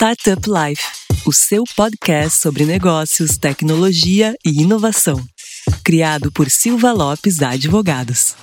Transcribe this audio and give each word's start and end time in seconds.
Startup 0.00 0.40
Life, 0.48 0.82
o 1.26 1.30
seu 1.30 1.62
podcast 1.76 2.40
sobre 2.40 2.64
negócios, 2.64 3.36
tecnologia 3.36 4.34
e 4.42 4.62
inovação. 4.62 5.22
Criado 5.84 6.32
por 6.32 6.48
Silva 6.48 6.90
Lopes 6.90 7.42
Advogados. 7.42 8.34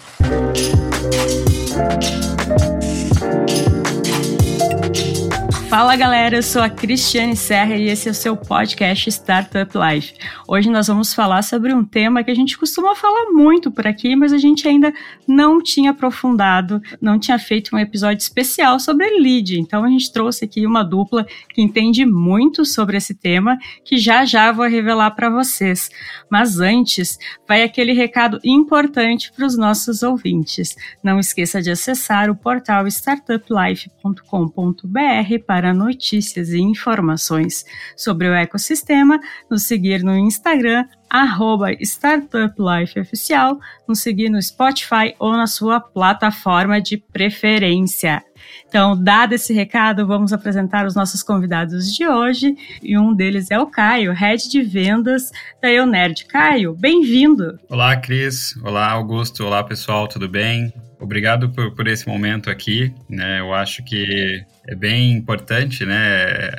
Fala 5.70 5.96
galera, 5.98 6.38
eu 6.38 6.44
sou 6.44 6.62
a 6.62 6.70
Cristiane 6.70 7.36
Serra 7.36 7.76
e 7.76 7.90
esse 7.90 8.08
é 8.08 8.12
o 8.12 8.16
seu 8.16 8.38
podcast 8.38 9.10
Startup 9.10 9.70
Life. 9.78 10.14
Hoje 10.48 10.70
nós 10.70 10.88
vamos 10.88 11.14
falar 11.14 11.42
sobre 11.42 11.74
um 11.74 11.84
tema 11.84 12.24
que 12.24 12.32
a 12.32 12.36
gente 12.36 12.58
costuma 12.58 12.96
falar 12.96 13.32
muito 13.32 13.70
por 13.70 13.86
aqui, 13.86 14.16
mas 14.16 14.32
a 14.32 14.38
gente 14.38 14.66
ainda 14.66 14.94
não 15.28 15.62
tinha 15.62 15.92
aprofundado, 15.92 16.82
não 17.02 17.20
tinha 17.20 17.38
feito 17.38 17.76
um 17.76 17.80
episódio 17.80 18.22
especial 18.22 18.80
sobre 18.80 19.10
lead. 19.20 19.60
Então 19.60 19.84
a 19.84 19.90
gente 19.90 20.10
trouxe 20.10 20.46
aqui 20.46 20.66
uma 20.66 20.84
dupla 20.84 21.28
que 21.54 21.62
entende 21.62 22.06
muito 22.06 22.64
sobre 22.64 22.96
esse 22.96 23.14
tema, 23.14 23.58
que 23.84 23.98
já 23.98 24.24
já 24.24 24.54
vou 24.54 24.70
revelar 24.70 25.12
para 25.12 25.30
vocês. 25.30 25.92
Mas 26.32 26.62
antes, 26.62 27.20
vai 27.46 27.62
aquele 27.62 27.92
recado 27.92 28.40
importante 28.42 29.34
para 29.34 29.46
os 29.46 29.58
nossos 29.58 30.02
ouvintes. 30.02 30.78
Não 31.04 31.20
esqueça 31.20 31.62
de 31.62 31.72
acessar 31.72 32.30
o 32.30 32.36
portal 32.36 32.88
startuplife.com.br 32.88 35.44
para 35.46 35.57
notícias 35.74 36.50
e 36.50 36.60
informações 36.60 37.66
sobre 37.96 38.28
o 38.28 38.34
ecossistema, 38.34 39.20
nos 39.50 39.64
seguir 39.64 40.04
no 40.04 40.16
Instagram, 40.18 40.86
arroba 41.10 41.72
StartupLifeOficial, 41.74 43.60
nos 43.88 44.00
seguir 44.00 44.30
no 44.30 44.42
Spotify 44.42 45.16
ou 45.20 45.32
na 45.34 45.48
sua 45.48 45.80
plataforma 45.80 46.82
de 46.82 46.98
preferência. 46.98 48.24
Então, 48.68 49.02
dado 49.02 49.34
esse 49.34 49.54
recado, 49.54 50.06
vamos 50.06 50.32
apresentar 50.34 50.86
os 50.86 50.96
nossos 50.96 51.24
convidados 51.24 51.94
de 51.94 52.08
hoje, 52.08 52.56
e 52.82 52.98
um 52.98 53.14
deles 53.14 53.50
é 53.52 53.60
o 53.60 53.68
Caio, 53.68 54.14
Head 54.14 54.50
de 54.50 54.62
Vendas 54.62 55.32
da 55.62 55.72
EUNERD. 55.72 56.26
Caio, 56.26 56.76
bem-vindo! 56.76 57.58
Olá, 57.70 57.96
Cris. 57.96 58.56
Olá, 58.64 58.92
Augusto. 58.92 59.46
Olá, 59.46 59.64
pessoal, 59.64 60.08
tudo 60.08 60.28
bem? 60.30 60.74
Obrigado 61.00 61.50
por, 61.52 61.76
por 61.76 61.88
esse 61.88 62.08
momento 62.08 62.50
aqui, 62.50 62.94
né? 63.08 63.40
Eu 63.40 63.54
acho 63.54 63.84
que 63.84 64.44
é 64.68 64.76
bem 64.76 65.12
importante, 65.12 65.86
né? 65.86 66.50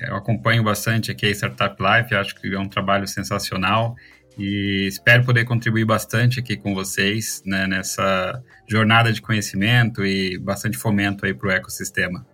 Eu 0.00 0.14
acompanho 0.14 0.62
bastante 0.62 1.10
aqui 1.10 1.26
a 1.26 1.30
Startup 1.30 1.76
Life, 1.80 2.14
acho 2.14 2.34
que 2.36 2.54
é 2.54 2.58
um 2.58 2.68
trabalho 2.68 3.06
sensacional 3.08 3.96
e 4.38 4.86
espero 4.86 5.24
poder 5.24 5.44
contribuir 5.44 5.84
bastante 5.84 6.38
aqui 6.38 6.56
com 6.56 6.72
vocês 6.72 7.42
né, 7.44 7.66
nessa 7.66 8.40
jornada 8.68 9.12
de 9.12 9.20
conhecimento 9.20 10.04
e 10.04 10.38
bastante 10.38 10.78
fomento 10.78 11.26
aí 11.26 11.34
para 11.34 11.48
o 11.48 11.50
ecossistema. 11.50 12.24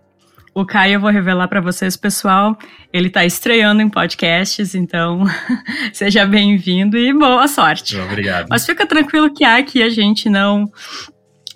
O 0.53 0.65
Caio, 0.65 0.95
eu 0.95 0.99
vou 0.99 1.11
revelar 1.11 1.47
para 1.47 1.61
vocês, 1.61 1.95
pessoal, 1.95 2.57
ele 2.91 3.09
está 3.09 3.23
estreando 3.23 3.81
em 3.81 3.89
podcasts, 3.89 4.73
então 4.73 5.23
seja 5.93 6.25
bem-vindo 6.25 6.97
e 6.97 7.13
boa 7.13 7.47
sorte. 7.47 7.95
Obrigado. 7.97 8.47
Mas 8.49 8.65
fica 8.65 8.85
tranquilo 8.85 9.31
que 9.31 9.43
aqui 9.43 9.83
a 9.83 9.89
gente 9.89 10.29
não 10.29 10.71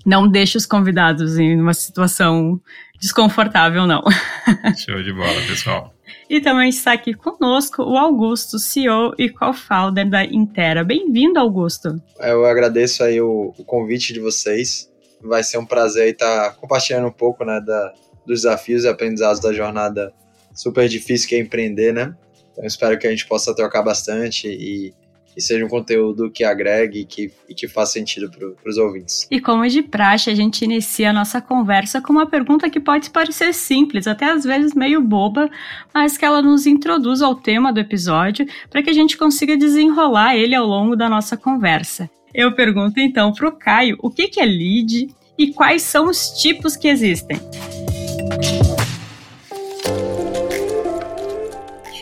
não 0.05 0.27
deixa 0.27 0.57
os 0.57 0.66
convidados 0.66 1.38
em 1.38 1.59
uma 1.59 1.73
situação 1.73 2.59
desconfortável, 2.99 3.88
não. 3.88 4.03
Show 4.77 5.02
de 5.02 5.13
bola, 5.13 5.41
pessoal. 5.47 5.94
E 6.30 6.39
também 6.39 6.69
está 6.69 6.94
aqui 6.94 7.13
conosco 7.13 7.83
o 7.83 7.97
Augusto, 7.97 8.57
CEO 8.57 9.13
e 9.17 9.29
co-founder 9.29 10.09
da 10.09 10.23
Intera. 10.23 10.83
Bem-vindo, 10.83 11.39
Augusto. 11.39 12.02
Eu 12.19 12.45
agradeço 12.45 13.03
aí 13.03 13.19
o, 13.19 13.53
o, 13.57 13.66
convite 13.66 14.13
de 14.13 14.19
vocês. 14.19 14.89
Vai 15.22 15.44
ser 15.44 15.57
um 15.57 15.66
prazer 15.66 16.13
estar 16.13 16.55
compartilhando 16.55 17.07
um 17.07 17.11
pouco 17.11 17.44
né, 17.44 17.59
da, 17.59 17.94
dos 18.25 18.44
desafios 18.44 18.83
e 18.83 18.88
aprendizados 18.88 19.41
da 19.41 19.52
jornada 19.52 20.13
super 20.53 20.88
difícil 20.88 21.27
que 21.27 21.35
é 21.35 21.39
empreender, 21.39 21.94
né? 21.94 22.16
Então 22.52 22.66
espero 22.66 22.97
que 22.97 23.07
a 23.07 23.09
gente 23.09 23.27
possa 23.27 23.55
trocar 23.55 23.81
bastante 23.81 24.47
e 24.47 24.94
e 25.36 25.42
seja 25.42 25.66
um 25.66 25.69
conteúdo 25.69 26.30
que 26.30 26.44
agregue 26.44 27.06
que, 27.06 27.31
e 27.47 27.53
que 27.53 27.68
faça 27.68 27.94
sentido 27.94 28.30
para 28.30 28.69
os 28.69 28.78
ouvintes. 28.78 29.28
E 29.30 29.40
como 29.40 29.68
de 29.68 29.81
praxe, 29.81 30.30
a 30.30 30.36
gente 30.36 30.64
inicia 30.64 31.09
a 31.09 31.14
nossa 31.14 31.42
conversa 31.42 32.02
com 32.02 32.14
uma 32.14 32.25
pergunta 32.25 32.69
que 32.69 32.80
pode 32.80 33.09
parecer 33.09 33.53
simples, 33.53 34.08
até 34.08 34.31
às 34.31 34.44
vezes 34.44 34.74
meio 34.74 35.02
boba, 35.02 35.50
mas 35.94 36.18
que 36.18 36.25
ela 36.25 36.42
nos 36.42 36.66
introduz 36.66 37.22
ao 37.22 37.36
tema 37.36 37.72
do 37.72 37.80
episódio 37.80 38.46
para 38.69 38.81
que 38.81 38.90
a 38.90 38.94
gente 38.94 39.18
consiga 39.18 39.58
desenrolar 39.58 40.36
ele 40.36 40.56
ao 40.56 40.66
longo 40.66 40.96
da 40.96 41.09
nossa 41.09 41.38
conversa. 41.38 42.09
Eu 42.34 42.53
pergunto 42.53 43.00
então 43.00 43.34
para 43.34 43.48
o 43.48 43.52
Caio 43.52 43.98
o 44.02 44.09
que, 44.09 44.28
que 44.28 44.40
é 44.40 44.46
lead 44.46 45.09
e 45.38 45.53
quais 45.53 45.81
são 45.81 46.08
os 46.08 46.30
tipos 46.42 46.75
que 46.75 46.88
existem. 46.88 47.38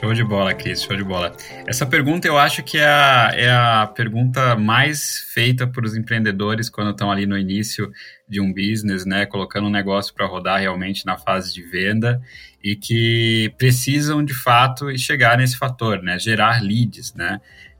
Show 0.09 0.15
de 0.15 0.23
bola, 0.23 0.55
Cris, 0.55 0.81
show 0.81 0.97
de 0.97 1.03
bola. 1.03 1.37
Essa 1.67 1.85
pergunta 1.85 2.27
eu 2.27 2.35
acho 2.35 2.63
que 2.63 2.79
é 2.79 2.87
a, 2.87 3.31
é 3.35 3.51
a 3.51 3.85
pergunta 3.85 4.55
mais 4.55 5.19
feita 5.31 5.67
por 5.67 5.85
os 5.85 5.95
empreendedores 5.95 6.67
quando 6.67 6.89
estão 6.89 7.11
ali 7.11 7.27
no 7.27 7.37
início 7.37 7.91
de 8.27 8.41
um 8.41 8.51
business, 8.51 9.05
né, 9.05 9.27
colocando 9.27 9.67
um 9.67 9.69
negócio 9.69 10.11
para 10.11 10.25
rodar 10.25 10.59
realmente 10.59 11.05
na 11.05 11.15
fase 11.15 11.53
de 11.53 11.61
venda 11.61 12.19
e 12.63 12.75
que 12.75 13.53
precisam 13.55 14.25
de 14.25 14.33
fato 14.33 14.97
chegar 14.97 15.37
nesse 15.37 15.55
fator, 15.55 16.01
né, 16.01 16.17
gerar 16.17 16.59
leads, 16.59 17.13
né. 17.13 17.39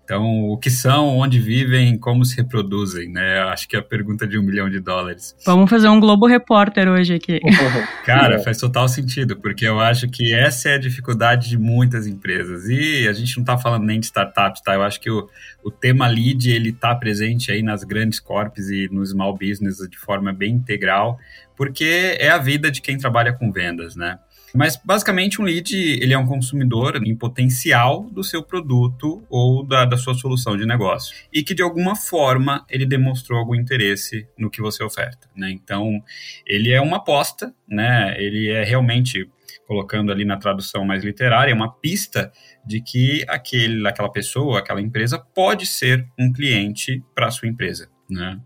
Então, 0.09 0.49
o 0.49 0.57
que 0.57 0.71
são, 0.71 1.19
onde 1.19 1.37
vivem, 1.39 1.95
como 1.95 2.25
se 2.25 2.35
reproduzem, 2.35 3.09
né? 3.09 3.41
Acho 3.41 3.69
que 3.69 3.75
é 3.75 3.79
a 3.79 3.83
pergunta 3.83 4.25
de 4.27 4.39
um 4.39 4.41
milhão 4.41 4.67
de 4.67 4.79
dólares. 4.79 5.35
Vamos 5.45 5.69
fazer 5.69 5.87
um 5.87 5.99
Globo 5.99 6.25
Repórter 6.25 6.89
hoje 6.89 7.13
aqui. 7.13 7.39
Cara, 8.03 8.39
faz 8.39 8.57
total 8.57 8.89
sentido, 8.89 9.37
porque 9.37 9.67
eu 9.67 9.79
acho 9.79 10.09
que 10.09 10.33
essa 10.33 10.69
é 10.69 10.73
a 10.73 10.79
dificuldade 10.79 11.47
de 11.47 11.59
muitas 11.59 12.07
empresas. 12.07 12.67
E 12.67 13.07
a 13.07 13.13
gente 13.13 13.37
não 13.37 13.43
está 13.43 13.55
falando 13.55 13.83
nem 13.83 13.99
de 13.99 14.07
startups, 14.07 14.63
tá? 14.63 14.73
Eu 14.73 14.81
acho 14.81 14.99
que 14.99 15.11
o, 15.11 15.29
o 15.63 15.69
tema 15.69 16.07
lead, 16.07 16.49
ele 16.49 16.69
está 16.69 16.95
presente 16.95 17.51
aí 17.51 17.61
nas 17.61 17.83
grandes 17.83 18.19
corps 18.19 18.67
e 18.71 18.89
no 18.91 19.05
small 19.05 19.37
business 19.37 19.77
de 19.87 19.97
forma 19.99 20.33
bem 20.33 20.55
integral, 20.55 21.19
porque 21.55 22.17
é 22.19 22.31
a 22.31 22.39
vida 22.39 22.71
de 22.71 22.81
quem 22.81 22.97
trabalha 22.97 23.31
com 23.31 23.51
vendas, 23.51 23.95
né? 23.95 24.17
Mas 24.53 24.75
basicamente 24.83 25.41
um 25.41 25.45
lead 25.45 25.75
ele 25.75 26.13
é 26.13 26.17
um 26.17 26.25
consumidor 26.25 26.95
em 27.05 27.15
potencial 27.15 28.03
do 28.09 28.23
seu 28.23 28.43
produto 28.43 29.23
ou 29.29 29.63
da, 29.65 29.85
da 29.85 29.97
sua 29.97 30.13
solução 30.13 30.57
de 30.57 30.65
negócio 30.65 31.15
e 31.31 31.43
que 31.43 31.53
de 31.53 31.61
alguma 31.61 31.95
forma 31.95 32.65
ele 32.69 32.85
demonstrou 32.85 33.39
algum 33.39 33.55
interesse 33.55 34.27
no 34.37 34.49
que 34.49 34.61
você 34.61 34.83
oferta, 34.83 35.29
né? 35.35 35.51
Então 35.51 36.01
ele 36.45 36.71
é 36.71 36.81
uma 36.81 36.97
aposta, 36.97 37.53
né? 37.67 38.15
Ele 38.17 38.49
é 38.49 38.63
realmente 38.63 39.29
colocando 39.67 40.11
ali 40.11 40.25
na 40.25 40.37
tradução 40.37 40.83
mais 40.83 41.03
literária 41.03 41.53
uma 41.53 41.71
pista 41.71 42.31
de 42.65 42.81
que 42.81 43.23
aquele, 43.27 43.87
aquela 43.87 44.11
pessoa, 44.11 44.59
aquela 44.59 44.81
empresa 44.81 45.19
pode 45.19 45.67
ser 45.67 46.07
um 46.17 46.33
cliente 46.33 47.03
para 47.13 47.27
a 47.27 47.31
sua 47.31 47.47
empresa, 47.47 47.87
né? 48.09 48.39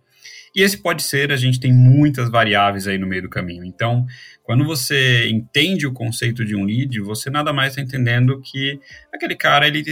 E 0.55 0.61
esse 0.61 0.77
pode 0.77 1.01
ser, 1.01 1.31
a 1.31 1.35
gente 1.35 1.59
tem 1.59 1.73
muitas 1.73 2.29
variáveis 2.29 2.87
aí 2.87 2.97
no 2.97 3.07
meio 3.07 3.23
do 3.23 3.29
caminho. 3.29 3.63
Então, 3.65 4.05
quando 4.43 4.63
você 4.63 5.27
entende 5.29 5.87
o 5.87 5.93
conceito 5.93 6.45
de 6.45 6.55
um 6.55 6.63
lead, 6.63 6.99
você 6.99 7.29
nada 7.29 7.51
mais 7.51 7.71
está 7.71 7.81
entendendo 7.81 8.39
que 8.41 8.79
aquele 9.11 9.35
cara, 9.35 9.67
ele 9.67 9.83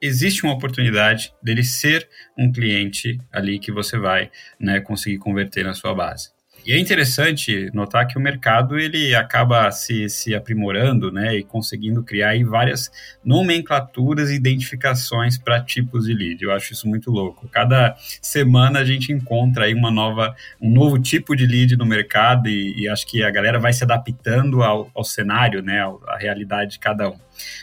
existe 0.00 0.44
uma 0.44 0.54
oportunidade 0.54 1.32
dele 1.42 1.62
ser 1.62 2.08
um 2.38 2.50
cliente 2.50 3.18
ali 3.32 3.58
que 3.58 3.72
você 3.72 3.98
vai 3.98 4.30
né, 4.58 4.80
conseguir 4.80 5.18
converter 5.18 5.64
na 5.64 5.74
sua 5.74 5.94
base. 5.94 6.35
E 6.66 6.72
é 6.72 6.80
interessante 6.80 7.70
notar 7.72 8.08
que 8.08 8.18
o 8.18 8.20
mercado 8.20 8.76
ele 8.76 9.14
acaba 9.14 9.70
se, 9.70 10.08
se 10.08 10.34
aprimorando 10.34 11.12
né, 11.12 11.36
e 11.36 11.44
conseguindo 11.44 12.02
criar 12.02 12.34
várias 12.44 12.90
nomenclaturas 13.24 14.30
e 14.30 14.34
identificações 14.34 15.38
para 15.38 15.62
tipos 15.62 16.06
de 16.06 16.12
lead. 16.12 16.42
Eu 16.42 16.50
acho 16.50 16.72
isso 16.72 16.88
muito 16.88 17.08
louco. 17.08 17.48
Cada 17.48 17.94
semana 18.20 18.80
a 18.80 18.84
gente 18.84 19.12
encontra 19.12 19.66
aí 19.66 19.74
uma 19.74 19.92
nova, 19.92 20.34
um 20.60 20.68
novo 20.68 20.98
tipo 20.98 21.36
de 21.36 21.46
lead 21.46 21.76
no 21.76 21.86
mercado 21.86 22.48
e, 22.48 22.80
e 22.80 22.88
acho 22.88 23.06
que 23.06 23.22
a 23.22 23.30
galera 23.30 23.60
vai 23.60 23.72
se 23.72 23.84
adaptando 23.84 24.64
ao, 24.64 24.90
ao 24.92 25.04
cenário, 25.04 25.62
né, 25.62 25.82
à 26.08 26.16
realidade 26.18 26.72
de 26.72 26.78
cada 26.80 27.08
um. 27.08 27.18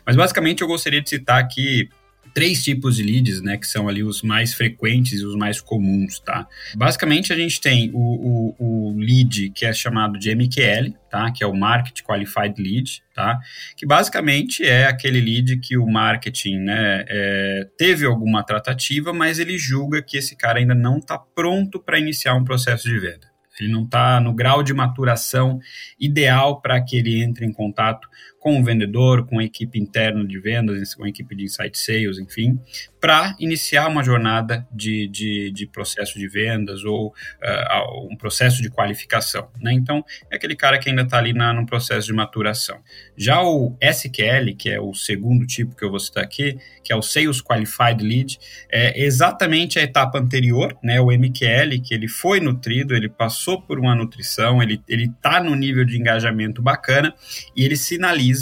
Mas 0.06 0.16
basicamente 0.16 0.62
eu 0.62 0.68
gostaria 0.68 1.02
de 1.02 1.10
citar 1.10 1.42
aqui 1.42 1.90
três 2.34 2.64
tipos 2.64 2.96
de 2.96 3.04
leads, 3.04 3.42
né, 3.42 3.58
que 3.58 3.68
são 3.68 3.88
ali 3.88 4.04
os 4.04 4.22
mais 4.22 4.54
frequentes 4.54 5.22
e 5.22 5.26
os 5.26 5.36
mais 5.36 5.62
comuns, 5.62 6.20
tá? 6.20 6.48
Basicamente, 6.76 7.32
a 7.32 7.36
gente 7.36 7.62
tem 7.62 7.92
o, 7.94 8.56
o, 8.58 8.92
o 8.92 8.98
lead 8.98 9.52
que 9.52 9.66
é 9.66 9.74
chamado 9.74 10.18
de 10.18 10.34
MQL, 10.34 10.94
tá? 11.10 11.32
Que 11.32 11.44
é 11.44 11.48
o 11.48 11.56
Market 11.56 12.02
Qualified 12.02 12.62
Lead, 12.62 13.04
tá? 13.14 13.40
Que 13.78 13.86
basicamente 13.86 14.64
é 14.64 14.86
aquele 14.86 15.22
lead 15.22 15.58
que 15.58 15.78
o 15.78 15.86
marketing, 15.86 16.58
né, 16.60 17.06
é, 17.08 17.68
teve 17.78 18.06
alguma 18.06 18.44
tratativa, 18.44 19.14
mas 19.14 19.38
ele 19.38 19.58
julga 19.58 20.02
que 20.02 20.18
esse 20.18 20.36
cara 20.36 20.60
ainda 20.60 20.74
não 20.74 20.98
está 20.98 21.18
pronto 21.18 21.80
para 21.80 22.00
iniciar 22.00 22.34
um 22.34 22.44
processo 22.44 22.90
de 22.90 22.98
venda. 23.00 23.34
Ele 23.60 23.72
não 23.72 23.84
está 23.84 24.20
no 24.20 24.34
grau 24.34 24.64
de 24.64 24.74
maturação 24.74 25.60
ideal 26.00 26.60
para 26.60 26.82
que 26.82 26.98
ele 26.98 27.22
entre 27.22 27.46
em 27.46 27.54
contato 27.54 28.08
com 28.44 28.60
o 28.60 28.64
vendedor, 28.64 29.26
com 29.26 29.40
a 29.40 29.44
equipe 29.46 29.80
interna 29.80 30.28
de 30.28 30.38
vendas, 30.38 30.94
com 30.94 31.06
a 31.06 31.10
equipe 31.10 31.34
de 31.34 31.46
insight 31.46 31.80
sales, 31.80 32.20
enfim, 32.20 32.60
para 33.00 33.34
iniciar 33.40 33.88
uma 33.88 34.04
jornada 34.04 34.68
de, 34.70 35.08
de, 35.08 35.50
de, 35.52 35.66
processo 35.66 36.20
de 36.20 36.28
vendas 36.28 36.84
ou 36.84 37.08
uh, 37.08 38.08
um 38.12 38.18
processo 38.18 38.62
de 38.62 38.70
qualificação. 38.70 39.48
Né? 39.62 39.72
Então, 39.72 40.04
é 40.30 40.36
aquele 40.36 40.58
cara 40.58 40.78
que 40.78 40.90
ainda 40.90 41.04
está 41.04 41.18
ali 41.18 41.32
na, 41.32 41.54
no 41.54 41.66
processo 41.66 42.08
de 42.08 42.14
maturação. 42.14 42.82
Já 43.16 43.42
o 43.42 43.78
SQL, 43.82 44.54
que 44.58 44.70
é 44.70 44.80
o 44.80 44.94
segundo 44.94 45.48
tipo 45.48 45.74
que 45.74 45.86
eu 45.86 45.90
vou 45.90 46.00
citar 46.00 46.24
aqui, 46.24 46.58
que 46.84 46.92
é 46.92 46.96
o 46.98 47.02
Sales 47.02 47.42
Qualified 47.42 48.04
Lead, 48.04 48.38
é 48.70 49.02
exatamente 49.02 49.80
a 49.80 49.84
etapa 49.84 50.20
anterior, 50.20 50.78
né, 50.84 51.00
o 51.00 51.08
MQL, 51.08 51.82
que 51.82 51.94
ele 51.94 52.10
foi 52.10 52.42
nutrido, 52.42 52.94
ele 52.94 53.08
passou 53.08 53.62
por 53.62 53.80
uma 53.80 53.96
nutrição, 53.96 54.62
ele 54.62 54.82
está 54.90 55.42
no 55.42 55.56
nível 55.56 55.86
de 55.86 55.98
engajamento 55.98 56.62
bacana 56.62 57.14
e 57.56 57.64
ele 57.64 57.78
sinaliza 57.78 58.33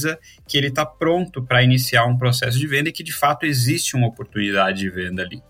que 0.47 0.57
ele 0.57 0.67
está 0.67 0.85
pronto 0.85 1.43
para 1.43 1.63
iniciar 1.63 2.05
um 2.05 2.17
processo 2.17 2.57
de 2.57 2.67
venda 2.67 2.89
e 2.89 2.91
que 2.91 3.03
de 3.03 3.13
fato 3.13 3.45
existe 3.45 3.95
uma 3.95 4.07
oportunidade 4.07 4.79
de 4.79 4.89
venda 4.89 5.23
ali. 5.23 5.41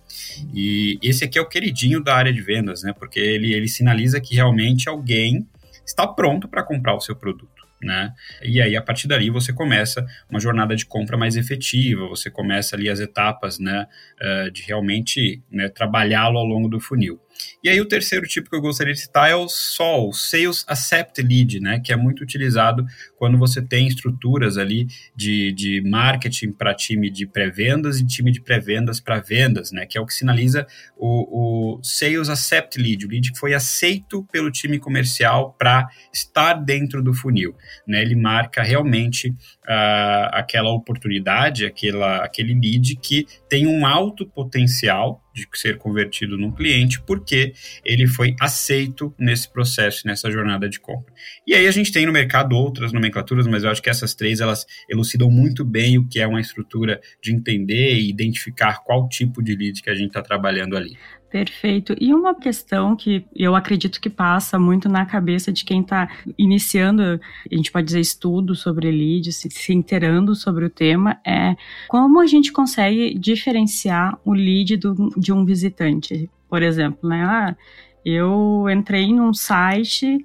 E 0.53 0.99
esse 1.01 1.23
aqui 1.23 1.37
é 1.37 1.41
o 1.41 1.47
queridinho 1.47 2.03
da 2.03 2.15
área 2.15 2.33
de 2.33 2.41
vendas, 2.41 2.83
né? 2.83 2.93
Porque 2.93 3.19
ele, 3.19 3.53
ele 3.53 3.67
sinaliza 3.67 4.19
que 4.19 4.35
realmente 4.35 4.89
alguém 4.89 5.47
está 5.85 6.07
pronto 6.07 6.47
para 6.47 6.63
comprar 6.63 6.95
o 6.95 7.01
seu 7.01 7.15
produto. 7.15 7.61
Né? 7.83 8.13
E 8.43 8.61
aí, 8.61 8.75
a 8.75 8.81
partir 8.81 9.07
dali, 9.07 9.31
você 9.31 9.51
começa 9.51 10.05
uma 10.29 10.39
jornada 10.39 10.75
de 10.75 10.85
compra 10.85 11.17
mais 11.17 11.35
efetiva, 11.35 12.07
você 12.07 12.29
começa 12.29 12.75
ali 12.75 12.87
as 12.87 12.99
etapas 12.99 13.57
né, 13.57 13.87
uh, 14.21 14.51
de 14.51 14.61
realmente 14.61 15.41
né, 15.49 15.67
trabalhá-lo 15.67 16.37
ao 16.37 16.45
longo 16.45 16.69
do 16.69 16.79
funil. 16.79 17.19
E 17.63 17.69
aí 17.69 17.79
o 17.79 17.87
terceiro 17.87 18.25
tipo 18.25 18.49
que 18.49 18.55
eu 18.55 18.61
gostaria 18.61 18.91
de 18.91 18.99
citar 18.99 19.29
é 19.29 19.35
o 19.35 19.47
SOL, 19.47 20.11
Sales 20.13 20.65
Accept 20.67 21.21
Lead, 21.21 21.59
né, 21.59 21.79
que 21.79 21.93
é 21.93 21.95
muito 21.95 22.23
utilizado 22.23 22.83
quando 23.15 23.37
você 23.37 23.61
tem 23.61 23.87
estruturas 23.87 24.57
ali 24.57 24.87
de, 25.15 25.51
de 25.51 25.79
marketing 25.81 26.53
para 26.53 26.73
time 26.73 27.11
de 27.11 27.27
pré-vendas 27.27 27.99
e 27.99 28.05
time 28.05 28.31
de 28.31 28.41
pré-vendas 28.41 28.99
para 28.99 29.19
vendas, 29.19 29.71
né, 29.71 29.85
que 29.85 29.95
é 29.95 30.01
o 30.01 30.07
que 30.07 30.13
sinaliza 30.13 30.65
o, 30.97 31.75
o 31.77 31.83
Sales 31.83 32.29
Accept 32.29 32.81
Lead, 32.81 33.05
o 33.05 33.09
lead 33.09 33.31
que 33.31 33.37
foi 33.37 33.53
aceito 33.53 34.27
pelo 34.31 34.49
time 34.49 34.79
comercial 34.79 35.55
para 35.57 35.87
estar 36.11 36.55
dentro 36.55 37.03
do 37.03 37.13
funil. 37.13 37.55
Né, 37.87 38.01
ele 38.01 38.15
marca 38.15 38.63
realmente 38.63 39.29
uh, 39.29 40.29
aquela 40.31 40.71
oportunidade, 40.71 41.63
aquela, 41.63 42.25
aquele 42.25 42.55
lead 42.55 42.95
que 42.95 43.27
tem 43.47 43.67
um 43.67 43.85
alto 43.85 44.25
potencial 44.25 45.23
de 45.33 45.47
ser 45.53 45.77
convertido 45.77 46.37
num 46.37 46.51
cliente, 46.51 47.01
porque 47.01 47.50
ele 47.83 48.07
foi 48.07 48.35
aceito 48.39 49.13
nesse 49.17 49.51
processo, 49.51 50.05
nessa 50.05 50.29
jornada 50.31 50.69
de 50.69 50.79
compra. 50.79 51.13
E 51.45 51.53
aí 51.53 51.67
a 51.67 51.71
gente 51.71 51.91
tem 51.91 52.05
no 52.05 52.11
mercado 52.11 52.55
outras 52.55 52.91
nomenclaturas, 52.91 53.47
mas 53.47 53.63
eu 53.63 53.69
acho 53.69 53.81
que 53.81 53.89
essas 53.89 54.13
três 54.13 54.39
elas 54.39 54.65
elucidam 54.89 55.29
muito 55.29 55.63
bem 55.63 55.97
o 55.97 56.07
que 56.07 56.19
é 56.19 56.27
uma 56.27 56.41
estrutura 56.41 56.99
de 57.21 57.33
entender 57.33 57.95
e 57.95 58.09
identificar 58.09 58.83
qual 58.83 59.07
tipo 59.07 59.43
de 59.43 59.55
lead 59.55 59.81
que 59.81 59.89
a 59.89 59.95
gente 59.95 60.07
está 60.07 60.21
trabalhando 60.21 60.75
ali. 60.75 60.97
Perfeito. 61.31 61.95
E 61.97 62.13
uma 62.13 62.35
questão 62.35 62.93
que 62.93 63.25
eu 63.33 63.55
acredito 63.55 64.01
que 64.01 64.09
passa 64.09 64.59
muito 64.59 64.89
na 64.89 65.05
cabeça 65.05 65.49
de 65.49 65.63
quem 65.63 65.79
está 65.79 66.09
iniciando, 66.37 67.21
a 67.49 67.55
gente 67.55 67.71
pode 67.71 67.85
dizer, 67.85 68.01
estudo 68.01 68.53
sobre 68.53 68.91
leads, 68.91 69.37
se, 69.37 69.49
se 69.49 69.73
inteirando 69.73 70.35
sobre 70.35 70.65
o 70.65 70.69
tema, 70.69 71.21
é 71.25 71.55
como 71.87 72.19
a 72.19 72.27
gente 72.27 72.51
consegue 72.51 73.17
diferenciar 73.17 74.19
o 74.25 74.33
lead 74.33 74.75
do, 74.75 75.09
de 75.17 75.31
um 75.31 75.45
visitante. 75.45 76.29
Por 76.51 76.61
exemplo, 76.61 77.09
né? 77.09 77.23
Ah, 77.23 77.55
eu 78.03 78.65
entrei 78.69 79.13
num 79.13 79.33
site 79.33 80.17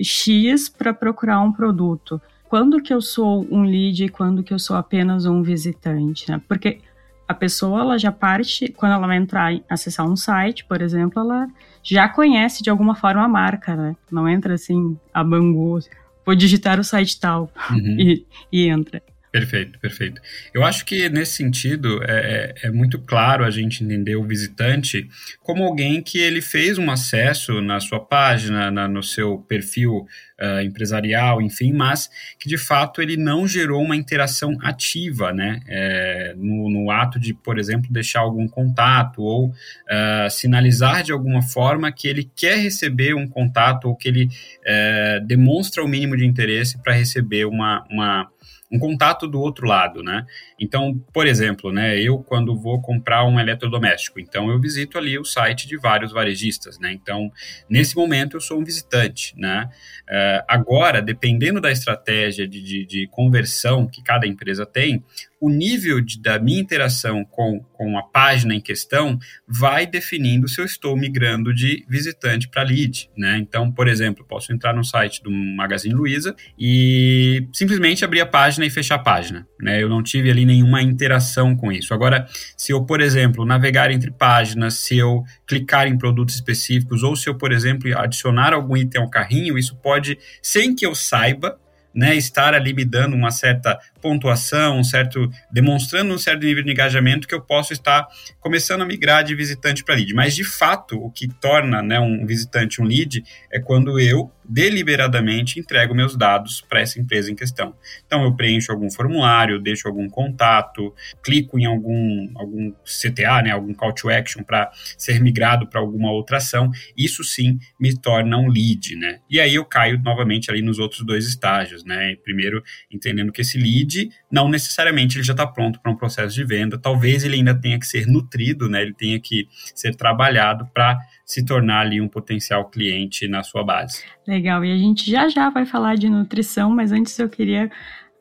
X 0.00 0.68
para 0.68 0.94
procurar 0.94 1.40
um 1.40 1.50
produto. 1.50 2.22
Quando 2.48 2.80
que 2.80 2.94
eu 2.94 3.00
sou 3.00 3.44
um 3.50 3.64
lead 3.64 4.04
e 4.04 4.08
quando 4.08 4.44
que 4.44 4.54
eu 4.54 4.60
sou 4.60 4.76
apenas 4.76 5.26
um 5.26 5.42
visitante? 5.42 6.30
Né? 6.30 6.40
Porque 6.46 6.78
a 7.26 7.34
pessoa 7.34 7.80
ela 7.80 7.98
já 7.98 8.12
parte, 8.12 8.72
quando 8.76 8.92
ela 8.92 9.08
vai 9.08 9.16
entrar 9.16 9.52
e 9.52 9.64
acessar 9.68 10.06
um 10.06 10.14
site, 10.14 10.64
por 10.66 10.80
exemplo, 10.80 11.20
ela 11.20 11.48
já 11.82 12.08
conhece 12.08 12.62
de 12.62 12.70
alguma 12.70 12.94
forma 12.94 13.24
a 13.24 13.28
marca, 13.28 13.74
né? 13.74 13.96
Não 14.08 14.28
entra 14.28 14.54
assim, 14.54 14.96
a 15.12 15.24
Bangu, 15.24 15.80
vou 16.24 16.34
digitar 16.36 16.78
o 16.78 16.84
site 16.84 17.18
tal 17.18 17.50
uhum. 17.72 17.96
e, 17.98 18.24
e 18.52 18.68
entra. 18.68 19.02
Perfeito, 19.32 19.78
perfeito. 19.78 20.20
Eu 20.52 20.62
acho 20.62 20.84
que 20.84 21.08
nesse 21.08 21.32
sentido 21.32 22.04
é, 22.04 22.54
é, 22.62 22.66
é, 22.66 22.70
muito 22.70 22.98
claro 22.98 23.46
a 23.46 23.50
gente 23.50 23.82
entender 23.82 24.14
o 24.14 24.26
visitante 24.26 25.08
como 25.40 25.64
alguém 25.64 26.02
que 26.02 26.18
ele 26.18 26.42
fez 26.42 26.76
um 26.76 26.90
acesso 26.90 27.62
na 27.62 27.80
sua 27.80 27.98
página, 27.98 28.70
na, 28.70 28.86
no 28.86 29.02
seu 29.02 29.38
perfil 29.38 30.06
uh, 30.38 30.60
empresarial, 30.62 31.40
enfim, 31.40 31.72
mas 31.72 32.10
que 32.38 32.46
de 32.46 32.58
fato 32.58 33.00
ele 33.00 33.16
não 33.16 33.48
gerou 33.48 33.82
uma 33.82 33.96
interação 33.96 34.54
ativa, 34.60 35.32
né, 35.32 35.60
é, 35.66 36.34
no, 36.36 36.68
no, 36.68 36.90
ato 36.90 37.18
de, 37.18 37.32
por 37.32 37.58
exemplo, 37.58 37.90
deixar 37.90 38.20
algum 38.20 38.46
contato 38.46 39.22
ou 39.22 39.46
uh, 39.46 40.30
sinalizar 40.30 41.02
de 41.02 41.10
alguma 41.10 41.40
forma 41.40 41.90
que 41.90 42.06
ele 42.06 42.30
quer 42.36 42.58
receber 42.58 43.14
um 43.14 43.26
contato 43.26 43.86
ou 43.88 43.96
que 43.96 44.08
ele 44.08 44.26
uh, 44.26 45.26
demonstra 45.26 45.82
o 45.82 45.88
mínimo 45.88 46.18
de 46.18 46.26
interesse 46.26 46.76
para 46.82 46.92
receber 46.92 47.46
uma, 47.46 47.82
uma 47.90 48.28
um 48.72 48.78
contato 48.78 49.28
do 49.28 49.38
outro 49.38 49.66
lado, 49.66 50.02
né? 50.02 50.24
Então, 50.58 50.98
por 51.12 51.26
exemplo, 51.26 51.70
né, 51.70 52.00
eu 52.00 52.18
quando 52.18 52.56
vou 52.58 52.80
comprar 52.80 53.24
um 53.24 53.38
eletrodoméstico, 53.38 54.18
então 54.18 54.50
eu 54.50 54.58
visito 54.58 54.96
ali 54.96 55.18
o 55.18 55.24
site 55.24 55.68
de 55.68 55.76
vários 55.76 56.10
varejistas, 56.10 56.78
né? 56.78 56.90
Então, 56.90 57.30
nesse 57.68 57.94
momento 57.94 58.36
eu 58.36 58.40
sou 58.40 58.58
um 58.58 58.64
visitante, 58.64 59.34
né? 59.36 59.68
Uh, 60.08 60.44
agora, 60.48 61.02
dependendo 61.02 61.60
da 61.60 61.70
estratégia 61.70 62.48
de, 62.48 62.62
de, 62.62 62.86
de 62.86 63.06
conversão 63.08 63.86
que 63.86 64.02
cada 64.02 64.26
empresa 64.26 64.64
tem, 64.64 65.04
o 65.42 65.50
nível 65.50 66.00
de, 66.00 66.22
da 66.22 66.38
minha 66.38 66.60
interação 66.60 67.24
com, 67.24 67.58
com 67.72 67.98
a 67.98 68.02
página 68.04 68.54
em 68.54 68.60
questão 68.60 69.18
vai 69.44 69.84
definindo 69.88 70.46
se 70.46 70.60
eu 70.60 70.64
estou 70.64 70.96
migrando 70.96 71.52
de 71.52 71.84
visitante 71.88 72.48
para 72.48 72.62
lead, 72.62 73.10
né? 73.18 73.38
Então, 73.38 73.68
por 73.72 73.88
exemplo, 73.88 74.24
posso 74.24 74.52
entrar 74.52 74.72
no 74.72 74.84
site 74.84 75.20
do 75.20 75.32
Magazine 75.32 75.92
Luiza 75.92 76.36
e 76.56 77.48
simplesmente 77.52 78.04
abrir 78.04 78.20
a 78.20 78.26
página 78.26 78.64
e 78.64 78.70
fechar 78.70 78.94
a 78.94 78.98
página, 79.00 79.44
né? 79.60 79.82
Eu 79.82 79.88
não 79.88 80.00
tive 80.00 80.30
ali 80.30 80.46
nenhuma 80.46 80.80
interação 80.80 81.56
com 81.56 81.72
isso. 81.72 81.92
Agora, 81.92 82.24
se 82.56 82.72
eu, 82.72 82.86
por 82.86 83.00
exemplo, 83.00 83.44
navegar 83.44 83.90
entre 83.90 84.12
páginas, 84.12 84.74
se 84.74 84.96
eu 84.96 85.24
clicar 85.44 85.88
em 85.88 85.98
produtos 85.98 86.36
específicos 86.36 87.02
ou 87.02 87.16
se 87.16 87.28
eu, 87.28 87.34
por 87.34 87.50
exemplo, 87.50 87.90
adicionar 87.98 88.52
algum 88.52 88.76
item 88.76 89.02
ao 89.02 89.10
carrinho, 89.10 89.58
isso 89.58 89.74
pode, 89.74 90.16
sem 90.40 90.72
que 90.72 90.86
eu 90.86 90.94
saiba, 90.94 91.58
né, 91.94 92.14
estar 92.16 92.54
ali 92.54 92.72
me 92.72 92.84
dando 92.84 93.14
uma 93.14 93.30
certa 93.30 93.78
pontuação, 94.02 94.78
um 94.78 94.84
certo 94.84 95.30
demonstrando 95.50 96.12
um 96.12 96.18
certo 96.18 96.44
nível 96.44 96.64
de 96.64 96.72
engajamento 96.72 97.28
que 97.28 97.34
eu 97.34 97.40
posso 97.40 97.72
estar 97.72 98.06
começando 98.40 98.82
a 98.82 98.84
migrar 98.84 99.22
de 99.22 99.34
visitante 99.34 99.84
para 99.84 99.94
lead. 99.94 100.12
Mas 100.12 100.34
de 100.34 100.44
fato, 100.44 100.98
o 100.98 101.10
que 101.10 101.28
torna 101.28 101.80
né, 101.80 102.00
um 102.00 102.26
visitante 102.26 102.82
um 102.82 102.84
lead 102.84 103.24
é 103.50 103.60
quando 103.60 103.98
eu 103.98 104.30
deliberadamente 104.44 105.60
entrego 105.60 105.94
meus 105.94 106.16
dados 106.16 106.60
para 106.60 106.80
essa 106.80 107.00
empresa 107.00 107.30
em 107.30 107.34
questão. 107.34 107.74
Então 108.04 108.24
eu 108.24 108.34
preencho 108.34 108.72
algum 108.72 108.90
formulário, 108.90 109.60
deixo 109.60 109.86
algum 109.86 110.08
contato, 110.08 110.92
clico 111.22 111.58
em 111.58 111.64
algum 111.64 112.30
algum 112.34 112.72
CTA, 112.84 113.42
né, 113.42 113.50
algum 113.50 113.72
call 113.72 113.94
to 113.94 114.10
action 114.10 114.42
para 114.42 114.70
ser 114.98 115.20
migrado 115.20 115.66
para 115.66 115.80
alguma 115.80 116.10
outra 116.10 116.38
ação. 116.38 116.70
Isso 116.96 117.22
sim 117.22 117.58
me 117.78 117.96
torna 117.96 118.36
um 118.36 118.48
lead, 118.48 118.96
né? 118.96 119.20
E 119.30 119.40
aí 119.40 119.54
eu 119.54 119.64
caio 119.64 119.98
novamente 120.02 120.50
ali 120.50 120.60
nos 120.60 120.78
outros 120.78 121.04
dois 121.04 121.26
estágios, 121.26 121.84
né? 121.84 122.16
Primeiro 122.16 122.62
entendendo 122.90 123.32
que 123.32 123.40
esse 123.40 123.58
lead 123.58 123.91
lead, 123.92 124.10
não 124.30 124.48
necessariamente 124.48 125.16
ele 125.16 125.24
já 125.24 125.32
está 125.32 125.46
pronto 125.46 125.80
para 125.80 125.90
um 125.90 125.96
processo 125.96 126.34
de 126.34 126.44
venda. 126.44 126.78
Talvez 126.78 127.24
ele 127.24 127.36
ainda 127.36 127.54
tenha 127.54 127.78
que 127.78 127.86
ser 127.86 128.06
nutrido, 128.06 128.68
né? 128.68 128.82
Ele 128.82 128.94
tenha 128.94 129.20
que 129.20 129.48
ser 129.74 129.94
trabalhado 129.94 130.66
para 130.72 130.98
se 131.24 131.44
tornar 131.44 131.80
ali 131.80 132.00
um 132.00 132.08
potencial 132.08 132.68
cliente 132.68 133.28
na 133.28 133.42
sua 133.42 133.64
base. 133.64 134.02
Legal. 134.26 134.64
E 134.64 134.72
a 134.72 134.76
gente 134.76 135.10
já 135.10 135.28
já 135.28 135.50
vai 135.50 135.66
falar 135.66 135.96
de 135.96 136.08
nutrição, 136.08 136.70
mas 136.70 136.92
antes 136.92 137.18
eu 137.18 137.28
queria 137.28 137.70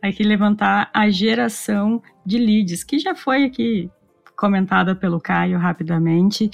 aqui 0.01 0.23
levantar 0.23 0.89
a 0.93 1.09
geração 1.09 2.01
de 2.25 2.37
leads, 2.37 2.83
que 2.83 2.99
já 2.99 3.15
foi 3.15 3.43
aqui 3.43 3.89
comentada 4.35 4.95
pelo 4.95 5.19
Caio 5.19 5.59
rapidamente. 5.59 6.49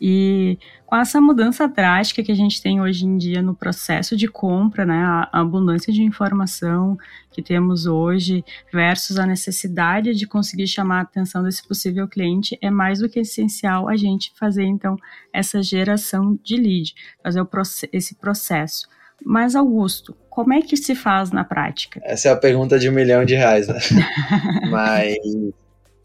E 0.00 0.58
com 0.86 0.96
essa 0.96 1.20
mudança 1.20 1.68
drástica 1.68 2.22
que 2.22 2.32
a 2.32 2.36
gente 2.36 2.62
tem 2.62 2.80
hoje 2.80 3.04
em 3.04 3.18
dia 3.18 3.42
no 3.42 3.54
processo 3.54 4.16
de 4.16 4.26
compra, 4.26 4.86
né, 4.86 5.02
a 5.04 5.40
abundância 5.40 5.92
de 5.92 6.02
informação 6.02 6.96
que 7.30 7.42
temos 7.42 7.84
hoje 7.84 8.42
versus 8.72 9.18
a 9.18 9.26
necessidade 9.26 10.14
de 10.14 10.26
conseguir 10.26 10.66
chamar 10.66 11.00
a 11.00 11.02
atenção 11.02 11.42
desse 11.42 11.66
possível 11.66 12.08
cliente, 12.08 12.58
é 12.62 12.70
mais 12.70 13.00
do 13.00 13.08
que 13.08 13.20
essencial 13.20 13.88
a 13.88 13.96
gente 13.96 14.32
fazer 14.38 14.64
então 14.64 14.96
essa 15.32 15.62
geração 15.62 16.38
de 16.42 16.56
lead, 16.56 16.94
fazer 17.22 17.44
esse 17.92 18.14
processo. 18.14 18.88
Mas 19.22 19.54
Augusto, 19.54 20.16
como 20.30 20.54
é 20.54 20.62
que 20.62 20.78
se 20.78 20.94
faz 20.94 21.30
na 21.30 21.44
prática? 21.44 22.00
Essa 22.04 22.28
é 22.28 22.32
a 22.32 22.36
pergunta 22.36 22.78
de 22.78 22.88
um 22.88 22.92
milhão 22.92 23.22
de 23.22 23.34
reais, 23.34 23.68
né? 23.68 23.78
Mas 24.70 25.16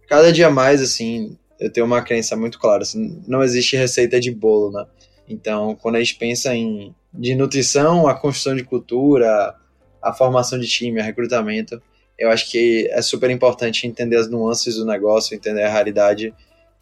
cada 0.09 0.33
dia 0.33 0.49
mais 0.49 0.81
assim 0.81 1.37
eu 1.59 1.71
tenho 1.71 1.85
uma 1.85 2.01
crença 2.01 2.35
muito 2.35 2.59
clara, 2.59 2.83
assim, 2.83 3.21
não 3.27 3.43
existe 3.43 3.75
receita 3.75 4.19
de 4.19 4.31
bolo, 4.31 4.71
né? 4.71 4.85
Então, 5.27 5.75
quando 5.75 5.95
a 5.95 5.99
gente 5.99 6.15
pensa 6.15 6.53
em 6.55 6.93
de 7.13 7.33
nutrição, 7.33 8.07
a 8.07 8.13
construção 8.13 8.55
de 8.55 8.63
cultura, 8.63 9.55
a 10.01 10.13
formação 10.13 10.59
de 10.59 10.67
time, 10.67 10.99
a 10.99 11.03
recrutamento, 11.03 11.81
eu 12.17 12.29
acho 12.29 12.49
que 12.51 12.87
é 12.91 13.01
super 13.01 13.29
importante 13.29 13.87
entender 13.87 14.17
as 14.17 14.29
nuances 14.29 14.75
do 14.75 14.85
negócio, 14.85 15.35
entender 15.35 15.63
a 15.63 15.71
realidade 15.71 16.33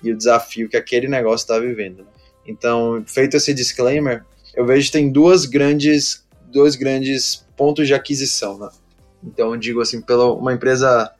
e 0.03 0.11
o 0.11 0.17
desafio 0.17 0.69
que 0.69 0.77
aquele 0.77 1.07
negócio 1.07 1.43
está 1.43 1.59
vivendo. 1.59 2.05
Então, 2.45 3.03
feito 3.07 3.37
esse 3.37 3.53
disclaimer, 3.53 4.25
eu 4.55 4.65
vejo 4.65 4.87
que 4.87 4.91
tem 4.91 5.11
duas 5.11 5.45
grandes, 5.45 6.25
dois 6.51 6.75
grandes 6.75 7.45
pontos 7.55 7.87
de 7.87 7.93
aquisição. 7.93 8.57
Né? 8.57 8.69
Então, 9.23 9.51
eu 9.53 9.57
digo 9.57 9.81
assim, 9.81 10.01
pela 10.01 10.33
uma 10.33 10.53
empresa 10.53 11.11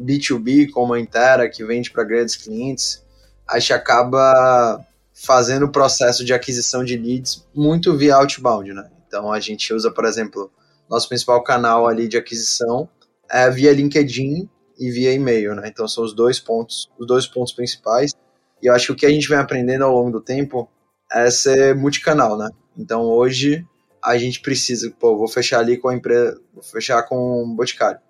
B2B 0.00 0.70
como 0.70 0.94
a 0.94 1.00
Intera, 1.00 1.48
que 1.48 1.64
vende 1.64 1.90
para 1.90 2.04
grandes 2.04 2.36
clientes, 2.36 3.04
a 3.46 3.58
gente 3.58 3.72
acaba 3.72 4.84
fazendo 5.12 5.66
o 5.66 5.72
processo 5.72 6.24
de 6.24 6.32
aquisição 6.32 6.84
de 6.84 6.96
leads 6.96 7.46
muito 7.54 7.96
via 7.96 8.16
outbound, 8.16 8.72
né? 8.72 8.88
Então 9.06 9.32
a 9.32 9.40
gente 9.40 9.72
usa, 9.72 9.90
por 9.90 10.04
exemplo, 10.04 10.50
nosso 10.88 11.08
principal 11.08 11.42
canal 11.42 11.86
ali 11.86 12.06
de 12.08 12.16
aquisição 12.16 12.88
é 13.30 13.50
via 13.50 13.72
LinkedIn 13.72 14.48
e 14.78 14.90
via 14.90 15.12
e-mail, 15.12 15.54
né? 15.54 15.68
Então 15.68 15.88
são 15.88 16.04
os 16.04 16.14
dois 16.14 16.38
pontos, 16.38 16.88
os 16.98 17.06
dois 17.06 17.26
pontos 17.26 17.52
principais. 17.52 18.14
E 18.62 18.66
eu 18.66 18.74
acho 18.74 18.86
que 18.86 18.92
o 18.92 18.96
que 18.96 19.06
a 19.06 19.10
gente 19.10 19.28
vem 19.28 19.38
aprendendo 19.38 19.84
ao 19.84 19.92
longo 19.92 20.10
do 20.10 20.20
tempo 20.20 20.68
é 21.12 21.30
ser 21.30 21.74
multicanal, 21.74 22.38
né? 22.38 22.48
Então 22.76 23.02
hoje 23.02 23.66
a 24.02 24.16
gente 24.16 24.40
precisa, 24.40 24.90
pô, 24.98 25.16
vou 25.16 25.28
fechar 25.28 25.58
ali 25.58 25.76
com 25.76 25.88
a 25.88 25.94
empresa, 25.94 26.40
vou 26.54 26.62
fechar 26.62 27.02
com 27.02 27.42
o 27.42 27.54
Boticário. 27.54 28.00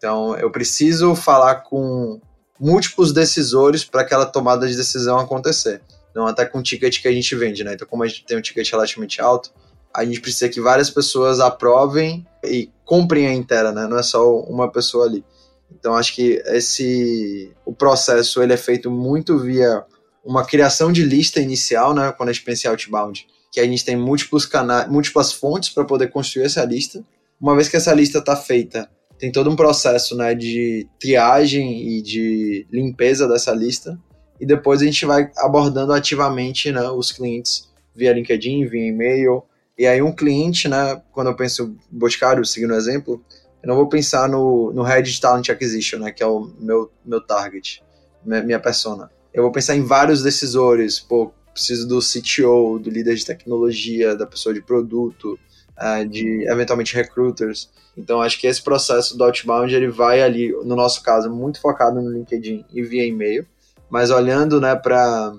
Então 0.00 0.34
eu 0.38 0.50
preciso 0.50 1.14
falar 1.14 1.56
com 1.56 2.18
múltiplos 2.58 3.12
decisores 3.12 3.84
para 3.84 4.00
aquela 4.00 4.24
tomada 4.24 4.66
de 4.66 4.74
decisão 4.74 5.18
acontecer. 5.18 5.82
Não 6.16 6.26
até 6.26 6.46
com 6.46 6.58
o 6.58 6.62
ticket 6.62 7.02
que 7.02 7.06
a 7.06 7.12
gente 7.12 7.36
vende, 7.36 7.62
né? 7.62 7.74
Então 7.74 7.86
como 7.86 8.02
a 8.02 8.08
gente 8.08 8.24
tem 8.24 8.38
um 8.38 8.40
ticket 8.40 8.70
relativamente 8.70 9.20
alto, 9.20 9.52
a 9.94 10.02
gente 10.02 10.22
precisa 10.22 10.48
que 10.48 10.58
várias 10.58 10.88
pessoas 10.88 11.38
aprovem 11.38 12.26
e 12.42 12.70
comprem 12.82 13.26
a 13.26 13.34
inteira, 13.34 13.72
né? 13.72 13.86
Não 13.86 13.98
é 13.98 14.02
só 14.02 14.40
uma 14.40 14.72
pessoa 14.72 15.04
ali. 15.04 15.22
Então 15.70 15.94
acho 15.94 16.14
que 16.14 16.42
esse 16.46 17.52
o 17.66 17.74
processo 17.74 18.42
ele 18.42 18.54
é 18.54 18.56
feito 18.56 18.90
muito 18.90 19.38
via 19.38 19.84
uma 20.24 20.46
criação 20.46 20.90
de 20.90 21.04
lista 21.04 21.40
inicial, 21.40 21.92
né? 21.92 22.10
Quando 22.12 22.30
a 22.30 22.32
gente 22.32 22.44
pensa 22.44 22.68
em 22.68 22.70
outbound, 22.70 23.26
que 23.52 23.60
a 23.60 23.64
gente 23.64 23.84
tem 23.84 23.96
múltiplos 23.96 24.46
canais, 24.46 24.88
múltiplas 24.88 25.30
fontes 25.30 25.68
para 25.68 25.84
poder 25.84 26.08
construir 26.08 26.44
essa 26.44 26.64
lista. 26.64 27.04
Uma 27.38 27.54
vez 27.54 27.68
que 27.68 27.76
essa 27.76 27.92
lista 27.92 28.18
está 28.18 28.34
feita, 28.34 28.88
tem 29.20 29.30
todo 29.30 29.50
um 29.50 29.54
processo, 29.54 30.16
né, 30.16 30.34
de 30.34 30.88
triagem 30.98 31.86
e 31.86 32.02
de 32.02 32.66
limpeza 32.72 33.28
dessa 33.28 33.52
lista. 33.52 34.00
E 34.40 34.46
depois 34.46 34.80
a 34.80 34.84
gente 34.86 35.04
vai 35.04 35.30
abordando 35.36 35.92
ativamente, 35.92 36.72
né, 36.72 36.88
os 36.88 37.12
clientes 37.12 37.68
via 37.94 38.14
LinkedIn, 38.14 38.66
via 38.66 38.88
e-mail. 38.88 39.42
E 39.76 39.86
aí 39.86 40.00
um 40.00 40.10
cliente, 40.10 40.68
né, 40.68 41.02
quando 41.12 41.26
eu 41.26 41.36
penso 41.36 41.76
Boticário, 41.90 42.44
seguindo 42.46 42.72
o 42.72 42.76
exemplo, 42.76 43.22
eu 43.62 43.68
não 43.68 43.76
vou 43.76 43.88
pensar 43.90 44.26
no, 44.26 44.72
no 44.72 44.82
Head 44.82 45.20
Talent 45.20 45.50
Acquisition, 45.50 45.98
né, 45.98 46.10
que 46.10 46.22
é 46.22 46.26
o 46.26 46.50
meu, 46.58 46.90
meu 47.04 47.20
target, 47.20 47.82
minha 48.24 48.58
persona. 48.58 49.10
Eu 49.34 49.42
vou 49.42 49.52
pensar 49.52 49.76
em 49.76 49.82
vários 49.82 50.22
decisores, 50.22 50.98
pô, 50.98 51.30
preciso 51.52 51.86
do 51.86 51.98
CTO, 52.00 52.78
do 52.78 52.88
líder 52.88 53.16
de 53.16 53.26
tecnologia, 53.26 54.16
da 54.16 54.26
pessoa 54.26 54.54
de 54.54 54.62
produto, 54.62 55.38
uh, 55.80 56.06
de 56.06 56.48
eventualmente 56.48 56.94
recruiters. 56.94 57.70
Então 57.96 58.20
acho 58.20 58.38
que 58.38 58.46
esse 58.46 58.62
processo 58.62 59.16
do 59.16 59.24
outbound 59.24 59.74
ele 59.74 59.88
vai 59.88 60.22
ali, 60.22 60.52
no 60.64 60.76
nosso 60.76 61.02
caso, 61.02 61.30
muito 61.30 61.60
focado 61.60 62.00
no 62.00 62.10
LinkedIn 62.10 62.64
e 62.72 62.82
via 62.82 63.06
e-mail, 63.06 63.46
mas 63.88 64.10
olhando 64.10 64.60
né, 64.60 64.74
para 64.76 65.34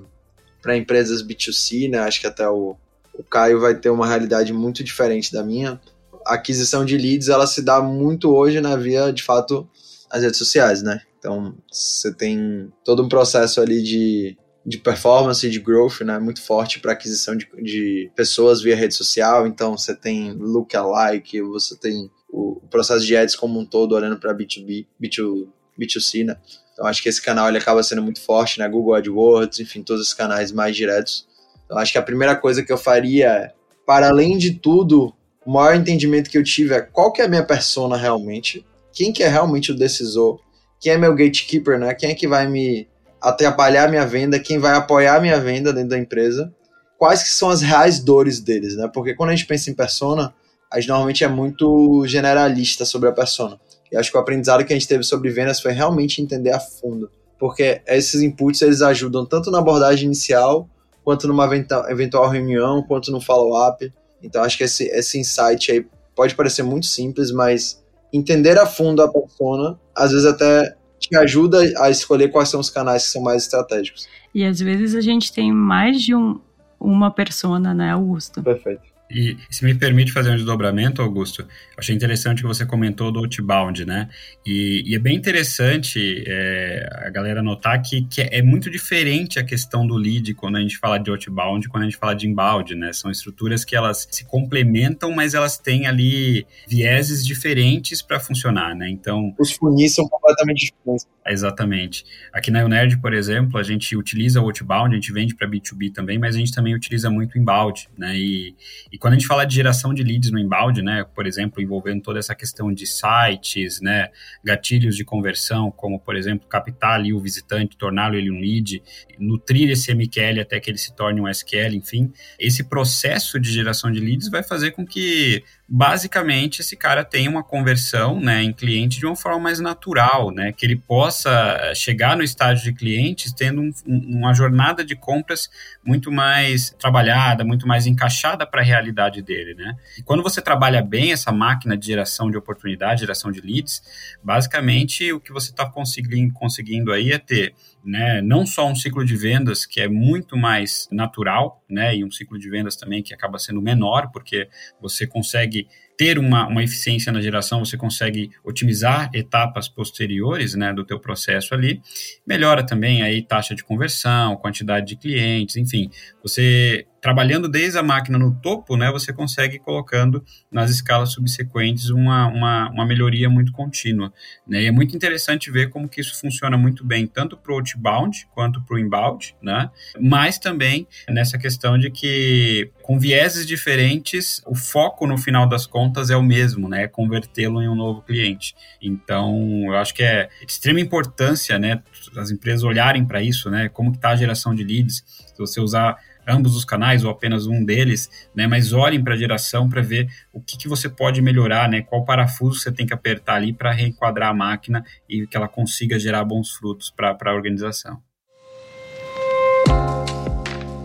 empresas 0.76 1.24
B2C, 1.24 1.90
né, 1.90 2.00
acho 2.00 2.20
que 2.20 2.28
até 2.28 2.48
o, 2.50 2.76
o 3.14 3.24
Caio 3.24 3.60
vai 3.60 3.76
ter 3.76 3.90
uma 3.90 4.08
realidade 4.08 4.52
muito 4.52 4.84
diferente 4.84 5.32
da 5.32 5.44
minha 5.44 5.80
a 6.26 6.36
aquisição 6.36 6.86
de 6.86 6.98
leads 6.98 7.30
ela 7.30 7.48
se 7.48 7.62
dá 7.62 7.82
muito 7.82 8.34
hoje 8.34 8.62
na 8.62 8.76
via, 8.76 9.12
de 9.12 9.24
fato, 9.24 9.68
as 10.10 10.24
redes 10.24 10.38
sociais, 10.38 10.82
né? 10.82 11.02
Então, 11.18 11.54
você 11.72 12.14
tem 12.14 12.72
todo 12.84 13.04
um 13.04 13.10
processo 13.10 13.62
ali 13.62 13.82
de, 13.82 14.38
de 14.66 14.78
performance, 14.78 15.50
de 15.50 15.60
growth, 15.60 16.02
né? 16.02 16.20
Muito 16.20 16.42
forte 16.42 16.80
para 16.80 16.92
aquisição 16.92 17.36
de, 17.36 17.48
de 17.62 18.12
pessoas 18.16 18.62
via 18.62 18.76
rede 18.76 18.94
social. 18.94 19.48
Então, 19.48 19.78
você 19.78 19.96
tem 19.96 20.34
lookalike, 20.34 21.42
você 21.42 21.76
tem 21.76 22.12
o 22.30 22.62
processo 22.70 23.06
de 23.06 23.16
ads 23.16 23.36
como 23.36 23.60
um 23.60 23.66
todo, 23.66 23.96
olhando 23.96 24.20
para 24.20 24.34
B2B, 24.34 24.86
B2, 25.02 25.48
B2C, 25.80 26.26
né? 26.26 26.38
Então, 26.74 26.86
acho 26.86 27.02
que 27.02 27.10
esse 27.10 27.22
canal 27.22 27.50
ele 27.50 27.58
acaba 27.58 27.82
sendo 27.84 28.02
muito 28.02 28.22
forte, 28.22 28.60
né? 28.60 28.70
Google 28.70 28.96
AdWords, 28.96 29.60
enfim, 29.60 29.82
todos 29.82 30.08
os 30.08 30.14
canais 30.14 30.52
mais 30.52 30.76
diretos. 30.76 31.28
Então, 31.66 31.78
acho 31.78 31.92
que 31.92 31.98
a 31.98 32.04
primeira 32.04 32.36
coisa 32.36 32.64
que 32.64 32.72
eu 32.72 32.78
faria 32.78 33.52
para 33.86 34.10
além 34.10 34.38
de 34.38 34.54
tudo, 34.54 35.14
o 35.46 35.52
maior 35.52 35.76
entendimento 35.76 36.30
que 36.30 36.38
eu 36.38 36.44
tive 36.44 36.74
é 36.74 36.82
qual 36.82 37.12
que 37.12 37.22
é 37.22 37.26
a 37.26 37.28
minha 37.28 37.46
persona 37.46 37.98
realmente, 37.98 38.66
quem 38.94 39.12
que 39.12 39.24
é 39.24 39.28
realmente 39.28 39.72
o 39.72 39.76
decisor, 39.76 40.40
quem 40.80 40.94
é 40.94 40.98
meu 40.98 41.14
gatekeeper, 41.16 41.80
né? 41.80 41.94
Quem 41.94 42.12
é 42.12 42.16
que 42.16 42.28
vai 42.28 42.48
me 42.48 42.88
atrapalhar 43.22 43.90
minha 43.90 44.06
venda, 44.06 44.40
quem 44.40 44.58
vai 44.58 44.74
apoiar 44.74 45.22
minha 45.22 45.40
venda 45.40 45.72
dentro 45.72 45.90
da 45.90 45.98
empresa, 45.98 46.52
quais 46.98 47.24
que 47.24 47.30
são 47.30 47.50
as 47.50 47.62
reais 47.62 48.00
dores 48.00 48.40
deles, 48.40 48.76
né? 48.76 48.90
Porque 48.94 49.14
quando 49.14 49.30
a 49.30 49.36
gente 49.36 49.46
pensa 49.46 49.70
em 49.70 49.76
persona, 49.76 50.34
a 50.72 50.80
gente 50.80 50.90
normalmente 50.90 51.24
é 51.24 51.28
muito 51.28 52.06
generalista 52.08 52.86
sobre 52.86 53.10
a 53.10 53.12
persona. 53.12 53.60
E 53.92 53.98
acho 53.98 54.10
que 54.10 54.18
o 54.18 54.20
aprendizado 54.20 54.66
que 54.66 54.74
a 54.74 54.76
gente 54.76 54.88
teve 54.88 55.04
sobre 55.04 55.30
vendas 55.30 55.60
foi 55.60 55.74
realmente 55.74 56.22
entender 56.22 56.52
a 56.52 56.60
fundo, 56.60 57.12
porque 57.38 57.82
esses 57.88 58.22
inputs 58.22 58.62
eles 58.62 58.82
ajudam 58.82 59.26
tanto 59.26 59.52
na 59.52 59.60
abordagem 59.60 60.06
inicial, 60.06 60.70
quanto 61.04 61.28
numa 61.28 61.50
eventual 61.90 62.30
reunião, 62.30 62.84
quanto 62.84 63.12
no 63.12 63.20
follow-up. 63.20 63.92
Então 64.24 64.44
acho 64.44 64.58
que 64.58 64.64
esse, 64.64 64.86
esse 64.86 65.20
insight 65.20 65.72
aí 65.72 65.86
pode 66.16 66.36
parecer 66.36 66.64
muito 66.64 66.86
simples, 66.86 67.32
mas 67.32 67.84
entender 68.14 68.58
a 68.58 68.66
fundo 68.66 69.02
a 69.02 69.12
persona, 69.12 69.80
às 69.96 70.12
vezes 70.12 70.26
até 70.26 70.76
te 71.02 71.16
ajuda 71.18 71.60
a 71.78 71.90
escolher 71.90 72.30
quais 72.30 72.50
são 72.50 72.60
os 72.60 72.70
canais 72.70 73.06
que 73.06 73.10
são 73.10 73.22
mais 73.22 73.44
estratégicos. 73.44 74.08
E 74.34 74.46
às 74.46 74.60
vezes 74.60 74.96
a 74.96 75.02
gente 75.02 75.34
tem 75.34 75.52
mais 75.52 76.02
de 76.02 76.16
um, 76.16 76.40
uma 76.80 77.12
persona, 77.12 77.74
né, 77.74 77.92
Augusto? 77.92 78.42
Perfeito. 78.42 78.91
E 79.12 79.38
se 79.50 79.66
me 79.66 79.74
permite 79.74 80.12
fazer 80.12 80.32
um 80.32 80.36
desdobramento, 80.36 81.02
Augusto, 81.02 81.48
achei 81.78 81.96
interessante 81.96 82.42
que 82.42 82.48
você 82.48 82.66
comentou 82.66 83.12
do 83.12 83.20
outbound, 83.20 83.86
né? 83.86 84.10
E, 84.46 84.84
e 84.86 84.96
é 84.96 85.00
bem 85.00 85.16
interessante 85.16 86.24
é, 86.26 86.88
a 87.06 87.10
galera 87.10 87.42
notar 87.42 87.82
que, 87.82 88.04
que 88.04 88.22
é 88.22 88.42
muito 88.42 88.70
diferente 88.70 89.40
a 89.40 89.44
questão 89.44 89.86
do 89.86 89.96
lead 89.96 90.34
quando 90.34 90.58
a 90.58 90.62
gente 90.62 90.78
fala 90.78 90.98
de 90.98 91.10
outbound 91.10 91.68
quando 91.70 91.84
a 91.84 91.86
gente 91.86 91.98
fala 91.98 92.14
de 92.14 92.28
inbound, 92.28 92.76
né? 92.76 92.94
São 92.94 93.12
estruturas 93.12 93.66
que 93.66 93.76
elas 93.76 94.08
se 94.10 94.26
complementam, 94.26 95.12
mas 95.12 95.34
elas 95.34 95.58
têm 95.58 95.88
ali 95.88 96.46
vieses 96.68 97.26
diferentes 97.26 98.02
para 98.02 98.20
funcionar, 98.20 98.76
né? 98.76 98.90
Então... 98.90 99.34
Os 99.40 99.52
funis 99.52 99.96
são 99.96 100.08
completamente 100.08 100.66
diferentes. 100.66 101.08
Exatamente. 101.26 102.04
Aqui 102.34 102.50
na 102.50 102.66
Unerd, 102.66 103.00
por 103.00 103.14
exemplo, 103.14 103.60
a 103.60 103.64
gente 103.64 103.96
utiliza 103.96 104.42
o 104.42 104.46
outbound, 104.46 104.94
a 104.94 104.96
gente 104.96 105.14
vende 105.14 105.36
para 105.36 105.48
B2B 105.48 105.94
também, 105.94 106.18
mas 106.18 106.36
a 106.36 106.40
gente 106.40 106.52
também 106.52 106.74
utiliza 106.74 107.10
muito 107.10 107.38
inbound, 107.38 107.88
né? 107.98 108.18
E, 108.18 108.56
e 108.92 108.98
quando 109.02 109.16
a 109.16 109.18
gente 109.18 109.28
fala 109.28 109.46
de 109.46 109.56
geração 109.56 109.96
de 109.96 110.04
leads 110.04 110.30
no 110.30 110.38
inbound, 110.38 110.80
né, 110.84 111.04
por 111.16 111.26
exemplo, 111.26 111.60
envolvendo 111.60 112.04
toda 112.04 112.20
essa 112.20 112.36
questão 112.36 112.72
de 112.72 112.86
sites, 112.86 113.82
né, 113.82 114.10
gatilhos 114.44 114.96
de 114.96 115.04
conversão, 115.04 115.72
como, 115.72 116.00
por 116.00 116.16
exemplo, 116.16 116.48
captar 116.48 116.94
ali 116.94 117.12
o 117.12 117.20
visitante, 117.20 117.76
torná-lo 117.76 118.16
ele 118.16 118.30
um 118.30 118.40
lead, 118.40 118.82
nutrir 119.18 119.72
esse 119.72 119.92
MQL 119.92 120.42
até 120.42 120.60
que 120.60 120.70
ele 120.70 120.78
se 120.78 120.96
torne 120.96 121.20
um 121.20 121.28
SQL, 121.28 121.74
enfim, 121.74 122.14
esse 122.40 122.64
processo 122.64 123.40
de 123.40 123.52
geração 123.52 123.92
de 123.92 124.00
leads 124.00 124.30
vai 124.30 124.44
fazer 124.44 124.70
com 124.70 124.86
que 124.86 125.44
basicamente 125.74 126.60
esse 126.60 126.76
cara 126.76 127.02
tenha 127.02 127.30
uma 127.30 127.42
conversão 127.42 128.20
né, 128.20 128.44
em 128.44 128.52
cliente 128.52 129.00
de 129.00 129.06
uma 129.06 129.16
forma 129.16 129.40
mais 129.40 129.62
natural, 129.62 130.30
né, 130.30 130.52
que 130.52 130.66
ele 130.66 130.76
possa 130.76 131.74
chegar 131.74 132.18
no 132.18 132.24
estágio 132.24 132.66
de 132.66 132.78
clientes 132.78 133.32
tendo 133.32 133.62
um, 133.62 133.72
uma 133.88 134.34
jornada 134.34 134.84
de 134.84 134.98
compras 134.98 135.50
muito 135.82 136.12
mais 136.12 136.72
trabalhada, 136.72 137.46
muito 137.46 137.66
mais 137.66 137.88
encaixada 137.88 138.46
para 138.46 138.60
a 138.60 138.66
realidade 138.66 139.22
dele. 139.22 139.56
Né? 139.56 139.78
E 139.98 140.04
quando 140.04 140.22
você 140.22 140.42
trabalha 140.42 140.82
bem 140.82 141.14
essa 141.14 141.32
máquina 141.32 141.78
de 141.78 141.88
geração 141.88 142.30
de 142.30 142.36
oportunidade, 142.36 143.00
geração 143.00 143.32
de 143.32 143.40
leads, 143.40 143.82
basicamente 144.22 145.14
o 145.14 145.22
que 145.22 145.32
você 145.32 145.52
está 145.52 145.66
conseguindo, 145.66 146.34
conseguindo 146.34 146.92
aí 146.92 147.14
é 147.14 147.18
ter 147.18 147.56
né, 147.84 148.22
não 148.22 148.46
só 148.46 148.68
um 148.68 148.76
ciclo 148.76 149.04
de 149.06 149.16
vendas 149.16 149.66
que 149.66 149.82
é 149.82 149.88
muito 149.88 150.38
mais 150.38 150.88
natural, 150.92 151.64
né, 151.70 151.96
e 151.96 152.04
um 152.04 152.12
ciclo 152.12 152.38
de 152.38 152.50
vendas 152.50 152.76
também 152.76 153.02
que 153.02 153.14
acaba 153.14 153.40
sendo 153.40 153.62
menor, 153.62 154.12
porque 154.12 154.48
você 154.80 155.08
consegue 155.08 155.68
ter 156.02 156.18
uma, 156.18 156.48
uma 156.48 156.64
eficiência 156.64 157.12
na 157.12 157.22
geração, 157.22 157.64
você 157.64 157.78
consegue 157.78 158.32
otimizar 158.44 159.12
etapas 159.14 159.70
posteriores 159.70 160.56
né, 160.56 160.74
do 160.74 160.84
teu 160.84 161.00
processo 161.00 161.54
ali, 161.54 161.80
melhora 162.26 162.66
também 162.66 163.04
aí 163.04 163.22
taxa 163.22 163.54
de 163.54 163.64
conversão, 163.64 164.36
quantidade 164.38 164.88
de 164.88 164.96
clientes, 164.96 165.58
enfim, 165.58 165.92
você 166.24 166.88
trabalhando 167.02 167.50
desde 167.50 167.80
a 167.80 167.84
máquina 167.84 168.18
no 168.18 168.34
topo, 168.36 168.78
né, 168.78 168.92
você 168.92 169.12
consegue 169.12 169.58
colocando 169.58 170.24
nas 170.52 170.70
escalas 170.70 171.12
subsequentes 171.12 171.90
uma, 171.90 172.28
uma, 172.28 172.70
uma 172.70 172.86
melhoria 172.86 173.28
muito 173.28 173.52
contínua. 173.52 174.14
Né? 174.48 174.64
E 174.64 174.66
é 174.68 174.72
muito 174.72 174.96
interessante 174.96 175.50
ver 175.50 175.70
como 175.70 175.90
que 175.90 176.00
isso 176.00 176.20
funciona 176.20 176.58
muito 176.58 176.86
bem, 176.86 177.08
tanto 177.08 177.36
para 177.36 177.52
o 177.52 177.56
outbound 177.56 178.28
quanto 178.34 178.62
para 178.64 178.76
o 178.76 178.80
inbound, 178.80 179.36
né? 179.42 179.72
mas 180.00 180.38
também 180.38 180.88
nessa 181.10 181.40
questão 181.40 181.78
de 181.78 181.90
que 181.90 182.72
com 182.82 183.00
vieses 183.00 183.46
diferentes, 183.46 184.42
o 184.46 184.56
foco 184.56 185.08
no 185.08 185.18
final 185.18 185.48
das 185.48 185.66
contas 185.66 186.10
é 186.10 186.16
o 186.16 186.24
mesmo, 186.24 186.68
né? 186.68 186.84
É 186.84 186.88
convertê-lo 186.88 187.62
em 187.62 187.68
um 187.68 187.76
novo 187.76 188.02
cliente. 188.02 188.56
Então, 188.82 189.64
eu 189.66 189.76
acho 189.76 189.94
que 189.94 190.04
é 190.04 190.30
de 190.46 190.52
extrema 190.52 190.80
importância, 190.80 191.58
né? 191.58 191.82
As 192.18 192.32
empresas 192.32 192.64
olharem 192.64 193.06
para 193.06 193.22
isso, 193.22 193.50
né? 193.50 193.70
Como 193.70 193.92
está 193.92 194.10
a 194.10 194.16
geração 194.16 194.54
de 194.54 194.64
leads? 194.64 195.04
Se 195.08 195.38
você 195.38 195.60
usar 195.60 195.98
ambos 196.28 196.56
os 196.56 196.66
canais 196.66 197.04
ou 197.04 197.12
apenas 197.12 197.48
um 197.48 197.64
deles, 197.64 198.10
né? 198.36 198.48
Mas 198.48 198.74
olhem 198.74 199.04
para 199.04 199.14
a 199.14 199.18
geração 199.18 199.70
para 199.70 199.82
ver 199.82 200.10
o 200.34 200.42
que, 200.42 200.58
que 200.58 200.68
você 200.68 200.90
pode 200.90 201.22
melhorar, 201.22 201.70
né? 201.70 201.82
Qual 201.82 202.06
parafuso 202.06 202.60
você 202.60 202.72
tem 202.72 202.86
que 202.86 202.94
apertar 202.94 203.36
ali 203.36 203.54
para 203.54 203.72
reenquadrar 203.72 204.30
a 204.30 204.34
máquina 204.34 204.84
e 205.08 205.26
que 205.28 205.38
ela 205.38 205.48
consiga 205.48 206.00
gerar 206.00 206.24
bons 206.24 206.52
frutos 206.52 206.92
para 206.92 207.18
a 207.26 207.34
organização. 207.34 208.02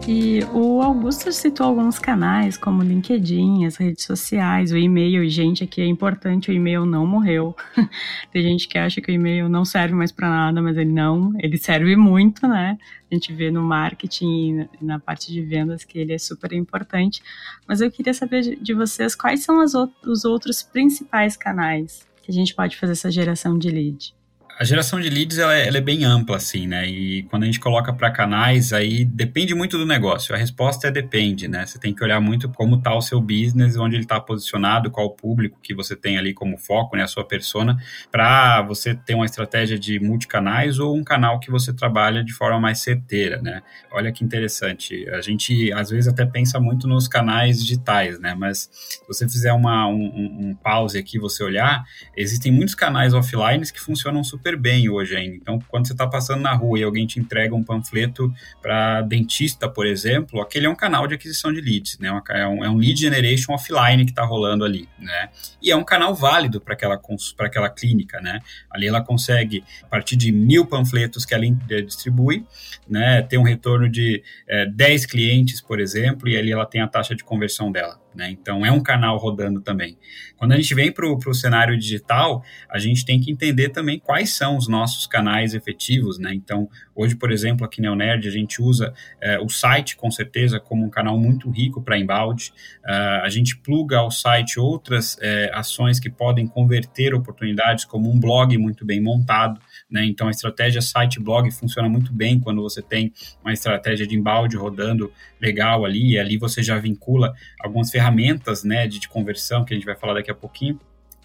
E 0.09 0.39
o 0.53 0.81
Augusto 0.81 1.33
citou 1.33 1.67
alguns 1.67 1.99
canais, 1.99 2.57
como 2.57 2.81
LinkedIn, 2.81 3.65
as 3.65 3.75
redes 3.75 4.05
sociais, 4.05 4.71
o 4.71 4.77
e-mail. 4.77 5.29
Gente, 5.29 5.65
aqui 5.65 5.83
é 5.83 5.87
importante, 5.87 6.49
o 6.49 6.55
e-mail 6.55 6.87
não 6.87 7.05
morreu. 7.05 7.57
Tem 8.31 8.41
gente 8.41 8.69
que 8.69 8.79
acha 8.79 9.01
que 9.01 9.11
o 9.11 9.15
e-mail 9.15 9.49
não 9.49 9.65
serve 9.65 9.95
mais 9.95 10.13
para 10.13 10.29
nada, 10.29 10.63
mas 10.63 10.77
ele 10.77 10.93
não, 10.93 11.33
ele 11.41 11.59
serve 11.59 11.97
muito, 11.97 12.47
né? 12.47 12.79
A 13.11 13.15
gente 13.15 13.33
vê 13.33 13.51
no 13.51 13.63
marketing 13.63 14.69
e 14.81 14.85
na 14.85 15.01
parte 15.01 15.33
de 15.33 15.43
vendas 15.43 15.83
que 15.83 15.99
ele 15.99 16.13
é 16.13 16.19
super 16.19 16.53
importante. 16.53 17.21
Mas 17.67 17.81
eu 17.81 17.91
queria 17.91 18.15
saber 18.15 18.57
de 18.63 18.75
vocês 18.75 19.17
quais 19.17 19.43
são 19.43 19.59
os 19.59 20.25
outros 20.25 20.63
principais 20.63 21.37
canais 21.37 22.07
que 22.23 22.31
a 22.31 22.35
gente 22.35 22.55
pode 22.55 22.77
fazer 22.77 22.93
essa 22.93 23.11
geração 23.11 23.59
de 23.59 23.71
lead 23.71 24.16
a 24.59 24.65
geração 24.65 24.99
de 24.99 25.11
leads 25.11 25.37
ela 25.37 25.55
é, 25.55 25.69
ela 25.69 25.77
é, 25.77 25.81
bem 25.83 26.05
ampla, 26.05 26.37
assim, 26.37 26.67
né? 26.67 26.87
E 26.87 27.25
quando 27.25 27.43
a 27.43 27.47
gente 27.47 27.61
coloca 27.61 27.93
para 27.93 28.11
canais, 28.11 28.73
aí 28.73 29.05
depende 29.05 29.55
muito 29.55 29.77
do 29.77 29.85
negócio. 29.85 30.35
A 30.35 30.39
resposta 30.39 30.89
é 30.89 30.91
depende, 30.91 31.47
né? 31.47 31.67
Você 31.67 31.79
tem 31.79 31.95
que 31.95 32.03
olhar 32.03 32.21
muito 32.21 32.49
como 32.49 32.77
está 32.77 32.95
o 32.95 33.03
seu 33.03 33.21
business, 33.21 33.77
onde 33.77 33.97
ele 33.97 34.05
está 34.05 34.19
posicionado, 34.19 34.91
qual 34.91 35.09
o 35.09 35.11
público 35.11 35.59
que 35.63 35.75
você 35.75 35.95
tem 35.95 36.17
ali 36.17 36.33
como 36.33 36.57
foco, 36.57 36.97
né? 36.97 37.03
A 37.03 37.07
sua 37.07 37.23
persona, 37.23 37.77
para 38.11 38.63
você 38.63 38.95
ter 38.95 39.15
uma 39.15 39.27
estratégia 39.27 39.79
de 39.79 40.01
multicanais 40.01 40.79
ou 40.79 40.97
um 40.97 41.05
canal 41.05 41.39
que 41.39 41.51
você 41.51 41.75
trabalha 41.75 42.25
de 42.25 42.33
forma 42.33 42.59
mais 42.59 42.79
certeira, 42.79 43.43
né? 43.43 43.63
Olha 43.93 44.11
que 44.11 44.25
interessante. 44.25 45.07
A 45.11 45.21
gente 45.21 45.71
às 45.73 45.91
vezes 45.91 46.09
até 46.09 46.25
pensa 46.25 46.59
muito 46.59 46.89
nos 46.89 47.07
canais 47.07 47.61
digitais, 47.63 48.19
né? 48.19 48.35
Mas 48.35 48.71
se 48.73 49.07
você 49.07 49.29
fizer 49.29 49.53
uma, 49.53 49.87
um, 49.87 50.49
um 50.49 50.55
pause 50.55 50.99
aqui, 50.99 51.19
você 51.19 51.45
olhar, 51.45 51.85
existem 52.17 52.51
muitos 52.51 52.75
canais 52.75 53.13
offline 53.13 53.57
que 53.71 53.81
funcionam 53.81 54.23
super 54.23 54.46
super 54.47 54.57
bem 54.57 54.89
hoje 54.89 55.17
ainda. 55.17 55.35
Então, 55.35 55.59
quando 55.69 55.89
você 55.89 55.93
está 55.93 56.07
passando 56.07 56.41
na 56.41 56.53
rua 56.53 56.79
e 56.79 56.83
alguém 56.85 57.05
te 57.05 57.19
entrega 57.19 57.53
um 57.53 57.65
panfleto 57.65 58.33
para 58.63 59.03
dentista, 59.03 59.69
por 59.69 59.85
exemplo, 59.85 60.41
aquele 60.41 60.67
é 60.67 60.69
um 60.69 60.77
canal 60.77 61.09
de 61.09 61.15
aquisição 61.15 61.53
de 61.53 61.61
leads, 61.61 61.99
né? 61.99 62.09
É 62.31 62.47
um, 62.47 62.65
é 62.65 62.71
um 62.71 62.77
lead 62.77 63.01
generation 63.01 63.53
offline 63.53 64.05
que 64.05 64.13
está 64.13 64.25
rolando 64.25 64.65
ali, 64.65 64.89
né? 65.01 65.31
E 65.61 65.73
é 65.73 65.77
um 65.77 65.83
canal 65.83 66.15
válido 66.15 66.61
para 66.61 66.75
aquela, 66.75 67.01
aquela 67.41 67.69
clínica, 67.69 68.21
né? 68.21 68.39
Ali 68.71 68.87
ela 68.87 69.03
consegue, 69.03 69.65
a 69.83 69.87
partir 69.87 70.15
de 70.15 70.31
mil 70.31 70.65
panfletos 70.65 71.25
que 71.25 71.35
ela 71.35 71.45
distribui, 71.85 72.47
né, 72.89 73.23
ter 73.23 73.39
um 73.39 73.43
retorno 73.43 73.89
de 73.89 74.23
é, 74.49 74.67
10 74.67 75.07
clientes, 75.07 75.61
por 75.61 75.81
exemplo, 75.81 76.29
e 76.29 76.37
ali 76.37 76.53
ela 76.53 76.65
tem 76.65 76.81
a 76.81 76.87
taxa 76.87 77.17
de 77.17 77.25
conversão 77.25 77.73
dela. 77.73 78.06
Né? 78.17 78.31
Então 78.31 78.65
é 78.65 78.73
um 78.73 78.83
canal 78.83 79.19
rodando 79.19 79.61
também. 79.61 79.99
Quando 80.37 80.53
a 80.53 80.57
gente 80.57 80.75
vem 80.75 80.91
para 80.91 81.07
o 81.07 81.35
cenário 81.35 81.79
digital, 81.79 82.43
a 82.71 82.79
gente 82.79 83.05
tem 83.05 83.21
que 83.21 83.31
entender 83.31 83.69
também 83.69 83.99
quais 83.99 84.31
são 84.35 84.57
os 84.57 84.67
nossos 84.67 85.07
canais 85.07 85.55
efetivos. 85.55 86.19
Né? 86.19 86.33
Então, 86.35 86.69
hoje, 86.95 87.15
por 87.15 87.31
exemplo, 87.31 87.65
aqui 87.65 87.81
na 87.81 87.95
Nerd, 87.95 88.27
a 88.27 88.31
gente 88.31 88.61
usa 88.61 88.93
é, 89.21 89.39
o 89.39 89.49
site 89.49 89.97
com 89.97 90.11
certeza 90.11 90.59
como 90.59 90.85
um 90.85 90.91
canal 90.91 91.19
muito 91.19 91.51
rico 91.51 91.83
para 91.83 91.99
embalde. 91.99 92.53
Uh, 92.85 93.23
a 93.25 93.29
gente 93.29 93.57
pluga 93.57 93.99
ao 93.99 94.11
site 94.11 94.59
outras 94.59 95.17
é, 95.21 95.51
ações 95.53 95.99
que 95.99 96.11
podem 96.11 96.47
converter 96.47 97.15
oportunidades, 97.15 97.85
como 97.85 98.11
um 98.11 98.19
blog 98.19 98.57
muito 98.59 98.85
bem 98.85 99.01
montado. 99.01 99.61
Né? 99.91 100.05
Então, 100.05 100.27
a 100.27 100.31
estratégia 100.31 100.83
site-blog 100.83 101.51
funciona 101.53 101.89
muito 101.89 102.13
bem 102.13 102.41
quando 102.41 102.61
você 102.61 102.83
tem 102.83 103.13
uma 103.43 103.53
estratégia 103.53 104.07
de 104.07 104.17
embalde 104.17 104.57
rodando 104.57 105.13
legal 105.41 105.85
ali, 105.85 106.13
e 106.13 106.19
ali 106.19 106.37
você 106.37 106.63
já 106.63 106.79
vincula 106.79 107.33
algumas 107.61 107.91
ferramentas 107.91 108.65
né, 108.65 108.87
de, 108.87 108.99
de 108.99 109.09
conversão, 109.09 109.65
que 109.65 109.73
a 109.73 109.77
gente 109.77 109.87
vai 109.87 109.97
falar 109.97 110.15
daqui 110.15 110.31
a 110.31 110.35
pouquinho 110.35 110.81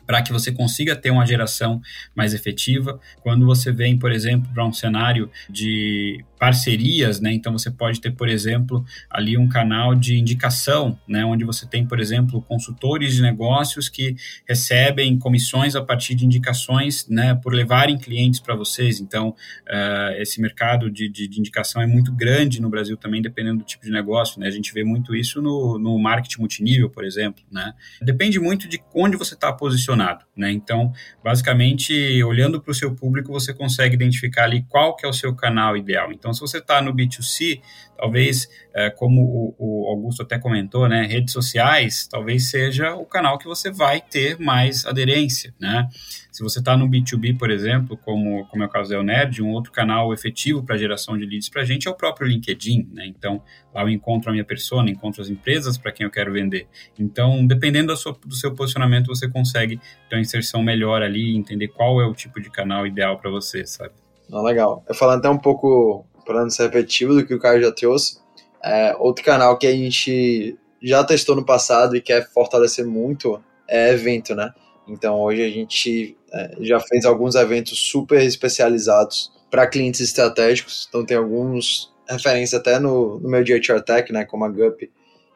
para 0.06 0.22
que 0.22 0.34
você 0.34 0.52
consiga 0.52 0.96
ter 0.96 1.10
uma 1.10 1.26
geração 1.26 1.82
mais 2.14 2.34
efetiva. 2.34 3.00
Quando 3.22 3.46
você 3.46 3.72
vem, 3.72 3.98
por 3.98 4.12
exemplo, 4.12 4.52
para 4.54 4.66
um 4.66 4.74
cenário 4.74 5.32
de 5.50 6.24
parcerias, 6.42 7.22
né? 7.22 7.32
Então 7.32 7.54
você 7.54 7.70
pode 7.70 8.02
ter, 8.02 8.10
por 8.16 8.28
exemplo, 8.28 8.84
ali 9.12 9.38
um 9.38 9.48
canal 9.48 9.94
de 9.94 10.18
indicação, 10.18 11.00
né? 11.08 11.24
Onde 11.24 11.46
você 11.46 11.68
tem, 11.68 11.86
por 11.86 12.00
exemplo, 12.00 12.42
consultores 12.42 13.14
de 13.14 13.22
negócios 13.22 13.88
que 13.88 14.16
recebem 14.50 15.20
comissões 15.20 15.76
a 15.76 15.84
partir 15.84 16.16
de 16.16 16.26
indicações, 16.26 17.08
né? 17.08 17.36
Por 17.36 17.54
levarem 17.54 17.96
clientes 17.96 18.40
para 18.40 18.56
vocês. 18.56 19.00
Então, 19.00 19.36
uh, 19.70 20.20
esse 20.20 20.42
mercado 20.42 20.90
de, 20.90 21.08
de, 21.08 21.28
de, 21.28 21.40
indicação 21.40 21.80
é 21.80 21.86
muito 21.86 22.12
grande 22.12 22.60
no 22.60 22.72
Brasil 22.72 22.98
também, 22.98 23.22
dependendo 23.22 23.60
do 23.60 23.64
tipo 23.64 23.86
de 23.86 23.92
negócio, 23.92 24.40
né? 24.40 24.48
A 24.48 24.52
gente 24.52 24.74
vê 24.74 24.84
muito 24.84 25.16
isso 25.16 25.44
no, 25.44 25.78
no 25.78 26.00
marketing 26.00 26.40
multinível, 26.40 26.90
por 26.90 27.06
exemplo, 27.06 27.44
né? 27.52 27.72
Depende 28.02 28.40
muito 28.40 28.68
de 28.68 28.82
onde 28.96 29.16
você 29.16 29.36
está 29.36 29.54
posicionado, 29.54 30.26
né? 30.36 30.52
Então, 30.52 30.92
basicamente, 31.24 31.94
olhando 32.24 32.60
para 32.60 32.72
o 32.72 32.74
seu 32.74 32.96
público, 32.96 33.32
você 33.32 33.54
consegue 33.54 33.94
identificar 33.94 34.46
ali 34.46 34.66
qual 34.68 34.96
que 34.96 35.06
é 35.06 35.10
o 35.10 35.14
seu 35.14 35.36
canal 35.36 35.78
ideal. 35.78 36.12
Então, 36.12 36.31
então, 36.32 36.34
se 36.34 36.40
você 36.40 36.60
está 36.60 36.82
no 36.82 36.94
B2C, 36.94 37.62
talvez, 37.98 38.50
é, 38.74 38.90
como 38.90 39.22
o, 39.22 39.56
o, 39.60 39.90
Augusto 39.90 40.24
até 40.24 40.40
comentou, 40.40 40.88
né, 40.88 41.06
redes 41.06 41.34
sociais, 41.34 42.08
talvez 42.08 42.50
seja 42.50 42.96
o 42.96 43.06
canal 43.06 43.38
que 43.38 43.46
você 43.46 43.70
vai 43.70 44.02
ter 44.02 44.40
mais 44.40 44.86
aderência, 44.86 45.54
né? 45.60 45.88
Se 46.32 46.42
você 46.42 46.60
está 46.60 46.78
no 46.78 46.90
B2B, 46.90 47.38
por 47.38 47.52
exemplo, 47.52 47.98
como, 47.98 48.46
como 48.48 48.64
é 48.64 48.66
o 48.66 48.70
caso 48.70 48.92
da 48.92 49.04
Nerd, 49.04 49.44
um 49.44 49.52
outro 49.52 49.72
canal 49.72 50.14
efetivo 50.14 50.64
para 50.64 50.78
geração 50.78 51.18
de 51.18 51.26
leads 51.26 51.50
para 51.50 51.64
a 51.64 51.66
gente 51.66 51.88
é 51.88 51.92
o 51.92 51.96
próprio 51.96 52.28
LinkedIn, 52.28 52.90
né? 52.94 53.06
Então, 53.06 53.44
lá 53.74 53.82
eu 53.82 53.90
encontro 53.90 54.30
a 54.30 54.32
minha 54.32 54.46
persona, 54.46 54.90
encontro 54.90 55.22
as 55.22 55.30
empresas 55.30 55.78
para 55.78 55.92
quem 55.92 56.06
eu 56.06 56.12
quero 56.12 56.32
vender. 56.32 56.68
Então, 56.98 57.46
dependendo 57.46 57.96
sua, 57.98 58.18
do 58.26 58.34
seu 58.34 58.56
posicionamento, 58.56 59.08
você 59.08 59.30
consegue 59.30 59.80
ter 60.10 60.16
uma 60.16 60.22
inserção 60.22 60.64
melhor 60.64 61.04
ali, 61.04 61.36
entender 61.36 61.68
qual 61.68 62.02
é 62.02 62.06
o 62.06 62.14
tipo 62.14 62.40
de 62.40 62.50
canal 62.50 62.88
ideal 62.88 63.20
para 63.20 63.30
você, 63.30 63.66
sabe? 63.66 63.94
Ah, 64.32 64.42
legal. 64.42 64.84
Eu 64.88 64.96
falando 64.96 65.20
até 65.20 65.30
um 65.30 65.38
pouco 65.38 66.06
para 66.32 66.42
não 66.42 66.50
ser 66.50 66.64
repetitivo 66.64 67.14
do 67.14 67.26
que 67.26 67.34
o 67.34 67.40
Caio 67.40 67.62
já 67.62 67.72
trouxe, 67.72 68.20
é, 68.64 68.96
outro 68.98 69.24
canal 69.24 69.58
que 69.58 69.68
a 69.68 69.72
gente 69.72 70.58
já 70.82 71.04
testou 71.04 71.36
no 71.36 71.46
passado 71.46 71.96
e 71.96 72.02
quer 72.02 72.28
fortalecer 72.32 72.86
muito 72.86 73.42
é 73.68 73.92
evento, 73.92 74.34
né? 74.34 74.54
Então 74.88 75.20
hoje 75.20 75.44
a 75.44 75.50
gente 75.50 76.18
é, 76.34 76.58
já 76.62 76.80
fez 76.80 77.06
alguns 77.06 77.36
eventos 77.36 77.78
super 77.80 78.22
especializados 78.22 79.32
para 79.50 79.68
clientes 79.68 80.02
estratégicos. 80.02 80.88
Então 80.90 81.06
tem 81.06 81.18
alguns 81.18 81.92
referências 82.10 82.60
até 82.60 82.80
no, 82.80 83.20
no 83.20 83.30
meu 83.30 83.44
de 83.44 83.54
HR 83.54 83.82
Tech, 83.82 84.12
né, 84.12 84.26
como 84.26 84.44
a 84.44 84.50
GUP, 84.50 84.92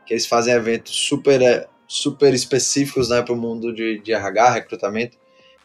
que 0.05 0.13
eles 0.13 0.25
fazem 0.25 0.53
eventos 0.53 0.95
super, 0.95 1.41
é, 1.41 1.67
super 1.88 2.34
específicos 2.34 3.10
né, 3.10 3.21
para 3.21 3.34
o 3.34 3.38
mundo 3.38 3.73
de, 3.73 3.99
de 3.99 4.13
RH, 4.13 4.49
recrutamento. 4.51 5.17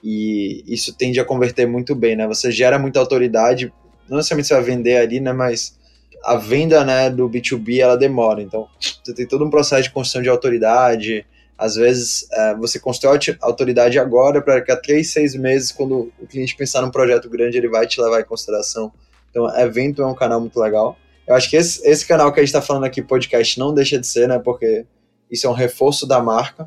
E 0.03 0.63
isso 0.67 0.97
tende 0.97 1.21
a 1.21 1.25
converter 1.25 1.67
muito 1.67 1.95
bem, 1.95 2.17
né? 2.17 2.27
Você 2.27 2.51
gera 2.51 2.79
muita 2.79 2.99
autoridade 2.99 3.71
não 4.11 4.19
necessariamente 4.19 4.49
você 4.49 4.55
vai 4.55 4.63
vender 4.63 4.97
ali, 4.99 5.21
né, 5.21 5.33
mas 5.33 5.79
a 6.23 6.37
venda, 6.37 6.85
né, 6.85 7.09
do 7.09 7.31
B2B, 7.31 7.79
ela 7.79 7.97
demora, 7.97 8.43
então 8.43 8.69
você 9.03 9.15
tem 9.15 9.27
todo 9.27 9.45
um 9.45 9.51
processo 9.51 9.85
de 9.85 9.91
construção 9.91 10.21
de 10.21 10.29
autoridade, 10.29 11.25
às 11.61 11.75
vezes 11.75 12.27
é, 12.33 12.55
você 12.55 12.81
constrói 12.81 13.19
autoridade 13.43 13.99
agora 13.99 14.41
para 14.41 14.63
que 14.63 14.73
a 14.73 14.77
três, 14.77 15.13
seis 15.13 15.35
meses, 15.35 15.71
quando 15.71 16.11
o 16.19 16.27
cliente 16.27 16.57
pensar 16.57 16.81
num 16.81 16.91
projeto 16.91 17.29
grande, 17.29 17.59
ele 17.59 17.69
vai 17.69 17.87
te 17.87 18.01
levar 18.01 18.21
em 18.21 18.25
consideração. 18.25 18.91
Então, 19.31 19.47
evento 19.59 20.01
é 20.01 20.07
um 20.07 20.15
canal 20.15 20.41
muito 20.41 20.59
legal. 20.59 20.97
Eu 21.27 21.35
acho 21.35 21.51
que 21.51 21.57
esse, 21.57 21.87
esse 21.87 22.07
canal 22.07 22.33
que 22.33 22.41
a 22.41 22.43
gente 22.43 22.49
está 22.49 22.63
falando 22.63 22.85
aqui, 22.85 23.03
podcast, 23.03 23.59
não 23.59 23.75
deixa 23.75 23.99
de 23.99 24.07
ser, 24.07 24.27
né? 24.27 24.39
Porque 24.39 24.87
isso 25.31 25.47
é 25.47 25.51
um 25.51 25.53
reforço 25.53 26.07
da 26.07 26.19
marca. 26.19 26.67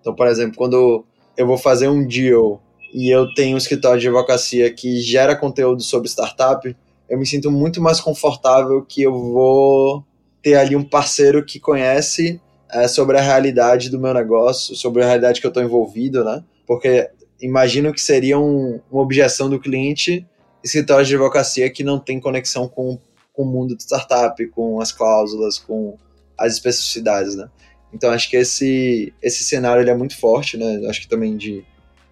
Então, 0.00 0.14
por 0.14 0.26
exemplo, 0.26 0.56
quando 0.58 1.06
eu 1.38 1.46
vou 1.46 1.56
fazer 1.56 1.88
um 1.88 2.06
deal 2.06 2.62
e 2.92 3.08
eu 3.08 3.32
tenho 3.32 3.54
um 3.54 3.58
escritório 3.58 3.98
de 3.98 4.06
advocacia 4.06 4.70
que 4.70 5.00
gera 5.00 5.34
conteúdo 5.34 5.82
sobre 5.82 6.06
startup, 6.06 6.76
eu 7.08 7.18
me 7.18 7.26
sinto 7.26 7.50
muito 7.50 7.80
mais 7.80 8.00
confortável 8.00 8.82
que 8.82 9.02
eu 9.02 9.12
vou 9.12 10.04
ter 10.42 10.56
ali 10.56 10.76
um 10.76 10.84
parceiro 10.84 11.44
que 11.44 11.58
conhece 11.58 12.40
é, 12.70 12.88
sobre 12.88 13.16
a 13.18 13.20
realidade 13.20 13.90
do 13.90 14.00
meu 14.00 14.12
negócio, 14.12 14.74
sobre 14.74 15.02
a 15.02 15.06
realidade 15.06 15.40
que 15.40 15.46
eu 15.46 15.50
estou 15.50 15.62
envolvido, 15.62 16.24
né? 16.24 16.42
Porque 16.66 17.10
imagino 17.40 17.92
que 17.92 18.00
seria 18.00 18.38
um, 18.38 18.80
uma 18.90 19.02
objeção 19.02 19.48
do 19.48 19.60
cliente 19.60 20.26
escritório 20.62 21.04
de 21.04 21.14
advocacia 21.14 21.70
que 21.70 21.84
não 21.84 21.98
tem 21.98 22.18
conexão 22.18 22.66
com, 22.66 22.98
com 23.32 23.42
o 23.42 23.46
mundo 23.46 23.76
de 23.76 23.82
startup, 23.82 24.46
com 24.48 24.80
as 24.80 24.92
cláusulas, 24.92 25.58
com 25.58 25.96
as 26.38 26.54
especificidades, 26.54 27.34
né? 27.34 27.48
Então 27.92 28.10
acho 28.10 28.28
que 28.28 28.36
esse, 28.36 29.14
esse 29.22 29.44
cenário 29.44 29.82
ele 29.82 29.90
é 29.90 29.94
muito 29.94 30.18
forte, 30.18 30.56
né? 30.56 30.80
Acho 30.88 31.00
que 31.00 31.08
também 31.08 31.36
de 31.36 31.64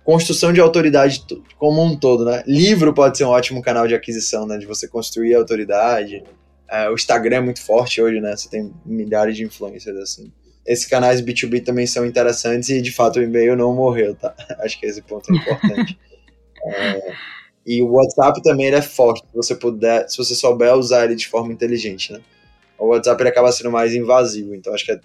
construção 0.05 0.53
de 0.53 0.61
autoridade 0.61 1.25
como 1.59 1.83
um 1.83 1.97
todo, 1.97 2.25
né? 2.25 2.43
Livro 2.47 2.93
pode 2.93 3.19
ser 3.19 3.25
um 3.25 3.29
ótimo 3.29 3.63
canal 3.63 3.87
de 3.87 3.95
aquisição, 3.95 4.47
né? 4.47 4.59
De 4.59 4.67
você 4.67 4.89
construir 4.89 5.35
autoridade. 5.35 6.23
É, 6.71 6.89
o 6.89 6.95
Instagram 6.95 7.37
é 7.37 7.41
muito 7.41 7.63
forte 7.63 8.01
hoje, 8.01 8.21
né? 8.21 8.37
Você 8.37 8.49
tem 8.49 8.73
milhares 8.85 9.37
de 9.37 9.45
influencers 9.45 9.97
assim. 9.99 10.33
Esses 10.67 10.87
canais 10.87 11.21
B2B 11.21 11.65
também 11.65 11.87
são 11.87 12.07
interessantes 12.07 12.69
e, 12.69 12.81
de 12.81 12.93
fato, 12.93 13.19
o 13.19 13.23
e-mail 13.23 13.57
não 13.57 13.75
morreu, 13.75 14.15
tá? 14.15 14.35
Acho 14.61 14.79
que 14.79 14.87
esse 14.87 15.03
ponto 15.03 15.33
é 15.33 15.37
importante. 15.37 15.99
é, 16.67 17.15
e 17.67 17.83
o 17.83 17.93
WhatsApp 17.93 18.43
também 18.43 18.67
ele 18.67 18.77
é 18.77 18.83
forte, 18.83 19.25
se 19.29 19.35
você 19.35 19.55
puder, 19.55 20.09
se 20.09 20.17
você 20.17 20.35
souber 20.35 20.75
usar 20.75 21.05
ele 21.05 21.15
de 21.15 21.29
forma 21.29 21.53
inteligente, 21.53 22.13
né? 22.13 22.21
O 22.79 22.89
WhatsApp 22.89 23.23
ele 23.23 23.31
acaba 23.31 23.53
sendo 23.53 23.71
mais 23.71 23.95
invasivo, 23.95 24.55
então 24.55 24.75
acho 24.75 24.85
que 24.85 24.93
é 24.93 25.01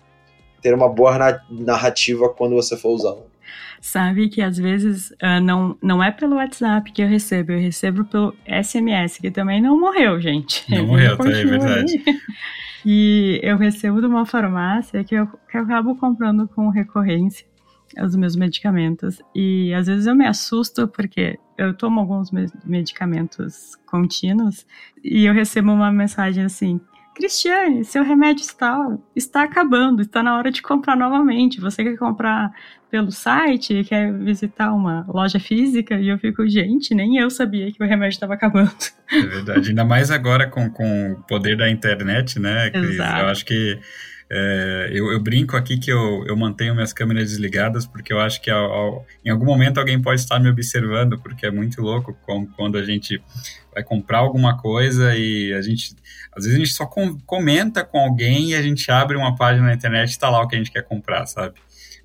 ter 0.62 0.74
uma 0.74 0.90
boa 0.90 1.40
narrativa 1.52 2.30
quando 2.30 2.56
você 2.56 2.76
for 2.76 2.90
usá-lo. 2.90 3.28
Sabe 3.82 4.30
que 4.30 4.42
às 4.42 4.58
vezes 4.58 5.12
uh, 5.12 5.42
não, 5.42 5.78
não 5.82 6.04
é 6.04 6.12
pelo 6.12 6.36
WhatsApp 6.36 6.92
que 6.92 7.02
eu 7.02 7.08
recebo, 7.08 7.52
eu 7.52 7.60
recebo 7.60 8.06
pelo 8.06 8.36
SMS, 8.46 9.18
que 9.18 9.32
também 9.32 9.62
não 9.62 9.80
morreu, 9.80 10.20
gente. 10.20 10.64
Não 10.70 10.86
morreu, 10.88 11.18
tá 11.18 11.28
aí, 11.28 11.46
verdade. 11.46 12.04
E 12.86 13.40
eu 13.44 13.58
recebo 13.58 14.00
de 14.00 14.08
uma 14.08 14.26
farmácia 14.26 15.04
que 15.04 15.16
eu, 15.16 15.28
que 15.28 15.58
eu 15.58 15.62
acabo 15.62 15.96
comprando 15.96 16.48
com 16.48 16.70
recorrência 16.70 17.46
os 18.02 18.16
meus 18.16 18.36
medicamentos. 18.36 19.22
E 19.34 19.74
às 19.74 19.88
vezes 19.88 20.06
eu 20.06 20.16
me 20.16 20.26
assusto 20.26 20.88
porque 20.88 21.40
eu 21.58 21.74
tomo 21.74 22.00
alguns 22.00 22.32
medicamentos 22.66 23.76
contínuos 23.86 24.66
e 25.04 25.26
eu 25.26 25.34
recebo 25.34 25.72
uma 25.72 25.92
mensagem 25.92 26.44
assim: 26.44 26.80
Cristiane, 27.18 27.84
seu 27.84 28.04
remédio 28.04 28.44
está, 28.44 28.96
está 29.16 29.42
acabando, 29.42 30.04
está 30.04 30.22
na 30.22 30.38
hora 30.38 30.52
de 30.52 30.62
comprar 30.62 30.96
novamente. 30.96 31.60
Você 31.60 31.84
quer 31.84 31.98
comprar 31.98 32.52
pelo 32.92 33.12
site, 33.12 33.84
quer 33.86 34.14
visitar 34.14 34.72
uma 34.72 35.04
loja 35.08 35.40
física? 35.40 35.96
E 35.96 36.10
eu 36.10 36.20
fico, 36.20 36.48
gente, 36.48 36.94
nem 36.94 37.18
eu 37.18 37.32
sabia 37.32 37.72
que 37.72 37.84
o 37.84 37.88
remédio 37.88 38.14
estava 38.14 38.36
acabando. 38.36 38.72
É 39.12 39.22
verdade, 39.22 39.70
ainda 39.70 39.84
mais 39.84 40.12
agora 40.12 40.48
com, 40.48 40.70
com 40.70 41.14
o 41.14 41.24
poder 41.24 41.58
da 41.58 41.68
internet, 41.68 42.40
né, 42.40 42.70
Cris? 42.70 42.92
Exato. 42.92 43.20
Eu 43.22 43.28
acho 43.30 43.46
que 43.46 43.80
é, 44.30 44.90
eu, 44.92 45.12
eu, 45.12 45.22
brinco 45.22 45.56
aqui 45.56 45.78
que 45.78 45.90
eu, 45.90 46.26
eu, 46.28 46.36
mantenho 46.36 46.76
minhas 46.76 46.92
câmeras 46.92 47.30
desligadas 47.30 47.86
porque 47.86 48.12
eu 48.12 48.20
acho 48.20 48.42
que 48.42 48.52
ao, 48.52 48.72
ao, 48.72 49.06
em 49.24 49.30
algum 49.30 49.46
momento 49.46 49.78
alguém 49.78 50.02
pode 50.02 50.20
estar 50.20 50.38
me 50.38 50.50
observando, 50.50 51.18
porque 51.18 51.46
é 51.46 51.52
muito 51.52 51.82
louco 51.82 52.18
quando 52.56 52.78
a 52.78 52.84
gente 52.84 53.22
vai 53.74 53.84
comprar 53.84 54.20
alguma 54.20 54.58
coisa 54.58 55.16
e 55.16 55.54
a 55.54 55.62
gente, 55.62 55.96
às 56.36 56.44
vezes 56.44 56.56
a 56.56 56.60
gente 56.60 56.74
só 56.74 56.86
com, 56.86 57.18
comenta 57.22 57.86
com 57.86 58.00
alguém 58.00 58.50
e 58.50 58.56
a 58.56 58.62
gente 58.62 58.92
abre 58.92 59.16
uma 59.16 59.36
página 59.36 59.68
na 59.68 59.74
internet 59.74 60.10
e 60.10 60.12
está 60.12 60.30
lá 60.30 60.42
o 60.42 60.48
que 60.48 60.56
a 60.56 60.58
gente 60.58 60.72
quer 60.72 60.84
comprar, 60.84 61.26
sabe? 61.26 61.56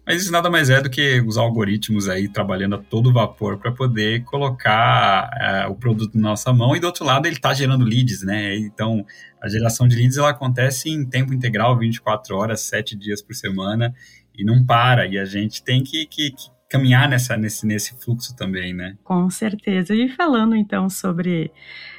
Mas 0.05 0.23
isso 0.23 0.33
nada 0.33 0.51
mais 0.51 0.69
é 0.69 0.81
do 0.81 0.91
que 0.91 1.21
os 1.21 1.39
algoritmos 1.39 2.09
aí 2.09 2.29
trabalhando 2.29 2.75
a 2.75 2.79
todo 2.79 3.13
vapor 3.13 3.59
para 3.59 3.71
poder 3.71 4.25
colocar 4.25 5.31
é, 5.41 5.67
o 5.69 5.77
produto 5.77 6.15
na 6.17 6.31
nossa 6.31 6.53
mão 6.53 6.75
e 6.75 6.81
do 6.81 6.87
outro 6.87 7.05
lado 7.05 7.27
ele 7.27 7.37
está 7.37 7.55
gerando 7.55 7.85
leads, 7.85 8.23
né? 8.23 8.57
Então 8.57 9.07
a 9.43 9.49
geração 9.49 9.89
de 9.89 9.97
leads 9.97 10.17
ela 10.17 10.31
acontece 10.31 10.89
em 10.89 11.05
tempo 11.05 11.35
integral, 11.35 11.77
24 11.77 12.37
horas, 12.37 12.61
7 12.61 12.97
dias 12.97 13.21
por 13.21 13.35
semana 13.35 13.93
e 14.39 14.45
não 14.45 14.65
para. 14.65 15.07
E 15.07 15.19
a 15.19 15.25
gente 15.25 15.65
tem 15.65 15.83
que, 15.83 16.07
que, 16.07 16.31
que 16.31 16.49
caminhar 16.71 17.09
nessa, 17.09 17.37
nesse, 17.37 17.67
nesse 17.67 17.95
fluxo 18.01 18.37
também, 18.37 18.73
né? 18.73 18.97
Com 19.03 19.29
certeza. 19.29 19.95
E 19.95 20.09
falando 20.09 20.55
então 20.55 20.89
sobre 20.89 21.51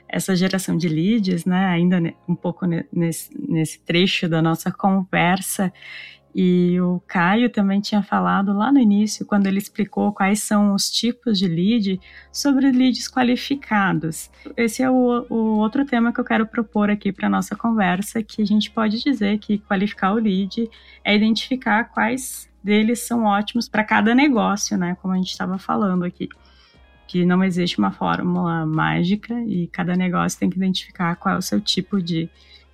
essa 0.07 0.35
geração 0.35 0.77
de 0.77 0.87
leads, 0.87 1.43
né? 1.43 1.65
Ainda 1.65 2.01
um 2.27 2.35
pouco 2.35 2.65
nesse, 2.91 3.29
nesse 3.37 3.79
trecho 3.83 4.29
da 4.29 4.41
nossa 4.41 4.71
conversa 4.71 5.71
e 6.35 6.79
o 6.81 6.99
Caio 7.07 7.49
também 7.49 7.79
tinha 7.79 8.01
falado 8.01 8.53
lá 8.53 8.71
no 8.71 8.79
início, 8.79 9.25
quando 9.25 9.45
ele 9.45 9.59
explicou 9.59 10.11
quais 10.11 10.41
são 10.41 10.73
os 10.73 10.89
tipos 10.89 11.37
de 11.37 11.47
lead, 11.47 11.99
sobre 12.31 12.71
leads 12.71 13.07
qualificados. 13.07 14.31
Esse 14.57 14.81
é 14.81 14.89
o, 14.89 15.25
o 15.29 15.57
outro 15.59 15.85
tema 15.85 16.11
que 16.11 16.19
eu 16.19 16.25
quero 16.25 16.47
propor 16.47 16.89
aqui 16.89 17.11
para 17.11 17.29
nossa 17.29 17.55
conversa, 17.55 18.23
que 18.23 18.41
a 18.41 18.45
gente 18.45 18.71
pode 18.71 19.03
dizer 19.03 19.37
que 19.37 19.59
qualificar 19.59 20.13
o 20.13 20.17
lead 20.17 20.69
é 21.03 21.15
identificar 21.15 21.83
quais 21.85 22.49
deles 22.63 22.99
são 22.99 23.25
ótimos 23.25 23.69
para 23.69 23.83
cada 23.83 24.15
negócio, 24.15 24.75
né? 24.75 24.97
Como 25.01 25.13
a 25.13 25.17
gente 25.17 25.31
estava 25.31 25.59
falando 25.59 26.03
aqui. 26.03 26.29
Que 27.07 27.25
não 27.25 27.43
existe 27.43 27.77
uma 27.77 27.91
fórmula 27.91 28.65
mágica 28.65 29.39
e 29.43 29.67
cada 29.67 29.95
negócio 29.95 30.39
tem 30.39 30.49
que 30.49 30.57
identificar 30.57 31.15
qual 31.17 31.35
é 31.35 31.37
o 31.37 31.41
seu 31.43 31.61
tipo 31.61 32.01
de, 32.01 32.27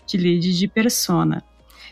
de 0.06 0.18
lead 0.18 0.58
de 0.58 0.68
persona. 0.68 1.44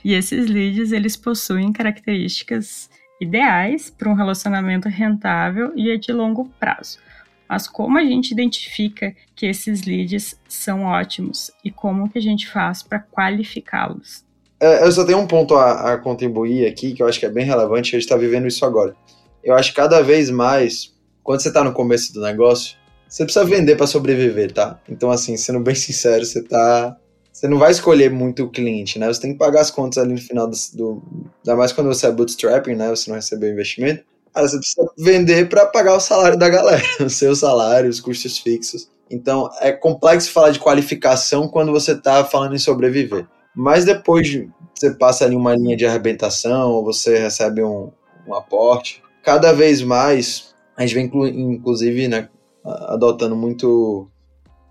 E 0.03 0.13
esses 0.13 0.47
leads, 0.47 0.91
eles 0.91 1.15
possuem 1.15 1.71
características 1.71 2.89
ideais 3.19 3.89
para 3.89 4.10
um 4.10 4.13
relacionamento 4.13 4.88
rentável 4.88 5.73
e 5.75 5.97
de 5.97 6.12
longo 6.12 6.45
prazo. 6.60 6.99
Mas 7.47 7.67
como 7.67 7.97
a 7.97 8.03
gente 8.03 8.31
identifica 8.31 9.15
que 9.36 9.45
esses 9.45 9.83
leads 9.83 10.39
são 10.47 10.83
ótimos 10.83 11.49
e 11.63 11.71
como 11.71 12.10
que 12.10 12.17
a 12.17 12.21
gente 12.21 12.47
faz 12.47 12.83
para 12.83 12.99
qualificá-los? 12.99 14.25
É, 14.60 14.83
eu 14.83 14.91
só 14.91 15.05
tenho 15.05 15.19
um 15.19 15.27
ponto 15.27 15.55
a, 15.55 15.93
a, 15.93 15.97
contribuir 15.97 16.67
aqui 16.67 16.93
que 16.93 17.01
eu 17.01 17.07
acho 17.07 17.19
que 17.19 17.25
é 17.25 17.29
bem 17.29 17.45
relevante, 17.45 17.95
a 17.95 17.99
gente 17.99 18.07
está 18.07 18.17
vivendo 18.17 18.47
isso 18.47 18.65
agora. 18.65 18.95
Eu 19.43 19.55
acho 19.55 19.69
que 19.69 19.75
cada 19.77 20.01
vez 20.01 20.29
mais, 20.29 20.93
quando 21.23 21.41
você 21.41 21.47
está 21.47 21.63
no 21.63 21.73
começo 21.73 22.12
do 22.13 22.21
negócio, 22.21 22.75
você 23.07 23.23
precisa 23.23 23.45
vender 23.45 23.77
para 23.77 23.88
sobreviver, 23.88 24.51
tá? 24.51 24.79
Então, 24.89 25.10
assim, 25.10 25.38
sendo 25.38 25.60
bem 25.62 25.75
sincero, 25.75 26.25
você 26.25 26.39
está 26.39 26.97
você 27.38 27.47
não 27.47 27.60
vai 27.60 27.69
escolher 27.69 28.10
muito 28.10 28.45
o 28.45 28.50
cliente, 28.50 28.97
né? 28.97 29.06
Você 29.06 29.21
tem 29.21 29.34
que 29.34 29.38
pagar 29.38 29.62
as 29.62 29.69
contas 29.69 30.00
ali 30.00 30.12
no 30.12 30.19
final 30.19 30.47
do, 30.47 30.58
do 30.73 31.04
ainda 31.45 31.56
mais 31.56 31.71
quando 31.71 31.86
você 31.86 32.08
é 32.08 32.12
bootstrapping, 32.12 32.73
né? 32.73 32.89
Você 32.89 33.12
não 33.12 33.15
recebeu 33.15 33.52
investimento. 33.52 34.04
Aí 34.34 34.41
você 34.41 34.58
precisa 34.58 34.91
vender 34.97 35.47
para 35.47 35.67
pagar 35.67 35.95
o 35.95 36.00
salário 36.00 36.36
da 36.36 36.50
galera, 36.50 36.84
o 37.00 37.10
seu 37.12 37.36
salário, 37.36 37.91
os 37.91 38.00
custos 38.00 38.39
fixos. 38.39 38.89
Então 39.08 39.52
é 39.62 39.71
complexo 39.71 40.32
falar 40.32 40.50
de 40.50 40.58
qualificação 40.58 41.47
quando 41.47 41.71
você 41.71 41.91
está 41.91 42.26
falando 42.26 42.56
em 42.56 42.60
sobreviver. 42.60 43.28
Mas 43.56 43.86
depois 43.86 44.28
de, 44.28 44.50
você 44.73 44.95
passa 44.95 45.23
ali 45.23 45.36
uma 45.36 45.56
linha 45.56 45.78
de 45.78 45.86
arrebentação, 45.86 46.71
ou 46.71 46.84
você 46.84 47.19
recebe 47.19 47.63
um, 47.63 47.91
um 48.28 48.34
aporte. 48.34 49.04
Cada 49.21 49.54
vez 49.54 49.84
mais 49.84 50.56
a 50.76 50.84
gente 50.84 50.95
vem 50.95 51.06
inclusive 51.54 52.08
né, 52.08 52.30
adotando 52.65 53.36
muito 53.36 54.10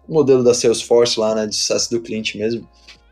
o 0.09 0.15
modelo 0.15 0.43
da 0.43 0.55
Salesforce 0.55 1.19
lá, 1.19 1.35
né, 1.35 1.47
de 1.47 1.55
sucesso 1.55 1.91
do 1.91 2.01
cliente 2.01 2.39
mesmo. 2.39 2.69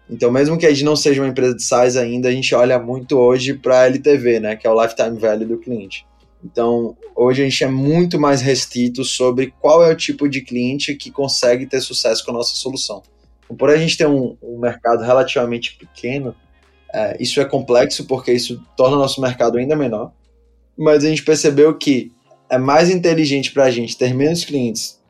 Então, 0.09 0.31
mesmo 0.31 0.59
que 0.59 0.67
a 0.67 0.71
gente 0.71 0.85
não 0.85 0.97
seja 0.97 1.23
uma 1.23 1.29
empresa 1.29 1.55
de 1.55 1.63
size 1.63 1.99
ainda, 1.99 2.29
a 2.29 2.33
gente 2.33 2.55
olha 2.55 2.79
muito 2.79 3.19
hoje 3.19 3.55
para 3.55 3.87
LTV, 3.87 4.41
né, 4.41 4.57
que 4.57 4.67
é 4.67 4.71
o 4.71 4.81
lifetime 4.81 5.19
value 5.19 5.47
do 5.47 5.59
cliente. 5.59 6.07
Então, 6.45 6.95
hoje 7.17 7.41
a 7.41 7.45
gente 7.45 7.65
é 7.65 7.69
muito 7.69 8.21
mais 8.21 8.43
restrito 8.43 9.03
sobre 9.03 9.55
qual 9.61 9.83
é 9.83 9.91
o 9.91 9.97
tipo 9.97 10.29
de 10.29 10.43
cliente 10.43 10.95
que 10.95 11.11
consegue 11.11 11.67
ter 11.67 11.81
sucesso 11.81 12.23
com 12.25 12.33
a 12.33 12.35
nossa 12.35 12.55
solução. 12.55 13.03
Então, 13.45 13.57
por 13.57 13.71
a 13.71 13.77
gente 13.77 13.97
ter 13.97 14.07
um, 14.07 14.37
um 14.43 14.59
mercado 14.59 15.03
relativamente 15.03 15.77
pequeno, 15.77 16.35
é, 16.93 17.17
isso 17.19 17.41
é 17.41 17.45
complexo 17.45 18.07
porque 18.07 18.33
isso 18.33 18.63
torna 18.77 18.97
o 18.97 19.01
nosso 19.01 19.21
mercado 19.23 19.57
ainda 19.57 19.75
menor. 19.75 20.13
Mas 20.77 21.05
a 21.05 21.09
gente 21.09 21.25
percebeu 21.25 21.75
que 21.75 22.13
é 22.51 22.59
mais 22.59 22.91
inteligente 22.91 23.51
para 23.53 23.65
a 23.65 23.71
gente 23.71 23.97
ter 23.97 24.15
menos 24.15 24.45
clientes 24.45 25.01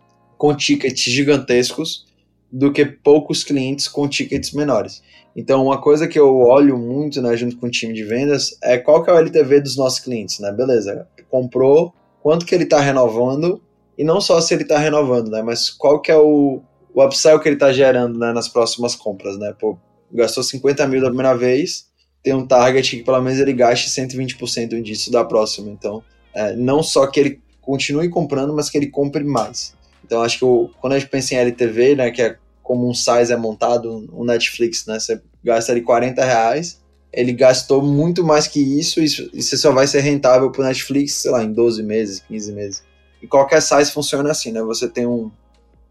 com 0.45 0.55
tickets 0.55 1.05
gigantescos 1.05 2.05
do 2.53 2.71
que 2.71 2.85
poucos 2.85 3.43
clientes 3.43 3.89
com 3.89 4.07
tickets 4.07 4.53
menores. 4.53 5.03
Então, 5.35 5.65
uma 5.65 5.81
coisa 5.81 6.07
que 6.07 6.19
eu 6.19 6.37
olho 6.37 6.77
muito, 6.77 7.23
né, 7.23 7.35
junto 7.35 7.57
com 7.57 7.67
o 7.67 7.71
time 7.71 7.95
de 7.95 8.05
vendas, 8.05 8.55
é 8.63 8.77
qual 8.77 9.03
que 9.03 9.09
é 9.09 9.15
o 9.15 9.17
LTV 9.17 9.63
dos 9.63 9.75
nossos 9.75 10.01
clientes, 10.01 10.41
né? 10.41 10.53
Beleza, 10.53 11.09
comprou, 11.31 11.95
quanto 12.23 12.45
que 12.45 12.55
ele 12.55 12.65
está 12.65 12.79
renovando, 12.79 13.59
e 13.97 14.05
não 14.05 14.21
só 14.21 14.39
se 14.39 14.53
ele 14.53 14.65
está 14.65 14.77
renovando, 14.77 15.31
né, 15.31 15.41
mas 15.41 15.71
qual 15.71 15.99
que 15.99 16.13
é 16.13 16.17
o, 16.19 16.61
o 16.93 17.03
upsell 17.03 17.41
que 17.41 17.49
ele 17.49 17.57
está 17.57 17.73
gerando 17.73 18.19
né, 18.19 18.31
nas 18.31 18.47
próximas 18.47 18.95
compras, 18.95 19.39
né? 19.39 19.55
Pô, 19.59 19.79
gastou 20.13 20.43
50 20.43 20.87
mil 20.89 21.01
da 21.01 21.07
primeira 21.07 21.35
vez, 21.35 21.87
tem 22.23 22.35
um 22.35 22.47
target 22.47 22.99
que 22.99 23.03
pelo 23.03 23.23
menos 23.23 23.41
ele 23.41 23.55
gaste 23.55 23.89
120% 23.89 24.83
disso 24.83 25.11
da 25.11 25.25
próxima. 25.25 25.71
Então, 25.71 26.05
é, 26.35 26.55
não 26.55 26.83
só 26.83 27.07
que 27.07 27.19
ele 27.19 27.41
continue 27.63 28.11
comprando, 28.11 28.55
mas 28.55 28.69
que 28.69 28.77
ele 28.77 28.89
compre 28.89 29.25
mais. 29.25 29.73
Então 30.05 30.23
acho 30.23 30.39
que 30.39 30.45
o, 30.45 30.71
quando 30.81 30.93
a 30.93 30.99
gente 30.99 31.09
pensa 31.09 31.35
em 31.35 31.39
LTV, 31.39 31.97
né, 31.97 32.11
que 32.11 32.23
é 32.23 32.37
como 32.63 32.89
um 32.89 32.95
size 32.95 33.33
é 33.33 33.37
montado, 33.37 34.09
um 34.13 34.25
Netflix, 34.25 34.87
né, 34.87 34.99
você 34.99 35.21
gasta 35.43 35.73
ali 35.73 35.83
40 35.83 36.25
reais, 36.25 36.83
ele 37.13 37.33
gastou 37.33 37.83
muito 37.83 38.25
mais 38.25 38.47
que 38.47 38.61
isso 38.61 39.01
e, 39.01 39.09
você 39.43 39.57
só 39.57 39.73
vai 39.73 39.87
ser 39.87 40.01
rentável 40.01 40.51
para 40.51 40.63
o 40.63 40.65
Netflix, 40.65 41.15
sei 41.15 41.31
lá, 41.31 41.43
em 41.45 41.53
12 41.53 41.83
meses, 41.83 42.21
15 42.21 42.53
meses. 42.53 42.83
E 43.23 43.27
qualquer 43.27 43.61
size 43.61 43.91
funciona 43.91 44.31
assim, 44.31 44.53
né, 44.53 44.63
você 44.63 44.89
tem 44.89 45.07
um, 45.07 45.31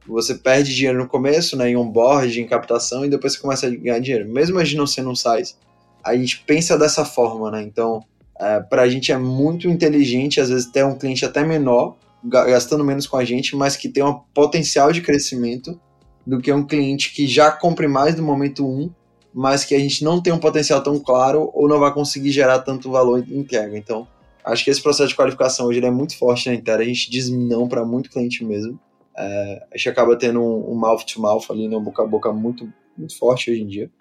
você 0.07 0.35
perde 0.35 0.75
dinheiro 0.75 0.99
no 0.99 1.07
começo, 1.07 1.55
né, 1.55 1.69
em 1.69 1.75
onboard, 1.75 2.41
em 2.41 2.47
captação, 2.47 3.05
e 3.05 3.09
depois 3.09 3.33
você 3.33 3.39
começa 3.39 3.67
a 3.67 3.69
ganhar 3.69 3.99
dinheiro. 3.99 4.27
Mesmo 4.27 4.59
a 4.59 4.63
gente 4.63 4.77
não 4.77 4.87
sendo 4.87 5.09
um 5.09 5.15
size, 5.15 5.55
a 6.03 6.15
gente 6.15 6.43
pensa 6.45 6.77
dessa 6.77 7.05
forma, 7.05 7.49
né, 7.51 7.63
então 7.63 8.03
é, 8.39 8.59
para 8.59 8.81
a 8.81 8.89
gente 8.89 9.11
é 9.11 9.17
muito 9.17 9.69
inteligente, 9.69 10.41
às 10.41 10.49
vezes, 10.49 10.65
ter 10.65 10.83
um 10.83 10.97
cliente 10.97 11.23
até 11.23 11.43
menor, 11.43 11.95
gastando 12.23 12.83
menos 12.83 13.05
com 13.05 13.17
a 13.17 13.25
gente, 13.25 13.55
mas 13.55 13.75
que 13.75 13.89
tem 13.89 14.03
um 14.03 14.19
potencial 14.33 14.91
de 14.91 15.01
crescimento 15.01 15.79
do 16.25 16.39
que 16.39 16.51
um 16.53 16.65
cliente 16.65 17.13
que 17.13 17.27
já 17.27 17.51
compre 17.51 17.87
mais 17.87 18.15
no 18.15 18.23
momento 18.23 18.65
1, 18.65 18.89
mas 19.33 19.65
que 19.65 19.75
a 19.75 19.79
gente 19.79 20.03
não 20.03 20.21
tem 20.21 20.31
um 20.31 20.39
potencial 20.39 20.81
tão 20.81 20.97
claro 20.99 21.51
ou 21.53 21.67
não 21.67 21.79
vai 21.79 21.93
conseguir 21.93 22.31
gerar 22.31 22.59
tanto 22.59 22.89
valor 22.89 23.19
em 23.27 23.39
entrega. 23.39 23.77
Então, 23.77 24.07
acho 24.45 24.63
que 24.63 24.69
esse 24.69 24.81
processo 24.81 25.09
de 25.09 25.15
qualificação 25.15 25.67
hoje 25.67 25.83
é 25.83 25.91
muito 25.91 26.17
forte 26.17 26.47
na 26.47 26.55
Intera, 26.55 26.81
a 26.81 26.85
gente 26.85 27.09
diz 27.09 27.29
não 27.29 27.67
para 27.67 27.83
muito 27.83 28.09
cliente 28.09 28.43
mesmo. 28.45 28.79
É, 29.17 29.63
a 29.71 29.77
gente 29.77 29.89
acaba 29.89 30.15
tendo 30.15 30.41
um, 30.41 30.71
um 30.71 30.75
mouth 30.75 31.03
to 31.03 31.21
mouth 31.21 31.45
ali, 31.49 31.67
né, 31.67 31.75
um 31.75 31.83
boca 31.83 32.03
a 32.03 32.07
boca 32.07 32.31
muito, 32.31 32.71
muito 32.97 33.17
forte 33.17 33.51
hoje 33.51 33.61
em 33.61 33.67
dia. 33.67 33.91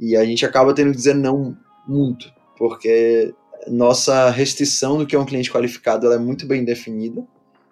E 0.00 0.16
a 0.16 0.24
gente 0.24 0.44
acaba 0.44 0.74
tendo 0.74 0.90
que 0.90 0.96
dizer 0.96 1.14
não 1.14 1.56
muito, 1.86 2.32
porque 2.56 3.34
nossa 3.66 4.30
restrição 4.30 4.98
do 4.98 5.06
que 5.06 5.14
é 5.14 5.18
um 5.18 5.24
cliente 5.24 5.50
qualificado 5.50 6.10
é 6.12 6.18
muito 6.18 6.46
bem 6.46 6.64
definida 6.64 7.26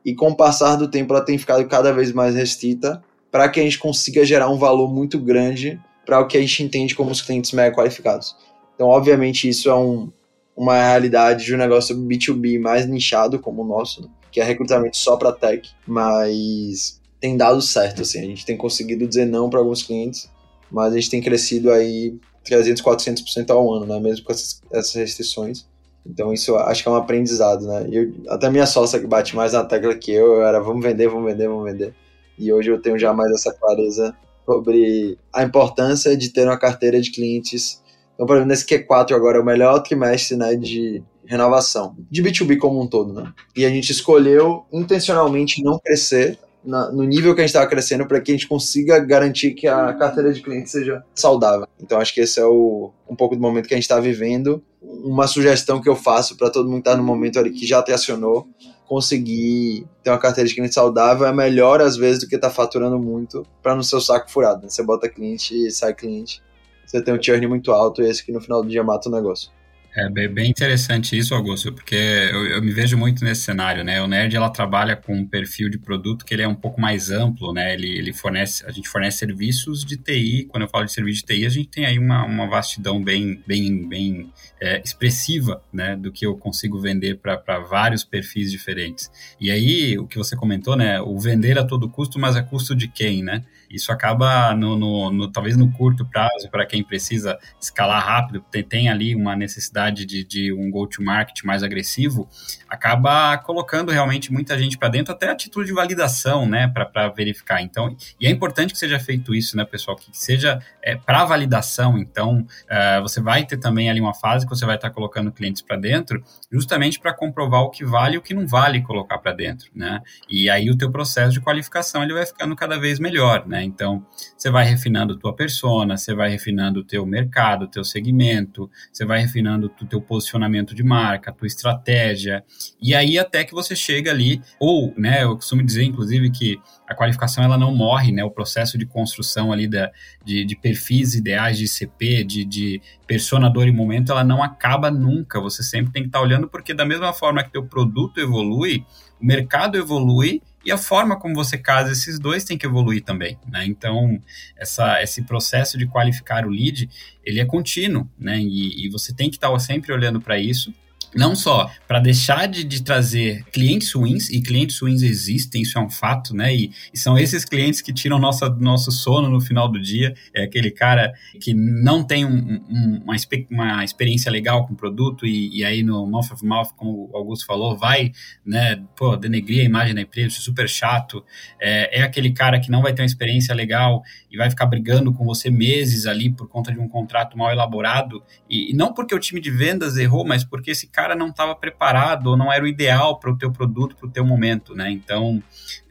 e 0.06 0.14
com 0.14 0.28
o 0.28 0.36
passar 0.36 0.76
do 0.76 0.86
tempo 0.86 1.12
ela 1.12 1.24
tem 1.24 1.36
ficado 1.36 1.66
cada 1.66 1.92
vez 1.92 2.12
mais 2.12 2.36
restrita 2.36 3.02
para 3.28 3.48
que 3.48 3.58
a 3.58 3.62
gente 3.64 3.76
consiga 3.76 4.24
gerar 4.24 4.48
um 4.48 4.56
valor 4.56 4.88
muito 4.88 5.18
grande 5.18 5.80
para 6.06 6.20
o 6.20 6.28
que 6.28 6.36
a 6.36 6.40
gente 6.40 6.62
entende 6.62 6.94
como 6.94 7.10
os 7.10 7.20
clientes 7.20 7.50
mega 7.50 7.74
qualificados. 7.74 8.36
Então, 8.76 8.86
obviamente, 8.86 9.48
isso 9.48 9.68
é 9.68 9.74
um, 9.74 10.08
uma 10.56 10.80
realidade 10.80 11.44
de 11.44 11.52
um 11.52 11.58
negócio 11.58 11.96
B2B 11.96 12.60
mais 12.60 12.86
nichado 12.86 13.40
como 13.40 13.62
o 13.62 13.66
nosso, 13.66 14.02
né? 14.02 14.08
que 14.30 14.40
é 14.40 14.44
recrutamento 14.44 14.96
só 14.96 15.16
para 15.16 15.32
tech, 15.32 15.68
mas 15.84 17.00
tem 17.20 17.36
dado 17.36 17.60
certo, 17.60 18.02
assim, 18.02 18.20
a 18.20 18.26
gente 18.26 18.46
tem 18.46 18.56
conseguido 18.56 19.08
dizer 19.08 19.26
não 19.26 19.50
para 19.50 19.58
alguns 19.58 19.82
clientes, 19.82 20.30
mas 20.70 20.92
a 20.92 20.96
gente 20.96 21.10
tem 21.10 21.20
crescido 21.20 21.72
aí 21.72 22.14
300, 22.44 22.80
400% 22.80 23.50
ao 23.50 23.74
ano, 23.74 23.86
né, 23.86 23.98
mesmo 23.98 24.24
com 24.24 24.32
essas, 24.32 24.62
essas 24.70 24.94
restrições. 24.94 25.66
Então 26.08 26.32
isso 26.32 26.56
acho 26.56 26.82
que 26.82 26.88
é 26.88 26.92
um 26.92 26.96
aprendizado, 26.96 27.66
né? 27.66 27.88
Eu, 27.90 28.12
até 28.28 28.48
minha 28.50 28.66
sócia 28.66 29.00
que 29.00 29.06
bate 29.06 29.34
mais 29.34 29.52
na 29.52 29.64
tecla 29.64 29.94
que 29.94 30.12
eu, 30.12 30.34
eu 30.34 30.42
era 30.46 30.60
vamos 30.60 30.82
vender, 30.82 31.08
vamos 31.08 31.30
vender, 31.30 31.48
vamos 31.48 31.64
vender. 31.64 31.94
E 32.38 32.52
hoje 32.52 32.70
eu 32.70 32.80
tenho 32.80 32.98
já 32.98 33.12
mais 33.12 33.32
essa 33.32 33.52
clareza 33.52 34.14
sobre 34.44 35.18
a 35.32 35.42
importância 35.42 36.16
de 36.16 36.28
ter 36.30 36.46
uma 36.46 36.58
carteira 36.58 37.00
de 37.00 37.10
clientes. 37.10 37.82
Então, 38.14 38.26
por 38.26 38.36
exemplo, 38.36 38.48
nesse 38.48 38.66
Q4 38.66 39.12
agora 39.12 39.38
é 39.38 39.40
o 39.40 39.44
melhor 39.44 39.80
trimestre 39.80 40.36
né, 40.36 40.54
de 40.54 41.02
renovação, 41.24 41.96
de 42.10 42.22
B2B 42.22 42.56
como 42.56 42.80
um 42.80 42.86
todo, 42.86 43.12
né? 43.12 43.32
E 43.54 43.66
a 43.66 43.68
gente 43.68 43.90
escolheu 43.90 44.64
intencionalmente 44.72 45.62
não 45.62 45.78
crescer 45.78 46.38
na, 46.66 46.90
no 46.90 47.04
nível 47.04 47.34
que 47.34 47.40
a 47.40 47.44
gente 47.44 47.50
estava 47.50 47.68
crescendo 47.68 48.06
para 48.06 48.20
que 48.20 48.32
a 48.32 48.34
gente 48.34 48.48
consiga 48.48 48.98
garantir 48.98 49.52
que 49.52 49.68
a 49.68 49.94
carteira 49.94 50.32
de 50.32 50.42
clientes 50.42 50.72
seja 50.72 51.04
saudável. 51.14 51.66
Então, 51.80 52.00
acho 52.00 52.12
que 52.12 52.20
esse 52.20 52.40
é 52.40 52.44
o, 52.44 52.90
um 53.08 53.14
pouco 53.14 53.36
do 53.36 53.40
momento 53.40 53.68
que 53.68 53.74
a 53.74 53.76
gente 53.76 53.84
está 53.84 54.00
vivendo. 54.00 54.62
Uma 54.82 55.26
sugestão 55.26 55.80
que 55.80 55.88
eu 55.88 55.94
faço 55.94 56.36
para 56.36 56.50
todo 56.50 56.68
mundo 56.68 56.82
que 56.82 56.88
está 56.88 56.96
no 56.96 57.04
momento 57.04 57.38
ali 57.38 57.50
que 57.50 57.66
já 57.66 57.82
te 57.82 57.92
acionou, 57.92 58.48
conseguir 58.86 59.86
ter 60.02 60.10
uma 60.10 60.18
carteira 60.18 60.48
de 60.48 60.54
cliente 60.54 60.74
saudável 60.74 61.26
é 61.26 61.32
melhor 61.32 61.80
às 61.80 61.96
vezes 61.96 62.20
do 62.20 62.28
que 62.28 62.36
estar 62.36 62.48
tá 62.48 62.54
faturando 62.54 62.98
muito 62.98 63.46
para 63.62 63.74
não 63.74 63.82
ser 63.82 63.96
o 63.96 64.00
saco 64.00 64.30
furado. 64.30 64.62
Né? 64.62 64.68
Você 64.68 64.82
bota 64.82 65.08
cliente 65.08 65.54
e 65.54 65.70
sai 65.70 65.94
cliente, 65.94 66.42
você 66.84 67.02
tem 67.02 67.14
um 67.14 67.22
churn 67.22 67.46
muito 67.46 67.72
alto 67.72 68.02
e 68.02 68.08
esse 68.08 68.24
que 68.24 68.32
no 68.32 68.40
final 68.40 68.62
do 68.62 68.68
dia 68.68 68.82
mata 68.82 69.08
o 69.08 69.12
negócio. 69.12 69.50
É 69.98 70.28
bem 70.28 70.50
interessante 70.50 71.16
isso, 71.16 71.34
Augusto, 71.34 71.72
porque 71.72 71.94
eu, 71.94 72.46
eu, 72.48 72.62
me 72.62 72.70
vejo 72.70 72.98
muito 72.98 73.24
nesse 73.24 73.40
cenário, 73.40 73.82
né? 73.82 74.02
O 74.02 74.06
Nerd 74.06 74.36
ela 74.36 74.50
trabalha 74.50 74.94
com 74.94 75.16
um 75.16 75.26
perfil 75.26 75.70
de 75.70 75.78
produto 75.78 76.22
que 76.22 76.34
ele 76.34 76.42
é 76.42 76.48
um 76.48 76.54
pouco 76.54 76.78
mais 76.78 77.10
amplo, 77.10 77.50
né? 77.50 77.72
Ele, 77.72 77.96
ele 77.96 78.12
fornece, 78.12 78.62
a 78.66 78.70
gente 78.70 78.90
fornece 78.90 79.16
serviços 79.16 79.86
de 79.86 79.96
TI. 79.96 80.44
Quando 80.50 80.64
eu 80.64 80.68
falo 80.68 80.84
de 80.84 80.92
serviço 80.92 81.24
de 81.24 81.34
TI, 81.34 81.46
a 81.46 81.48
gente 81.48 81.68
tem 81.68 81.86
aí 81.86 81.98
uma, 81.98 82.26
uma 82.26 82.46
vastidão 82.46 83.02
bem, 83.02 83.42
bem, 83.46 83.88
bem 83.88 84.30
é, 84.60 84.82
expressiva, 84.84 85.62
né? 85.72 85.96
Do 85.96 86.12
que 86.12 86.26
eu 86.26 86.36
consigo 86.36 86.78
vender 86.78 87.16
para 87.16 87.58
vários 87.60 88.04
perfis 88.04 88.50
diferentes. 88.50 89.10
E 89.40 89.50
aí, 89.50 89.98
o 89.98 90.06
que 90.06 90.18
você 90.18 90.36
comentou, 90.36 90.76
né? 90.76 91.00
O 91.00 91.18
vender 91.18 91.58
a 91.58 91.64
todo 91.64 91.88
custo, 91.88 92.18
mas 92.18 92.36
a 92.36 92.42
custo 92.42 92.76
de 92.76 92.86
quem, 92.86 93.22
né? 93.22 93.42
Isso 93.70 93.92
acaba, 93.92 94.54
no, 94.54 94.76
no, 94.76 95.10
no 95.10 95.30
talvez 95.30 95.56
no 95.56 95.70
curto 95.72 96.04
prazo, 96.06 96.50
para 96.50 96.66
quem 96.66 96.82
precisa 96.82 97.38
escalar 97.60 98.04
rápido, 98.04 98.44
tem, 98.50 98.62
tem 98.62 98.88
ali 98.88 99.14
uma 99.14 99.34
necessidade 99.34 100.04
de, 100.04 100.24
de 100.24 100.52
um 100.52 100.70
go-to-market 100.70 101.44
mais 101.44 101.62
agressivo, 101.62 102.28
acaba 102.68 103.36
colocando 103.38 103.92
realmente 103.92 104.32
muita 104.32 104.58
gente 104.58 104.78
para 104.78 104.88
dentro, 104.88 105.12
até 105.12 105.30
a 105.30 105.36
título 105.36 105.64
de 105.64 105.72
validação, 105.72 106.46
né, 106.46 106.68
para 106.68 107.08
verificar. 107.08 107.62
Então, 107.62 107.96
e 108.20 108.26
é 108.26 108.30
importante 108.30 108.72
que 108.72 108.78
seja 108.78 108.98
feito 108.98 109.34
isso, 109.34 109.56
né, 109.56 109.64
pessoal, 109.64 109.96
que 109.96 110.10
seja 110.12 110.60
é, 110.82 110.96
para 110.96 111.24
validação. 111.24 111.98
Então, 111.98 112.40
uh, 112.40 113.02
você 113.02 113.20
vai 113.20 113.44
ter 113.44 113.56
também 113.56 113.90
ali 113.90 114.00
uma 114.00 114.14
fase 114.14 114.46
que 114.46 114.50
você 114.50 114.64
vai 114.64 114.76
estar 114.76 114.88
tá 114.88 114.94
colocando 114.94 115.32
clientes 115.32 115.62
para 115.62 115.76
dentro, 115.76 116.22
justamente 116.50 116.98
para 117.00 117.12
comprovar 117.12 117.62
o 117.62 117.70
que 117.70 117.84
vale 117.84 118.14
e 118.16 118.18
o 118.18 118.22
que 118.22 118.34
não 118.34 118.46
vale 118.46 118.82
colocar 118.82 119.18
para 119.18 119.32
dentro, 119.32 119.70
né? 119.74 120.00
E 120.28 120.48
aí 120.48 120.70
o 120.70 120.76
teu 120.76 120.90
processo 120.90 121.32
de 121.32 121.40
qualificação 121.40 122.02
ele 122.02 122.12
vai 122.12 122.26
ficando 122.26 122.54
cada 122.54 122.78
vez 122.78 122.98
melhor, 122.98 123.46
né? 123.46 123.55
Né? 123.56 123.64
Então, 123.64 124.04
você 124.36 124.50
vai 124.50 124.66
refinando 124.66 125.16
tua 125.16 125.34
persona, 125.34 125.96
você 125.96 126.14
vai 126.14 126.28
refinando 126.28 126.80
o 126.80 126.84
teu 126.84 127.06
mercado, 127.06 127.64
o 127.64 127.68
teu 127.68 127.82
segmento, 127.82 128.70
você 128.92 129.04
vai 129.04 129.20
refinando 129.20 129.72
o 129.80 129.86
teu 129.86 130.00
posicionamento 130.00 130.74
de 130.74 130.82
marca, 130.82 131.30
a 131.30 131.34
tua 131.34 131.46
estratégia, 131.46 132.44
e 132.80 132.94
aí 132.94 133.18
até 133.18 133.44
que 133.44 133.54
você 133.54 133.74
chega 133.74 134.10
ali, 134.10 134.42
ou, 134.60 134.92
né, 134.96 135.22
eu 135.22 135.34
costumo 135.34 135.62
dizer, 135.62 135.84
inclusive, 135.84 136.30
que 136.30 136.60
a 136.86 136.94
qualificação 136.94 137.42
ela 137.42 137.56
não 137.56 137.74
morre, 137.74 138.12
né? 138.12 138.22
O 138.22 138.30
processo 138.30 138.78
de 138.78 138.86
construção 138.86 139.52
ali 139.52 139.66
da, 139.66 139.90
de, 140.24 140.44
de 140.44 140.54
perfis 140.54 141.14
ideais 141.14 141.58
de 141.58 141.64
ICP, 141.64 142.24
de, 142.24 142.44
de 142.44 142.80
personador 143.06 143.66
e 143.66 143.72
momento, 143.72 144.12
ela 144.12 144.22
não 144.22 144.42
acaba 144.42 144.90
nunca. 144.90 145.40
Você 145.40 145.62
sempre 145.62 145.92
tem 145.92 146.02
que 146.02 146.08
estar 146.08 146.20
olhando, 146.20 146.48
porque 146.48 146.72
da 146.72 146.84
mesma 146.84 147.12
forma 147.12 147.42
que 147.42 147.50
teu 147.50 147.64
produto 147.64 148.20
evolui, 148.20 148.84
o 149.20 149.26
mercado 149.26 149.76
evolui 149.76 150.42
e 150.66 150.72
a 150.72 150.76
forma 150.76 151.16
como 151.16 151.34
você 151.34 151.56
casa 151.56 151.92
esses 151.92 152.18
dois 152.18 152.42
tem 152.42 152.58
que 152.58 152.66
evoluir 152.66 153.02
também, 153.04 153.38
né? 153.46 153.64
Então, 153.64 154.20
essa, 154.56 155.00
esse 155.00 155.22
processo 155.22 155.78
de 155.78 155.86
qualificar 155.86 156.44
o 156.44 156.50
lead, 156.50 156.90
ele 157.24 157.38
é 157.38 157.44
contínuo, 157.44 158.10
né? 158.18 158.38
E, 158.38 158.84
e 158.84 158.88
você 158.90 159.14
tem 159.14 159.30
que 159.30 159.36
estar 159.36 159.56
sempre 159.60 159.92
olhando 159.92 160.20
para 160.20 160.38
isso 160.38 160.74
não 161.16 161.34
só 161.34 161.70
para 161.88 161.98
deixar 161.98 162.46
de, 162.46 162.62
de, 162.62 162.82
trazer 162.82 163.44
clientes 163.52 163.92
ruins, 163.92 164.28
e 164.28 164.40
clientes 164.40 164.78
ruins 164.78 165.02
existem, 165.02 165.62
isso 165.62 165.78
é 165.78 165.80
um 165.80 165.88
fato, 165.88 166.34
né? 166.34 166.54
E, 166.54 166.70
e, 166.92 166.98
são 166.98 167.18
esses 167.18 167.44
clientes 167.44 167.80
que 167.80 167.92
tiram 167.92 168.18
nossa, 168.18 168.48
nosso 168.50 168.90
sono 168.92 169.28
no 169.28 169.40
final 169.40 169.68
do 169.68 169.80
dia. 169.80 170.14
É 170.34 170.44
aquele 170.44 170.70
cara 170.70 171.12
que 171.40 171.54
não 171.54 172.04
tem 172.04 172.24
um, 172.24 172.62
um, 172.68 173.02
uma, 173.04 173.16
uma, 173.50 173.84
experiência 173.84 174.30
legal 174.30 174.66
com 174.66 174.74
o 174.74 174.76
produto, 174.76 175.26
e, 175.26 175.58
e, 175.58 175.64
aí 175.64 175.82
no 175.82 176.06
mouth 176.06 176.32
of 176.32 176.44
mouth, 176.44 176.68
como 176.76 177.10
o 177.10 177.16
Augusto 177.16 177.46
falou, 177.46 177.76
vai, 177.76 178.12
né, 178.44 178.82
pô, 178.96 179.16
denegrir 179.16 179.62
a 179.62 179.64
imagem 179.64 179.94
da 179.94 180.02
empresa, 180.02 180.36
super 180.40 180.68
chato. 180.68 181.24
É, 181.60 182.00
é 182.00 182.02
aquele 182.02 182.32
cara 182.32 182.60
que 182.60 182.70
não 182.70 182.82
vai 182.82 182.92
ter 182.92 183.02
uma 183.02 183.06
experiência 183.06 183.54
legal 183.54 184.02
e 184.30 184.36
vai 184.36 184.50
ficar 184.50 184.66
brigando 184.66 185.12
com 185.12 185.24
você 185.24 185.50
meses 185.50 186.06
ali 186.06 186.30
por 186.30 186.48
conta 186.48 186.72
de 186.72 186.78
um 186.78 186.88
contrato 186.88 187.38
mal 187.38 187.50
elaborado. 187.50 188.22
E, 188.48 188.72
e 188.72 188.74
não 188.74 188.92
porque 188.92 189.14
o 189.14 189.18
time 189.18 189.40
de 189.40 189.50
vendas 189.50 189.96
errou, 189.96 190.26
mas 190.26 190.44
porque 190.44 190.72
esse 190.72 190.86
cara 190.86 191.05
não 191.14 191.28
estava 191.28 191.54
preparado 191.54 192.28
ou 192.28 192.36
não 192.36 192.52
era 192.52 192.64
o 192.64 192.66
ideal 192.66 193.18
para 193.18 193.30
o 193.30 193.36
teu 193.36 193.52
produto, 193.52 193.96
para 193.96 194.06
o 194.06 194.10
teu 194.10 194.24
momento, 194.24 194.74
né? 194.74 194.90
Então, 194.90 195.42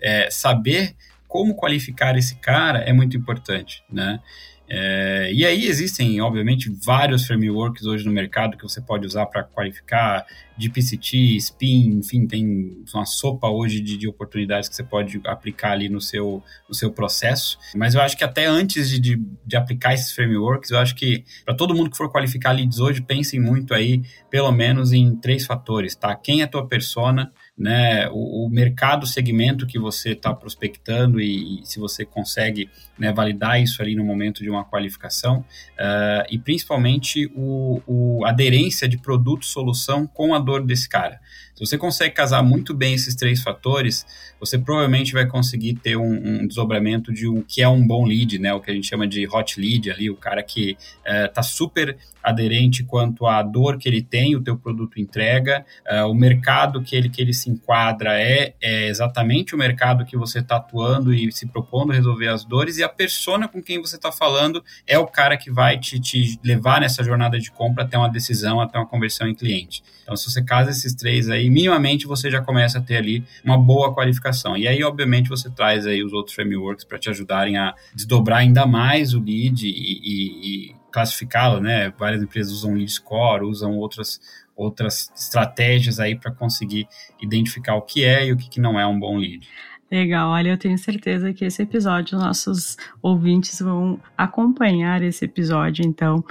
é, 0.01 0.29
saber 0.29 0.95
como 1.27 1.55
qualificar 1.55 2.17
esse 2.17 2.35
cara 2.35 2.79
é 2.79 2.93
muito 2.93 3.17
importante, 3.17 3.83
né? 3.89 4.19
É, 4.67 5.31
e 5.31 5.45
aí 5.45 5.67
existem, 5.67 6.19
obviamente, 6.21 6.71
vários 6.83 7.25
frameworks 7.25 7.85
hoje 7.85 8.05
no 8.05 8.11
mercado 8.11 8.57
que 8.57 8.63
você 8.63 8.81
pode 8.81 9.05
usar 9.05 9.27
para 9.27 9.43
qualificar 9.43 10.25
de 10.57 10.69
PCT, 10.69 11.37
SPIN, 11.39 11.99
enfim, 11.99 12.25
tem 12.25 12.83
uma 12.93 13.05
sopa 13.05 13.47
hoje 13.47 13.79
de, 13.81 13.97
de, 13.97 14.07
oportunidades 14.07 14.69
que 14.69 14.75
você 14.75 14.83
pode 14.83 15.21
aplicar 15.25 15.71
ali 15.71 15.89
no 15.89 15.99
seu, 15.99 16.41
no 16.67 16.73
seu 16.73 16.91
processo. 16.91 17.59
Mas 17.75 17.93
eu 17.93 18.01
acho 18.01 18.17
que 18.17 18.23
até 18.23 18.45
antes 18.45 18.89
de, 18.89 18.99
de, 18.99 19.21
de 19.45 19.55
aplicar 19.55 19.93
esses 19.93 20.13
frameworks, 20.13 20.71
eu 20.71 20.79
acho 20.79 20.95
que 20.95 21.25
para 21.43 21.53
todo 21.53 21.75
mundo 21.75 21.89
que 21.89 21.97
for 21.97 22.09
qualificar 22.09 22.53
leads 22.53 22.79
hoje, 22.79 23.01
pensem 23.01 23.39
muito 23.39 23.73
aí, 23.73 24.01
pelo 24.29 24.51
menos 24.51 24.93
em 24.93 25.15
três 25.15 25.45
fatores, 25.45 25.95
tá? 25.95 26.15
Quem 26.15 26.41
é 26.41 26.45
a 26.45 26.47
tua 26.47 26.65
persona? 26.67 27.31
Né, 27.57 28.09
o, 28.09 28.45
o 28.45 28.49
mercado, 28.49 29.07
segmento 29.07 29.65
que 29.65 29.79
você 29.79 30.11
está 30.11 30.33
prospectando 30.33 31.21
e, 31.21 31.61
e, 31.61 31.65
se 31.65 31.79
você 31.79 32.03
consegue 32.03 32.69
né, 32.99 33.13
validar 33.13 33.61
isso 33.61 33.81
ali 33.81 33.95
no 33.95 34.03
momento 34.03 34.43
de 34.43 34.49
uma 34.49 34.65
qualificação 34.65 35.39
uh, 35.39 36.25
e 36.29 36.37
principalmente 36.37 37.31
o, 37.33 37.81
o 37.87 38.25
aderência 38.25 38.87
de 38.89 38.97
produto, 38.97 39.45
solução 39.45 40.05
com 40.05 40.33
a 40.33 40.39
dor 40.39 40.65
desse 40.65 40.89
cara. 40.89 41.19
Se 41.55 41.65
você 41.65 41.77
consegue 41.77 42.13
casar 42.13 42.43
muito 42.43 42.73
bem 42.73 42.93
esses 42.93 43.15
três 43.15 43.41
fatores, 43.41 44.05
você 44.37 44.59
provavelmente 44.59 45.13
vai 45.13 45.25
conseguir 45.25 45.75
ter 45.75 45.95
um, 45.95 46.41
um 46.41 46.45
desdobramento 46.45 47.13
de 47.13 47.29
um 47.29 47.41
que 47.41 47.61
é 47.61 47.69
um 47.69 47.85
bom 47.87 48.05
lead, 48.05 48.37
né? 48.39 48.53
O 48.53 48.59
que 48.59 48.69
a 48.69 48.73
gente 48.73 48.87
chama 48.87 49.07
de 49.07 49.25
hot 49.25 49.57
lead 49.59 49.89
ali, 49.89 50.09
o 50.09 50.17
cara 50.17 50.43
que 50.43 50.77
está 51.05 51.39
eh, 51.39 51.43
super 51.43 51.97
aderente 52.25 52.83
quanto 52.83 53.25
à 53.27 53.41
dor 53.41 53.77
que 53.77 53.87
ele 53.87 54.01
tem, 54.01 54.35
o 54.35 54.41
teu 54.41 54.57
produto 54.57 54.99
entrega, 54.99 55.63
uh, 55.87 56.09
o 56.09 56.15
mercado 56.15 56.81
que 56.81 56.95
ele, 56.95 57.07
que 57.07 57.21
ele 57.21 57.33
se 57.33 57.51
enquadra 57.51 58.19
é, 58.19 58.55
é 58.59 58.87
exatamente 58.87 59.53
o 59.53 59.57
mercado 59.57 60.03
que 60.03 60.17
você 60.17 60.39
está 60.39 60.55
atuando 60.55 61.13
e 61.13 61.31
se 61.31 61.45
propondo 61.45 61.93
resolver 61.93 62.27
as 62.27 62.43
dores, 62.43 62.77
e 62.77 62.83
a 62.83 62.89
persona 62.89 63.47
com 63.47 63.61
quem 63.61 63.79
você 63.79 63.95
está 63.95 64.11
falando 64.11 64.63
é 64.87 64.97
o 64.97 65.05
cara 65.05 65.37
que 65.37 65.51
vai 65.51 65.77
te, 65.77 65.99
te 65.99 66.39
levar 66.43 66.81
nessa 66.81 67.03
jornada 67.03 67.39
de 67.39 67.51
compra 67.51 67.83
até 67.83 67.95
uma 67.95 68.09
decisão, 68.09 68.59
até 68.59 68.79
uma 68.79 68.87
conversão 68.87 69.27
em 69.27 69.35
cliente. 69.35 69.83
Então, 70.05 70.15
se 70.15 70.29
você 70.29 70.43
casa 70.43 70.69
esses 70.69 70.93
três 70.93 71.31
aí, 71.31 71.49
minimamente 71.49 72.05
você 72.05 72.29
já 72.29 72.39
começa 72.39 72.77
a 72.77 72.81
ter 72.81 72.97
ali 72.97 73.23
uma 73.43 73.57
boa 73.57 73.91
qualificação. 73.91 74.55
E 74.55 74.67
aí, 74.67 74.83
obviamente, 74.83 75.27
você 75.27 75.49
traz 75.49 75.87
aí 75.87 76.03
os 76.03 76.13
outros 76.13 76.35
frameworks 76.35 76.85
para 76.85 76.99
te 76.99 77.09
ajudarem 77.09 77.57
a 77.57 77.73
desdobrar 77.91 78.39
ainda 78.39 78.67
mais 78.67 79.15
o 79.15 79.19
lead 79.19 79.65
e, 79.65 79.71
e, 79.71 80.69
e 80.69 80.75
classificá-lo, 80.91 81.59
né? 81.59 81.91
Várias 81.97 82.21
empresas 82.21 82.53
usam 82.53 82.75
lead 82.75 82.91
score, 82.91 83.43
usam 83.43 83.75
outras 83.77 84.21
outras 84.55 85.11
estratégias 85.13 85.99
aí 85.99 86.15
para 86.15 86.31
conseguir 86.31 86.87
identificar 87.21 87.75
o 87.75 87.81
que 87.81 88.05
é 88.05 88.27
e 88.27 88.31
o 88.31 88.37
que, 88.37 88.47
que 88.47 88.61
não 88.61 88.79
é 88.79 88.87
um 88.87 88.97
bom 88.97 89.17
lead. 89.17 89.45
Legal, 89.91 90.29
olha, 90.31 90.49
eu 90.49 90.57
tenho 90.57 90.77
certeza 90.77 91.33
que 91.33 91.45
esse 91.45 91.61
episódio, 91.61 92.17
nossos 92.17 92.75
ouvintes 93.01 93.59
vão 93.59 93.99
acompanhar 94.17 95.03
esse 95.03 95.25
episódio, 95.25 95.85
então, 95.85 96.23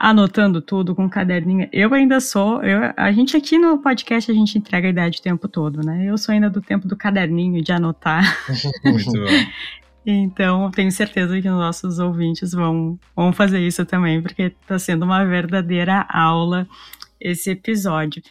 anotando 0.00 0.62
tudo 0.62 0.94
com 0.94 1.04
um 1.04 1.08
caderninho. 1.10 1.68
Eu 1.70 1.92
ainda 1.92 2.20
sou, 2.20 2.62
eu, 2.64 2.90
a 2.96 3.12
gente 3.12 3.36
aqui 3.36 3.58
no 3.58 3.76
podcast, 3.82 4.30
a 4.30 4.34
gente 4.34 4.56
entrega 4.56 4.88
a 4.88 4.90
idade 4.90 5.18
o 5.18 5.22
tempo 5.22 5.46
todo, 5.46 5.84
né? 5.84 6.06
Eu 6.06 6.16
sou 6.16 6.32
ainda 6.32 6.48
do 6.48 6.62
tempo 6.62 6.88
do 6.88 6.96
caderninho, 6.96 7.62
de 7.62 7.70
anotar. 7.70 8.24
Muito 8.82 9.12
bom. 9.12 9.26
Então, 10.06 10.70
tenho 10.70 10.90
certeza 10.90 11.38
que 11.38 11.46
os 11.46 11.54
nossos 11.54 11.98
ouvintes 11.98 12.52
vão, 12.52 12.98
vão 13.14 13.30
fazer 13.30 13.60
isso 13.60 13.84
também, 13.84 14.22
porque 14.22 14.44
está 14.44 14.78
sendo 14.78 15.04
uma 15.04 15.22
verdadeira 15.22 16.06
aula 16.08 16.66
esse 17.20 17.50
episódio. 17.50 18.22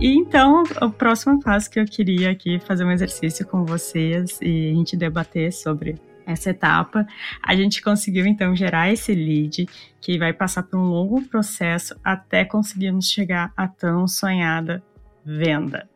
E 0.00 0.16
então, 0.16 0.62
o 0.80 0.90
próximo 0.90 1.38
passo 1.40 1.70
que 1.70 1.78
eu 1.78 1.84
queria 1.84 2.30
aqui 2.30 2.58
fazer 2.58 2.84
um 2.84 2.90
exercício 2.90 3.46
com 3.46 3.66
vocês 3.66 4.38
e 4.40 4.70
a 4.70 4.74
gente 4.74 4.96
debater 4.96 5.52
sobre 5.52 6.00
essa 6.26 6.50
etapa, 6.50 7.06
a 7.42 7.54
gente 7.54 7.82
conseguiu 7.82 8.26
então 8.26 8.54
gerar 8.54 8.92
esse 8.92 9.14
lead 9.14 9.66
que 10.00 10.18
vai 10.18 10.32
passar 10.32 10.62
por 10.62 10.78
um 10.78 10.84
longo 10.84 11.22
processo 11.22 11.94
até 12.02 12.44
conseguirmos 12.44 13.08
chegar 13.08 13.52
à 13.56 13.68
tão 13.68 14.06
sonhada 14.06 14.82
venda. 15.24 15.88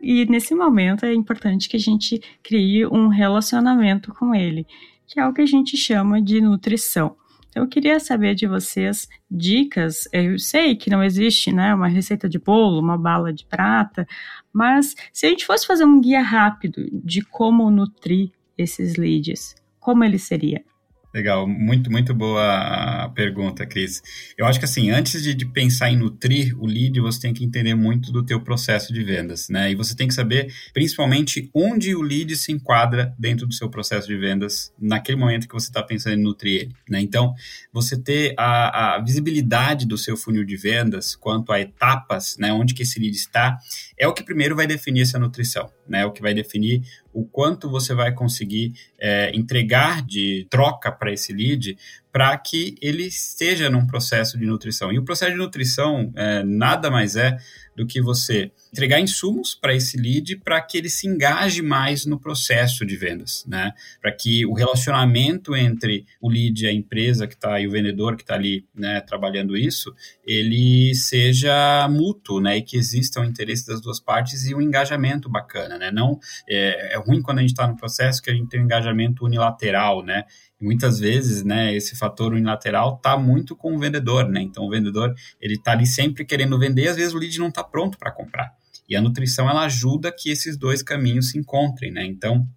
E 0.00 0.26
nesse 0.26 0.54
momento 0.54 1.06
é 1.06 1.14
importante 1.14 1.68
que 1.68 1.76
a 1.76 1.80
gente 1.80 2.20
crie 2.42 2.84
um 2.86 3.06
relacionamento 3.06 4.12
com 4.12 4.34
ele, 4.34 4.66
que 5.06 5.20
é 5.20 5.26
o 5.26 5.32
que 5.32 5.42
a 5.42 5.46
gente 5.46 5.76
chama 5.76 6.20
de 6.20 6.40
nutrição. 6.40 7.16
Então, 7.52 7.64
eu 7.64 7.68
queria 7.68 8.00
saber 8.00 8.34
de 8.34 8.46
vocês 8.46 9.06
dicas. 9.30 10.08
Eu 10.10 10.38
sei 10.38 10.74
que 10.74 10.88
não 10.88 11.04
existe 11.04 11.52
né, 11.52 11.74
uma 11.74 11.86
receita 11.86 12.26
de 12.26 12.38
bolo, 12.38 12.80
uma 12.80 12.96
bala 12.96 13.30
de 13.30 13.44
prata, 13.44 14.08
mas 14.50 14.96
se 15.12 15.26
a 15.26 15.28
gente 15.28 15.44
fosse 15.44 15.66
fazer 15.66 15.84
um 15.84 16.00
guia 16.00 16.22
rápido 16.22 16.88
de 16.90 17.22
como 17.22 17.70
nutrir 17.70 18.30
esses 18.56 18.96
leads, 18.96 19.54
como 19.82 20.04
ele 20.04 20.18
seria? 20.18 20.62
Legal, 21.14 21.46
muito, 21.46 21.90
muito 21.90 22.14
boa 22.14 23.04
a 23.04 23.08
pergunta, 23.10 23.66
Cris. 23.66 24.02
Eu 24.36 24.46
acho 24.46 24.58
que 24.58 24.64
assim, 24.64 24.90
antes 24.90 25.22
de, 25.22 25.34
de, 25.34 25.44
pensar 25.44 25.90
em 25.90 25.96
nutrir 25.96 26.58
o 26.58 26.64
lead, 26.64 26.98
você 27.00 27.20
tem 27.20 27.34
que 27.34 27.44
entender 27.44 27.74
muito 27.74 28.10
do 28.10 28.24
teu 28.24 28.40
processo 28.40 28.94
de 28.94 29.04
vendas, 29.04 29.50
né? 29.50 29.70
E 29.70 29.74
você 29.74 29.94
tem 29.94 30.08
que 30.08 30.14
saber, 30.14 30.50
principalmente, 30.72 31.50
onde 31.52 31.94
o 31.94 32.00
lead 32.00 32.34
se 32.34 32.50
enquadra 32.50 33.14
dentro 33.18 33.46
do 33.46 33.52
seu 33.52 33.68
processo 33.68 34.08
de 34.08 34.16
vendas 34.16 34.72
naquele 34.80 35.18
momento 35.18 35.46
que 35.46 35.52
você 35.52 35.68
está 35.68 35.82
pensando 35.82 36.14
em 36.14 36.22
nutrir 36.22 36.62
ele, 36.62 36.76
né? 36.88 36.98
Então, 37.02 37.34
você 37.70 37.94
ter 37.94 38.32
a, 38.38 38.94
a, 38.94 39.00
visibilidade 39.02 39.86
do 39.86 39.98
seu 39.98 40.16
funil 40.16 40.46
de 40.46 40.56
vendas 40.56 41.14
quanto 41.14 41.52
a 41.52 41.60
etapas, 41.60 42.38
né? 42.38 42.54
Onde 42.54 42.72
que 42.72 42.84
esse 42.84 42.98
lead 42.98 43.14
está, 43.14 43.58
é 43.98 44.08
o 44.08 44.14
que 44.14 44.24
primeiro 44.24 44.56
vai 44.56 44.66
definir 44.66 45.02
essa 45.02 45.18
nutrição, 45.18 45.70
né? 45.88 46.04
O 46.04 46.12
que 46.12 46.22
vai 46.22 46.34
definir 46.34 46.82
o 47.12 47.24
quanto 47.24 47.70
você 47.70 47.94
vai 47.94 48.12
conseguir 48.12 48.72
é, 48.98 49.30
entregar 49.34 50.04
de 50.04 50.46
troca 50.48 50.90
para 50.90 51.12
esse 51.12 51.32
lead 51.32 51.76
para 52.10 52.36
que 52.38 52.76
ele 52.80 53.04
esteja 53.04 53.68
num 53.68 53.86
processo 53.86 54.38
de 54.38 54.46
nutrição. 54.46 54.92
E 54.92 54.98
o 54.98 55.04
processo 55.04 55.32
de 55.32 55.38
nutrição 55.38 56.12
é, 56.14 56.42
nada 56.42 56.90
mais 56.90 57.16
é 57.16 57.36
do 57.76 57.86
que 57.86 58.00
você 58.00 58.50
entregar 58.72 58.98
insumos 58.98 59.54
para 59.54 59.74
esse 59.74 59.98
lead 59.98 60.36
para 60.36 60.60
que 60.62 60.78
ele 60.78 60.88
se 60.88 61.06
engaje 61.06 61.60
mais 61.60 62.06
no 62.06 62.18
processo 62.18 62.86
de 62.86 62.96
vendas, 62.96 63.44
né? 63.46 63.72
Para 64.00 64.10
que 64.10 64.46
o 64.46 64.54
relacionamento 64.54 65.54
entre 65.54 66.06
o 66.20 66.30
lead 66.30 66.66
a 66.66 66.72
empresa 66.72 67.26
que 67.26 67.34
está 67.34 67.60
e 67.60 67.68
o 67.68 67.70
vendedor 67.70 68.16
que 68.16 68.22
está 68.22 68.34
ali, 68.34 68.64
né, 68.74 69.02
trabalhando 69.02 69.56
isso, 69.56 69.94
ele 70.26 70.94
seja 70.94 71.86
mútuo, 71.88 72.40
né? 72.40 72.56
E 72.56 72.62
que 72.62 72.78
exista 72.78 73.20
o 73.20 73.24
interesse 73.24 73.66
das 73.66 73.82
duas 73.82 74.00
partes 74.00 74.46
e 74.46 74.54
um 74.54 74.60
engajamento 74.62 75.28
bacana, 75.28 75.76
né? 75.76 75.90
Não 75.90 76.18
é, 76.48 76.94
é 76.94 76.96
ruim 76.96 77.20
quando 77.20 77.38
a 77.38 77.42
gente 77.42 77.50
está 77.50 77.66
no 77.66 77.76
processo 77.76 78.22
que 78.22 78.30
a 78.30 78.34
gente 78.34 78.48
tem 78.48 78.60
um 78.60 78.64
engajamento 78.64 79.24
unilateral, 79.24 80.02
né? 80.02 80.24
muitas 80.62 81.00
vezes, 81.00 81.42
né, 81.42 81.74
esse 81.74 81.96
fator 81.96 82.32
unilateral 82.32 82.94
está 82.94 83.16
muito 83.18 83.56
com 83.56 83.74
o 83.74 83.78
vendedor, 83.80 84.28
né? 84.28 84.40
Então 84.40 84.64
o 84.64 84.70
vendedor 84.70 85.12
ele 85.40 85.54
está 85.54 85.72
ali 85.72 85.86
sempre 85.86 86.24
querendo 86.24 86.56
vender, 86.56 86.86
às 86.86 86.94
vezes 86.94 87.12
o 87.12 87.18
lead 87.18 87.36
não 87.40 87.48
está 87.48 87.64
pronto 87.64 87.98
para 87.98 88.12
comprar. 88.12 88.54
E 88.88 88.96
a 88.96 89.00
nutrição 89.00 89.48
ela 89.48 89.64
ajuda 89.64 90.12
que 90.12 90.30
esses 90.30 90.56
dois 90.56 90.82
caminhos 90.82 91.30
se 91.30 91.38
encontrem, 91.38 91.90
né? 91.90 92.04
Então 92.04 92.48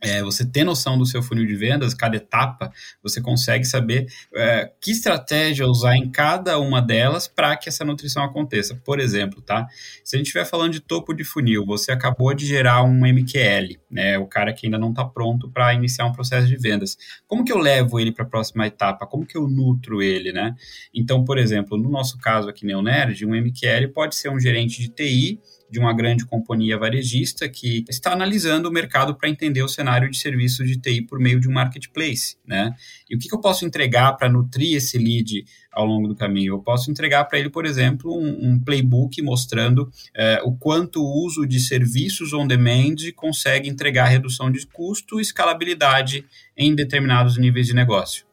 é, 0.00 0.22
você 0.22 0.44
ter 0.44 0.62
noção 0.62 0.98
do 0.98 1.06
seu 1.06 1.22
funil 1.22 1.46
de 1.46 1.56
vendas, 1.56 1.94
cada 1.94 2.16
etapa, 2.16 2.70
você 3.02 3.20
consegue 3.20 3.64
saber 3.64 4.06
é, 4.34 4.70
que 4.78 4.90
estratégia 4.90 5.66
usar 5.66 5.96
em 5.96 6.10
cada 6.10 6.58
uma 6.58 6.82
delas 6.82 7.26
para 7.26 7.56
que 7.56 7.68
essa 7.68 7.82
nutrição 7.84 8.22
aconteça. 8.22 8.74
Por 8.84 9.00
exemplo, 9.00 9.40
tá? 9.40 9.66
Se 10.04 10.14
a 10.14 10.18
gente 10.18 10.26
estiver 10.26 10.44
falando 10.44 10.72
de 10.72 10.80
topo 10.80 11.14
de 11.14 11.24
funil, 11.24 11.64
você 11.64 11.92
acabou 11.92 12.34
de 12.34 12.44
gerar 12.44 12.82
um 12.82 13.06
MQL, 13.06 13.78
né? 13.90 14.18
O 14.18 14.26
cara 14.26 14.52
que 14.52 14.66
ainda 14.66 14.78
não 14.78 14.90
está 14.90 15.04
pronto 15.04 15.50
para 15.50 15.72
iniciar 15.72 16.04
um 16.04 16.12
processo 16.12 16.46
de 16.46 16.56
vendas. 16.56 16.98
Como 17.26 17.42
que 17.44 17.52
eu 17.52 17.58
levo 17.58 17.98
ele 17.98 18.12
para 18.12 18.24
a 18.24 18.28
próxima 18.28 18.66
etapa? 18.66 19.06
Como 19.06 19.26
que 19.26 19.36
eu 19.36 19.48
nutro 19.48 20.02
ele, 20.02 20.30
né? 20.30 20.54
Então, 20.92 21.24
por 21.24 21.38
exemplo, 21.38 21.78
no 21.78 21.88
nosso 21.88 22.18
caso 22.18 22.50
aqui, 22.50 22.66
Neonerd, 22.66 23.24
um 23.24 23.34
MQL 23.34 23.88
pode 23.94 24.14
ser 24.14 24.28
um 24.28 24.38
gerente 24.38 24.80
de 24.82 24.88
TI 24.88 25.40
de 25.70 25.78
uma 25.78 25.92
grande 25.92 26.24
companhia 26.24 26.78
varejista 26.78 27.48
que 27.48 27.84
está 27.88 28.12
analisando 28.12 28.68
o 28.68 28.72
mercado 28.72 29.14
para 29.14 29.28
entender 29.28 29.62
o 29.62 29.68
cenário 29.68 30.10
de 30.10 30.16
serviços 30.16 30.66
de 30.66 30.76
TI 30.76 31.02
por 31.02 31.18
meio 31.18 31.40
de 31.40 31.48
um 31.48 31.52
marketplace, 31.52 32.36
né? 32.46 32.72
E 33.08 33.16
o 33.16 33.18
que, 33.18 33.28
que 33.28 33.34
eu 33.34 33.40
posso 33.40 33.64
entregar 33.64 34.12
para 34.12 34.28
nutrir 34.28 34.76
esse 34.76 34.96
lead 34.96 35.44
ao 35.72 35.84
longo 35.84 36.08
do 36.08 36.14
caminho? 36.14 36.54
Eu 36.54 36.60
posso 36.60 36.90
entregar 36.90 37.24
para 37.24 37.38
ele, 37.38 37.50
por 37.50 37.66
exemplo, 37.66 38.16
um, 38.16 38.50
um 38.50 38.60
playbook 38.60 39.20
mostrando 39.22 39.90
é, 40.14 40.40
o 40.44 40.52
quanto 40.52 41.02
o 41.02 41.24
uso 41.24 41.46
de 41.46 41.58
serviços 41.58 42.32
on 42.32 42.46
demand 42.46 42.96
consegue 43.14 43.68
entregar 43.68 44.06
redução 44.06 44.50
de 44.50 44.66
custo 44.66 45.18
e 45.18 45.22
escalabilidade 45.22 46.24
em 46.56 46.74
determinados 46.74 47.36
níveis 47.36 47.66
de 47.66 47.74
negócio. 47.74 48.24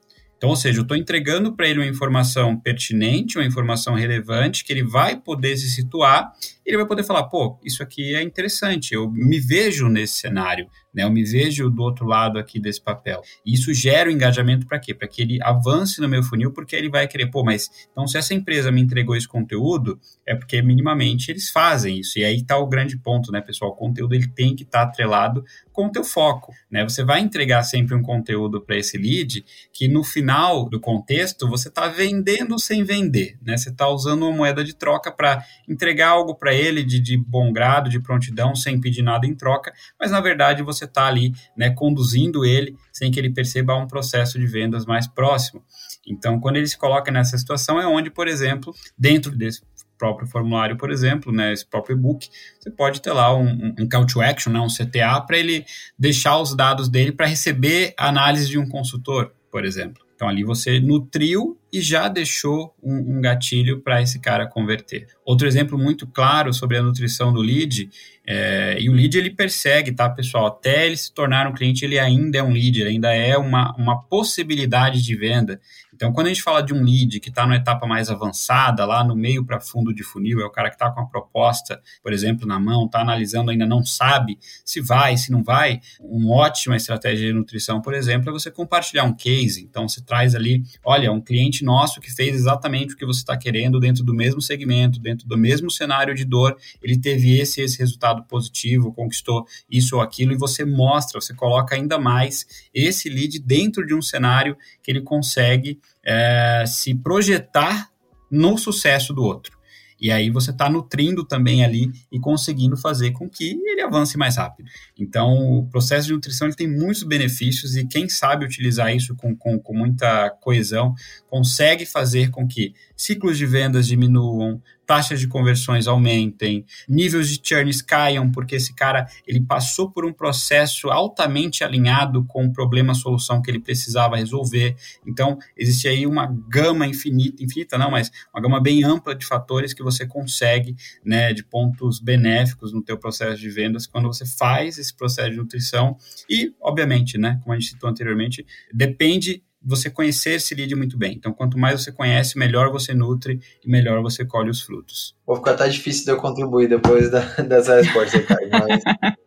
Então, 0.43 0.49
ou 0.49 0.57
seja, 0.57 0.79
eu 0.79 0.81
estou 0.81 0.97
entregando 0.97 1.55
para 1.55 1.69
ele 1.69 1.79
uma 1.79 1.87
informação 1.87 2.59
pertinente, 2.59 3.37
uma 3.37 3.47
informação 3.47 3.93
relevante, 3.93 4.65
que 4.65 4.73
ele 4.73 4.83
vai 4.83 5.15
poder 5.15 5.55
se 5.55 5.69
situar, 5.69 6.33
ele 6.65 6.75
vai 6.75 6.85
poder 6.85 7.05
falar, 7.05 7.23
pô, 7.29 7.57
isso 7.63 7.81
aqui 7.81 8.13
é 8.13 8.21
interessante, 8.21 8.93
eu 8.93 9.09
me 9.09 9.39
vejo 9.39 9.87
nesse 9.87 10.15
cenário, 10.15 10.67
né? 10.93 11.03
Eu 11.03 11.11
me 11.11 11.23
vejo 11.23 11.69
do 11.69 11.81
outro 11.81 12.05
lado 12.05 12.37
aqui 12.37 12.59
desse 12.59 12.81
papel. 12.81 13.21
E 13.45 13.53
isso 13.53 13.73
gera 13.73 14.09
o 14.09 14.11
um 14.11 14.15
engajamento 14.15 14.65
para 14.67 14.79
quê? 14.79 14.93
Para 14.93 15.07
que 15.07 15.21
ele 15.21 15.39
avance 15.41 15.99
no 15.99 16.07
meu 16.07 16.23
funil, 16.23 16.51
porque 16.51 16.75
ele 16.75 16.89
vai 16.89 17.07
querer, 17.07 17.27
pô, 17.27 17.43
mas 17.43 17.69
então 17.91 18.07
se 18.07 18.17
essa 18.17 18.33
empresa 18.33 18.71
me 18.71 18.81
entregou 18.81 19.15
esse 19.15 19.27
conteúdo, 19.27 19.99
é 20.25 20.35
porque 20.35 20.61
minimamente 20.61 21.31
eles 21.31 21.49
fazem 21.49 21.99
isso. 21.99 22.19
E 22.19 22.25
aí 22.25 22.37
está 22.37 22.57
o 22.57 22.67
grande 22.67 22.97
ponto, 22.97 23.31
né, 23.31 23.41
pessoal? 23.41 23.71
O 23.71 23.75
conteúdo 23.75 24.13
ele 24.13 24.27
tem 24.27 24.55
que 24.55 24.63
estar 24.63 24.85
tá 24.85 24.85
atrelado 24.85 25.43
com 25.73 25.87
o 25.87 25.91
teu 25.91 26.03
foco, 26.03 26.53
né? 26.69 26.83
Você 26.83 27.03
vai 27.03 27.19
entregar 27.19 27.63
sempre 27.63 27.95
um 27.95 28.01
conteúdo 28.01 28.61
para 28.61 28.77
esse 28.77 28.97
lead 28.97 29.43
que 29.73 29.87
no 29.87 30.03
final 30.03 30.69
do 30.69 30.79
contexto 30.79 31.49
você 31.49 31.67
está 31.67 31.87
vendendo 31.87 32.59
sem 32.59 32.83
vender, 32.83 33.37
né? 33.41 33.57
Você 33.57 33.69
está 33.69 33.89
usando 33.89 34.23
uma 34.23 34.31
moeda 34.31 34.63
de 34.63 34.75
troca 34.75 35.11
para 35.11 35.43
entregar 35.67 36.09
algo 36.09 36.35
para 36.35 36.53
ele 36.53 36.83
de, 36.83 36.99
de 36.99 37.17
bom 37.17 37.51
grado, 37.51 37.89
de 37.89 37.99
prontidão, 37.99 38.55
sem 38.55 38.79
pedir 38.79 39.01
nada 39.01 39.25
em 39.25 39.33
troca, 39.33 39.73
mas 39.99 40.11
na 40.11 40.21
verdade 40.21 40.61
você 40.61 40.82
você 40.83 40.85
está 40.85 41.07
ali 41.07 41.33
né, 41.57 41.69
conduzindo 41.71 42.45
ele 42.45 42.75
sem 42.91 43.11
que 43.11 43.19
ele 43.19 43.31
perceba 43.31 43.75
um 43.75 43.87
processo 43.87 44.37
de 44.37 44.45
vendas 44.45 44.85
mais 44.85 45.07
próximo. 45.07 45.63
Então, 46.05 46.39
quando 46.39 46.57
ele 46.57 46.67
se 46.67 46.77
coloca 46.77 47.11
nessa 47.11 47.37
situação, 47.37 47.79
é 47.79 47.87
onde, 47.87 48.09
por 48.09 48.27
exemplo, 48.27 48.73
dentro 48.97 49.35
desse 49.35 49.61
próprio 49.97 50.27
formulário, 50.27 50.77
por 50.77 50.91
exemplo, 50.91 51.31
né, 51.31 51.53
esse 51.53 51.65
próprio 51.65 51.95
e-book, 51.95 52.27
você 52.59 52.69
pode 52.69 53.01
ter 53.01 53.13
lá 53.13 53.33
um, 53.33 53.73
um 53.79 53.87
call 53.87 54.05
to 54.05 54.21
action, 54.21 54.51
né, 54.51 54.59
um 54.59 54.67
CTA, 54.67 55.21
para 55.21 55.37
ele 55.37 55.65
deixar 55.97 56.39
os 56.39 56.53
dados 56.55 56.89
dele 56.89 57.11
para 57.11 57.25
receber 57.25 57.93
análise 57.97 58.49
de 58.49 58.59
um 58.59 58.67
consultor, 58.67 59.31
por 59.49 59.63
exemplo. 59.63 60.03
Então, 60.15 60.27
ali 60.27 60.43
você 60.43 60.79
nutriu 60.79 61.57
e 61.71 61.81
já 61.81 62.07
deixou 62.07 62.75
um, 62.81 63.17
um 63.17 63.21
gatilho 63.21 63.81
para 63.81 64.01
esse 64.01 64.19
cara 64.19 64.47
converter. 64.47 65.07
Outro 65.25 65.47
exemplo 65.47 65.77
muito 65.77 66.05
claro 66.05 66.53
sobre 66.53 66.77
a 66.77 66.83
nutrição 66.83 67.33
do 67.33 67.41
lead, 67.41 67.89
é, 68.25 68.77
e 68.79 68.89
o 68.89 68.93
lead 68.93 69.17
ele 69.17 69.31
persegue, 69.31 69.91
tá, 69.91 70.09
pessoal? 70.09 70.45
Até 70.45 70.85
ele 70.85 70.95
se 70.95 71.13
tornar 71.13 71.47
um 71.47 71.53
cliente, 71.53 71.83
ele 71.83 71.97
ainda 71.97 72.37
é 72.37 72.43
um 72.43 72.51
lead, 72.51 72.79
ele 72.79 72.91
ainda 72.91 73.13
é 73.13 73.37
uma, 73.37 73.75
uma 73.75 74.01
possibilidade 74.03 75.01
de 75.01 75.15
venda. 75.15 75.59
Então, 76.03 76.11
quando 76.11 76.27
a 76.27 76.29
gente 76.31 76.43
fala 76.43 76.61
de 76.61 76.73
um 76.73 76.83
lead 76.83 77.17
que 77.21 77.29
está 77.29 77.43
numa 77.43 77.55
etapa 77.55 77.87
mais 77.87 78.09
avançada, 78.09 78.83
lá 78.83 79.05
no 79.05 79.15
meio 79.15 79.45
para 79.45 79.61
fundo 79.61 79.93
de 79.93 80.03
funil, 80.03 80.41
é 80.41 80.43
o 80.43 80.49
cara 80.49 80.67
que 80.67 80.75
está 80.75 80.91
com 80.91 80.99
a 80.99 81.05
proposta, 81.05 81.81
por 82.03 82.11
exemplo, 82.11 82.45
na 82.45 82.59
mão, 82.59 82.87
está 82.87 82.99
analisando, 82.99 83.51
ainda 83.51 83.65
não 83.65 83.85
sabe 83.85 84.37
se 84.65 84.81
vai, 84.81 85.15
se 85.15 85.31
não 85.31 85.41
vai. 85.41 85.79
Uma 86.01 86.33
ótima 86.33 86.75
estratégia 86.75 87.27
de 87.27 87.33
nutrição, 87.33 87.81
por 87.81 87.93
exemplo, 87.93 88.29
é 88.29 88.33
você 88.33 88.51
compartilhar 88.51 89.05
um 89.05 89.13
case. 89.13 89.63
Então, 89.63 89.87
você 89.87 90.03
traz 90.03 90.35
ali, 90.35 90.61
olha, 90.83 91.09
um 91.09 91.21
cliente 91.21 91.63
nosso 91.63 92.01
que 92.01 92.11
fez 92.11 92.35
exatamente 92.35 92.95
o 92.95 92.97
que 92.97 93.05
você 93.05 93.19
está 93.19 93.37
querendo 93.37 93.79
dentro 93.79 94.03
do 94.03 94.13
mesmo 94.13 94.41
segmento, 94.41 94.99
dentro 94.99 95.25
do 95.25 95.37
mesmo 95.37 95.71
cenário 95.71 96.13
de 96.13 96.25
dor, 96.25 96.57
ele 96.81 96.99
teve 96.99 97.39
esse 97.39 97.61
esse 97.61 97.79
resultado 97.79 98.25
positivo, 98.25 98.91
conquistou 98.91 99.45
isso 99.71 99.95
ou 99.95 100.01
aquilo, 100.01 100.33
e 100.33 100.37
você 100.37 100.65
mostra, 100.65 101.21
você 101.21 101.33
coloca 101.33 101.75
ainda 101.75 101.97
mais 101.97 102.45
esse 102.73 103.07
lead 103.07 103.39
dentro 103.39 103.87
de 103.87 103.95
um 103.95 104.01
cenário 104.01 104.57
que 104.83 104.91
ele 104.91 104.99
consegue 104.99 105.79
é, 106.05 106.63
se 106.67 106.93
projetar 106.95 107.89
no 108.29 108.57
sucesso 108.57 109.13
do 109.13 109.23
outro. 109.23 109.57
E 110.03 110.11
aí 110.11 110.29
você 110.29 110.51
está 110.51 110.69
nutrindo 110.69 111.23
também 111.23 111.63
ali 111.63 111.89
e 112.11 112.19
conseguindo 112.19 112.75
fazer 112.75 113.11
com 113.11 113.29
que 113.29 113.57
ele 113.65 113.81
avance 113.81 114.17
mais 114.17 114.35
rápido. 114.35 114.69
Então, 114.99 115.59
o 115.59 115.65
processo 115.69 116.07
de 116.07 116.13
nutrição 116.13 116.47
ele 116.47 116.57
tem 116.57 116.67
muitos 116.67 117.03
benefícios 117.03 117.77
e 117.77 117.87
quem 117.87 118.09
sabe 118.09 118.43
utilizar 118.43 118.93
isso 118.93 119.15
com, 119.15 119.33
com, 119.33 119.57
com 119.57 119.73
muita 119.73 120.29
coesão 120.41 120.93
consegue 121.29 121.85
fazer 121.85 122.31
com 122.31 122.45
que 122.45 122.73
ciclos 122.97 123.37
de 123.37 123.45
vendas 123.45 123.87
diminuam, 123.87 124.61
taxas 124.93 125.19
de 125.19 125.27
conversões 125.27 125.87
aumentem, 125.87 126.63
níveis 126.87 127.27
de 127.27 127.41
churns 127.43 127.81
caiam, 127.81 128.31
porque 128.31 128.57
esse 128.57 128.75
cara 128.75 129.07
ele 129.25 129.41
passou 129.41 129.89
por 129.89 130.05
um 130.05 130.13
processo 130.13 130.91
altamente 130.91 131.63
alinhado 131.63 132.23
com 132.25 132.45
o 132.45 132.53
problema, 132.53 132.93
solução 132.93 133.41
que 133.41 133.49
ele 133.49 133.59
precisava 133.59 134.17
resolver. 134.17 134.75
Então, 135.03 135.39
existe 135.57 135.87
aí 135.87 136.05
uma 136.05 136.27
gama 136.47 136.85
infinita, 136.85 137.43
infinita 137.43 137.75
não, 137.75 137.89
mas 137.89 138.11
uma 138.31 138.39
gama 138.39 138.61
bem 138.61 138.83
ampla 138.83 139.15
de 139.15 139.25
fatores 139.25 139.73
que 139.73 139.81
você 139.81 140.05
consegue, 140.05 140.75
né, 141.03 141.33
de 141.33 141.43
pontos 141.43 141.99
benéficos 141.99 142.71
no 142.71 142.83
teu 142.83 142.95
processo 142.95 143.41
de 143.41 143.49
vendas 143.49 143.87
quando 143.87 144.07
você 144.07 144.27
faz 144.27 144.77
esse 144.77 144.95
processo 144.95 145.31
de 145.31 145.37
nutrição 145.37 145.97
e, 146.29 146.53
obviamente, 146.61 147.17
né, 147.17 147.39
como 147.41 147.51
a 147.51 147.59
gente 147.59 147.71
citou 147.71 147.89
anteriormente, 147.89 148.45
depende 148.71 149.41
você 149.63 149.89
conhecer 149.89 150.35
esse 150.35 150.53
lead 150.53 150.75
muito 150.75 150.97
bem. 150.97 151.13
Então, 151.13 151.31
quanto 151.33 151.57
mais 151.57 151.81
você 151.81 151.91
conhece, 151.91 152.37
melhor 152.37 152.71
você 152.71 152.93
nutre 152.93 153.39
e 153.63 153.69
melhor 153.69 154.01
você 154.01 154.25
colhe 154.25 154.49
os 154.49 154.61
frutos. 154.61 155.15
Vou 155.25 155.37
ficar 155.37 155.51
até 155.51 155.67
difícil 155.69 156.05
de 156.05 156.11
eu 156.11 156.17
contribuir 156.17 156.67
depois 156.67 157.09
da, 157.09 157.21
dessa 157.43 157.75
resposta, 157.75 158.21
Caio, 158.21 158.49
mas 158.51 158.81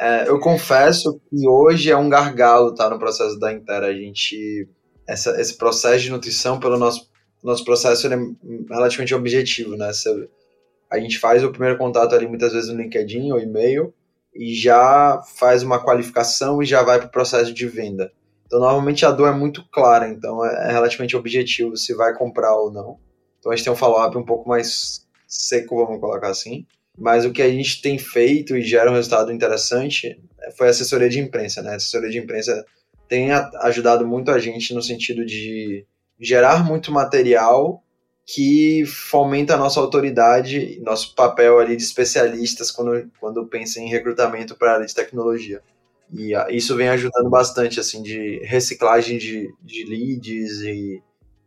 é, 0.00 0.28
eu 0.28 0.38
confesso 0.38 1.20
que 1.30 1.48
hoje 1.48 1.90
é 1.90 1.96
um 1.96 2.08
gargalo 2.08 2.74
tá, 2.74 2.90
no 2.90 2.98
processo 2.98 3.38
da 3.38 3.52
Intera. 3.52 3.86
A 3.86 3.94
gente, 3.94 4.68
essa, 5.08 5.40
esse 5.40 5.56
processo 5.56 6.04
de 6.04 6.10
nutrição, 6.10 6.60
pelo 6.60 6.76
nosso, 6.76 7.08
nosso 7.42 7.64
processo, 7.64 8.06
é 8.06 8.16
relativamente 8.70 9.14
objetivo, 9.14 9.76
né? 9.76 9.92
Você, 9.92 10.28
a 10.90 10.98
gente 10.98 11.18
faz 11.18 11.42
o 11.42 11.50
primeiro 11.50 11.78
contato 11.78 12.14
ali 12.14 12.26
muitas 12.26 12.52
vezes 12.52 12.70
no 12.70 12.80
LinkedIn 12.80 13.32
ou 13.32 13.40
e-mail 13.40 13.92
e 14.34 14.54
já 14.54 15.20
faz 15.36 15.62
uma 15.62 15.82
qualificação 15.82 16.62
e 16.62 16.66
já 16.66 16.82
vai 16.82 16.98
para 16.98 17.08
o 17.08 17.10
processo 17.10 17.52
de 17.52 17.66
venda. 17.66 18.12
Então, 18.46 18.60
normalmente 18.60 19.04
a 19.04 19.10
dor 19.10 19.28
é 19.28 19.36
muito 19.36 19.68
clara, 19.70 20.08
então 20.08 20.44
é, 20.44 20.68
é 20.68 20.72
relativamente 20.72 21.16
objetivo 21.16 21.76
se 21.76 21.94
vai 21.94 22.14
comprar 22.14 22.54
ou 22.56 22.72
não. 22.72 22.98
Então, 23.38 23.52
a 23.52 23.56
gente 23.56 23.64
tem 23.64 23.72
um 23.72 23.76
follow-up 23.76 24.16
um 24.16 24.24
pouco 24.24 24.48
mais 24.48 25.06
seco, 25.26 25.84
vamos 25.84 26.00
colocar 26.00 26.28
assim. 26.28 26.66
Mas 26.96 27.24
o 27.24 27.32
que 27.32 27.42
a 27.42 27.50
gente 27.50 27.82
tem 27.82 27.98
feito 27.98 28.56
e 28.56 28.62
gera 28.62 28.90
um 28.90 28.94
resultado 28.94 29.30
interessante 29.30 30.18
foi 30.56 30.68
a 30.68 30.70
assessoria 30.70 31.08
de 31.08 31.20
imprensa, 31.20 31.60
né? 31.60 31.72
A 31.72 31.76
assessoria 31.76 32.08
de 32.08 32.18
imprensa 32.18 32.64
tem 33.08 33.30
ajudado 33.32 34.06
muito 34.06 34.30
a 34.30 34.38
gente 34.38 34.72
no 34.72 34.82
sentido 34.82 35.24
de 35.24 35.84
gerar 36.18 36.64
muito 36.64 36.90
material 36.90 37.82
que 38.24 38.84
fomenta 38.86 39.54
a 39.54 39.58
nossa 39.58 39.78
autoridade, 39.78 40.80
nosso 40.82 41.14
papel 41.14 41.60
ali 41.60 41.76
de 41.76 41.82
especialistas 41.82 42.72
quando, 42.72 43.08
quando 43.20 43.46
pensa 43.46 43.78
em 43.78 43.88
recrutamento 43.88 44.56
para 44.56 44.72
a 44.72 44.74
área 44.74 44.86
de 44.86 44.94
tecnologia. 44.94 45.62
E 46.12 46.34
ah, 46.34 46.46
isso 46.50 46.76
vem 46.76 46.88
ajudando 46.88 47.28
bastante, 47.28 47.80
assim, 47.80 48.02
de 48.02 48.40
reciclagem 48.44 49.18
de, 49.18 49.52
de 49.62 49.84
leads 49.84 50.60
e, 50.62 51.02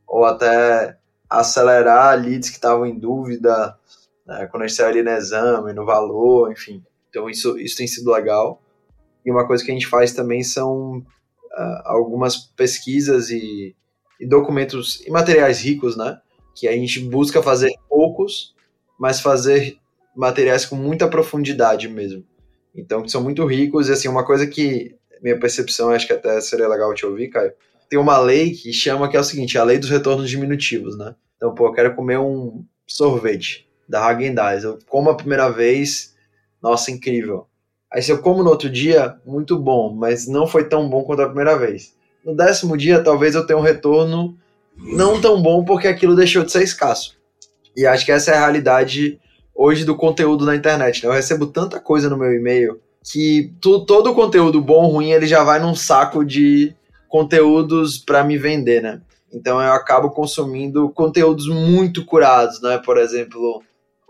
ou 0.08 0.26
até 0.26 0.98
acelerar 1.30 2.20
leads 2.20 2.50
que 2.50 2.56
estavam 2.56 2.86
em 2.86 2.98
dúvida 2.98 3.78
né, 4.26 4.48
quando 4.48 4.64
a 4.64 4.68
gente 4.68 4.76
saiu 4.76 4.90
ali 4.90 5.04
no 5.04 5.10
exame, 5.12 5.74
no 5.74 5.86
valor, 5.86 6.52
enfim. 6.52 6.84
Então 7.10 7.30
isso, 7.30 7.58
isso 7.58 7.78
tem 7.78 7.88
sido 7.88 8.12
legal. 8.12 8.62
E 9.26 9.32
uma 9.32 9.48
coisa 9.48 9.64
que 9.64 9.72
a 9.72 9.74
gente 9.74 9.88
faz 9.88 10.14
também 10.14 10.44
são 10.44 10.98
uh, 10.98 11.82
algumas 11.86 12.38
pesquisas 12.38 13.30
e, 13.32 13.76
e 14.20 14.28
documentos 14.28 15.02
e 15.06 15.10
materiais 15.10 15.62
ricos, 15.62 15.98
né? 15.98 16.22
Que 16.56 16.68
a 16.68 16.74
gente 16.74 17.00
busca 17.00 17.42
fazer 17.42 17.72
poucos, 17.90 18.54
mas 19.00 19.20
fazer 19.20 19.78
materiais 20.16 20.66
com 20.66 20.76
muita 20.76 21.08
profundidade 21.08 21.88
mesmo. 21.88 22.24
Então, 22.76 23.08
são 23.08 23.22
muito 23.24 23.46
ricos. 23.46 23.90
E, 23.90 23.94
assim, 23.94 24.08
uma 24.08 24.26
coisa 24.26 24.46
que 24.48 24.96
minha 25.22 25.40
percepção, 25.40 25.90
acho 25.90 26.08
que 26.08 26.14
até 26.14 26.40
seria 26.40 26.68
legal 26.68 26.94
te 26.94 27.06
ouvir, 27.06 27.30
Caio, 27.30 27.52
tem 27.90 28.00
uma 28.00 28.18
lei 28.18 28.52
que 28.52 28.72
chama 28.72 29.10
que 29.10 29.18
é 29.18 29.20
o 29.20 29.24
seguinte, 29.24 29.58
a 29.58 29.64
lei 29.64 29.78
dos 29.78 29.90
retornos 29.90 30.30
diminutivos, 30.30 30.98
né? 30.98 31.16
Então, 31.36 31.54
pô, 31.54 31.68
eu 31.68 31.74
quero 31.74 31.96
comer 31.96 32.20
um 32.20 32.64
sorvete 32.86 33.68
da 33.88 34.00
Häagen-Dazs. 34.10 34.64
Eu 34.64 34.80
como 34.88 35.10
a 35.10 35.16
primeira 35.16 35.50
vez, 35.50 36.16
nossa, 36.62 36.92
incrível. 36.92 37.48
Aí 37.92 38.04
se 38.04 38.12
eu 38.12 38.22
como 38.22 38.44
no 38.44 38.52
outro 38.52 38.70
dia, 38.70 39.16
muito 39.26 39.58
bom, 39.58 39.92
mas 39.94 40.28
não 40.28 40.46
foi 40.46 40.70
tão 40.70 40.88
bom 40.88 41.04
quanto 41.04 41.24
a 41.24 41.28
primeira 41.28 41.58
vez. 41.58 41.96
No 42.24 42.36
décimo 42.36 42.78
dia, 42.78 43.04
talvez 43.04 43.34
eu 43.34 43.46
tenha 43.46 43.58
um 43.58 43.64
retorno 43.64 44.38
não 44.78 45.20
tão 45.20 45.42
bom 45.42 45.66
porque 45.66 45.88
aquilo 45.88 46.16
deixou 46.16 46.44
de 46.44 46.52
ser 46.52 46.64
escasso. 46.64 47.18
E 47.76 47.86
acho 47.86 48.06
que 48.06 48.12
essa 48.12 48.32
é 48.32 48.36
a 48.36 48.40
realidade 48.42 49.20
hoje 49.60 49.84
do 49.84 49.94
conteúdo 49.94 50.46
na 50.46 50.56
internet. 50.56 51.04
Né? 51.04 51.10
Eu 51.10 51.14
recebo 51.14 51.46
tanta 51.46 51.82
coisa 51.82 52.10
no 52.10 52.18
meu 52.18 52.34
e-mail 52.34 52.80
que 53.04 53.54
tu, 53.60 53.86
todo 53.86 54.12
o 54.12 54.16
conteúdo 54.16 54.62
bom 54.62 54.86
ou 54.86 54.92
ruim 54.92 55.12
ele 55.12 55.28
já 55.28 55.44
vai 55.44 55.60
num 55.60 55.76
saco 55.76 56.24
de 56.24 56.74
conteúdos 57.10 57.98
para 57.98 58.24
me 58.24 58.38
vender, 58.38 58.82
né? 58.82 59.02
Então 59.34 59.62
eu 59.62 59.74
acabo 59.74 60.12
consumindo 60.12 60.90
conteúdos 60.92 61.48
muito 61.48 62.06
curados, 62.06 62.62
né? 62.62 62.78
Por 62.78 62.98
exemplo, 62.98 63.62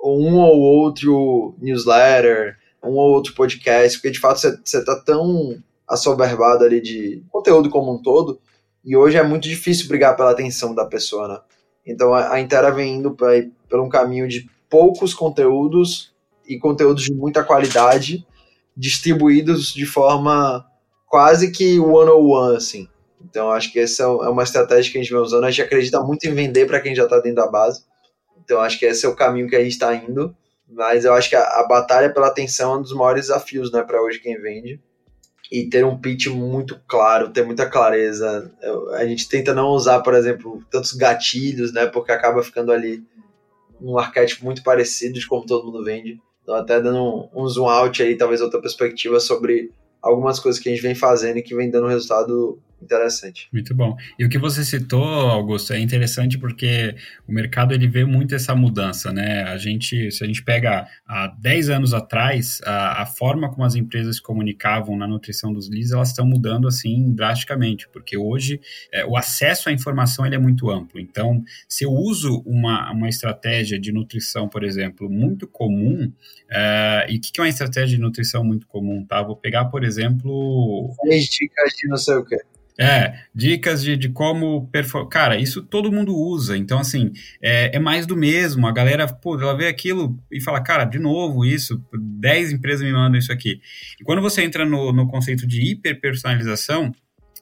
um 0.03 0.35
ou 0.35 0.59
outro 0.59 1.55
newsletter, 1.59 2.55
um 2.83 2.91
ou 2.91 3.11
outro 3.11 3.33
podcast, 3.33 3.97
porque 3.97 4.11
de 4.11 4.19
fato 4.19 4.39
você 4.39 4.85
tá 4.85 4.95
tão 4.97 5.57
assoberbado 5.87 6.63
ali 6.63 6.79
de 6.79 7.23
conteúdo 7.29 7.69
como 7.69 7.93
um 7.93 8.01
todo, 8.01 8.39
e 8.85 8.95
hoje 8.95 9.17
é 9.17 9.23
muito 9.23 9.43
difícil 9.49 9.87
brigar 9.87 10.15
pela 10.15 10.31
atenção 10.31 10.75
da 10.75 10.85
pessoa, 10.85 11.27
né? 11.27 11.39
Então 11.85 12.13
a, 12.13 12.33
a 12.33 12.39
Intera 12.39 12.69
vem 12.69 12.97
indo 12.97 13.11
pra, 13.11 13.29
por 13.67 13.79
um 13.79 13.89
caminho 13.89 14.27
de 14.27 14.47
poucos 14.69 15.13
conteúdos 15.13 16.13
e 16.47 16.57
conteúdos 16.57 17.03
de 17.03 17.13
muita 17.13 17.43
qualidade 17.43 18.25
distribuídos 18.75 19.73
de 19.73 19.85
forma 19.85 20.65
quase 21.05 21.51
que 21.51 21.79
one-on-one, 21.79 22.55
assim. 22.55 22.87
Então, 23.21 23.51
acho 23.51 23.71
que 23.73 23.79
essa 23.79 24.03
é, 24.03 24.07
uma 24.07 24.43
estratégia 24.43 24.91
que 24.91 24.97
a 24.97 25.01
gente 25.01 25.11
vem 25.11 25.21
usando. 25.21 25.43
A 25.43 25.51
gente 25.51 25.61
acredita 25.61 25.99
muito 26.01 26.25
em 26.25 26.33
vender 26.33 26.65
para 26.65 26.79
quem 26.79 26.95
já 26.95 27.03
está 27.03 27.19
dentro 27.19 27.43
da 27.43 27.47
base. 27.47 27.83
Então, 28.41 28.61
acho 28.61 28.79
que 28.79 28.85
esse 28.85 29.05
é 29.05 29.09
o 29.09 29.15
caminho 29.15 29.49
que 29.49 29.55
a 29.55 29.59
gente 29.59 29.73
está 29.73 29.93
indo. 29.93 30.35
Mas 30.67 31.03
eu 31.03 31.13
acho 31.13 31.29
que 31.29 31.35
a, 31.35 31.43
a, 31.43 31.67
batalha 31.67 32.13
pela 32.13 32.27
atenção 32.27 32.73
é 32.73 32.77
um 32.77 32.81
dos 32.81 32.93
maiores 32.93 33.25
desafios 33.25 33.71
né, 33.71 33.81
para 33.83 34.01
hoje 34.01 34.19
quem 34.19 34.39
vende. 34.39 34.79
E 35.51 35.67
ter 35.67 35.83
um 35.83 35.97
pitch 35.97 36.27
muito 36.27 36.79
claro, 36.87 37.31
ter 37.31 37.43
muita 37.43 37.65
clareza. 37.67 38.51
Eu, 38.61 38.93
a 38.93 39.05
gente 39.05 39.27
tenta 39.27 39.53
não 39.53 39.69
usar, 39.69 39.99
por 40.01 40.13
exemplo, 40.13 40.63
tantos 40.71 40.93
gatilhos, 40.93 41.73
né, 41.73 41.87
porque 41.87 42.11
acaba 42.11 42.43
ficando 42.43 42.71
ali 42.71 43.03
um 43.81 43.97
arquétipo 43.97 44.45
muito 44.45 44.63
parecido 44.63 45.19
de 45.19 45.27
como 45.27 45.45
todo 45.45 45.65
mundo 45.65 45.83
vende. 45.83 46.19
Então, 46.43 46.55
até 46.55 46.81
dando 46.81 47.29
um, 47.33 47.43
um 47.43 47.47
zoom 47.47 47.67
out 47.69 48.01
aí, 48.01 48.17
talvez 48.17 48.41
outra 48.41 48.61
perspectiva 48.61 49.19
sobre 49.19 49.71
algumas 50.01 50.39
coisas 50.39 50.61
que 50.61 50.69
a 50.69 50.71
gente 50.71 50.81
vem 50.81 50.95
fazendo 50.95 51.37
e 51.37 51.43
que 51.43 51.55
vem 51.55 51.69
dando 51.69 51.87
resultado 51.87 52.59
interessante. 52.81 53.47
Muito 53.51 53.75
bom. 53.75 53.95
E 54.17 54.25
o 54.25 54.29
que 54.29 54.37
você 54.37 54.63
citou, 54.63 55.03
Augusto, 55.03 55.73
é 55.73 55.79
interessante 55.79 56.37
porque 56.37 56.95
o 57.27 57.31
mercado 57.31 57.73
ele 57.73 57.87
vê 57.87 58.05
muito 58.05 58.33
essa 58.33 58.55
mudança, 58.55 59.11
né? 59.11 59.43
A 59.43 59.57
gente, 59.57 60.11
se 60.11 60.23
a 60.23 60.27
gente 60.27 60.43
pega 60.43 60.87
há 61.07 61.27
10 61.27 61.69
anos 61.69 61.93
atrás, 61.93 62.61
a, 62.65 63.03
a 63.03 63.05
forma 63.05 63.49
como 63.49 63.63
as 63.63 63.75
empresas 63.75 64.19
comunicavam 64.19 64.97
na 64.97 65.07
nutrição 65.07 65.53
dos 65.53 65.69
leads, 65.69 65.91
elas 65.91 66.09
estão 66.09 66.25
mudando 66.25 66.67
assim 66.67 67.13
drasticamente, 67.13 67.87
porque 67.89 68.17
hoje 68.17 68.59
é, 68.91 69.05
o 69.05 69.17
acesso 69.17 69.69
à 69.69 69.71
informação 69.71 70.25
ele 70.25 70.35
é 70.35 70.39
muito 70.39 70.69
amplo. 70.69 70.99
Então, 70.99 71.43
se 71.67 71.83
eu 71.83 71.91
uso 71.91 72.41
uma, 72.45 72.91
uma 72.91 73.09
estratégia 73.09 73.79
de 73.79 73.91
nutrição, 73.91 74.47
por 74.47 74.63
exemplo, 74.63 75.09
muito 75.09 75.47
comum, 75.47 76.11
é, 76.49 77.07
e 77.09 77.17
o 77.17 77.21
que, 77.21 77.31
que 77.31 77.39
é 77.39 77.43
uma 77.43 77.49
estratégia 77.49 77.97
de 77.97 78.01
nutrição 78.01 78.43
muito 78.43 78.67
comum, 78.67 79.05
tá? 79.05 79.21
Vou 79.21 79.35
pegar, 79.35 79.65
por 79.65 79.83
exemplo... 79.83 80.93
Três 81.01 81.25
dicas 81.25 81.73
de 81.73 81.87
não 81.87 81.97
sei 81.97 82.15
o 82.15 82.25
quê. 82.25 82.37
É, 82.79 83.13
dicas 83.35 83.83
de, 83.83 83.97
de 83.97 84.07
como. 84.07 84.69
Cara, 85.11 85.37
isso 85.37 85.61
todo 85.61 85.91
mundo 85.91 86.15
usa. 86.15 86.57
Então, 86.57 86.79
assim, 86.79 87.11
é, 87.41 87.75
é, 87.75 87.79
mais 87.79 88.05
do 88.05 88.15
mesmo. 88.15 88.65
A 88.65 88.71
galera, 88.71 89.05
pô, 89.05 89.37
ela 89.37 89.57
vê 89.57 89.67
aquilo 89.67 90.17
e 90.31 90.39
fala, 90.39 90.61
cara, 90.61 90.85
de 90.85 90.97
novo 90.97 91.45
isso, 91.45 91.83
10 91.93 92.53
empresas 92.53 92.85
me 92.85 92.93
mandam 92.93 93.19
isso 93.19 93.33
aqui. 93.33 93.59
E 93.99 94.03
quando 94.05 94.21
você 94.21 94.43
entra 94.43 94.65
no, 94.65 94.93
no 94.93 95.09
conceito 95.09 95.45
de 95.45 95.61
hiperpersonalização, 95.61 96.93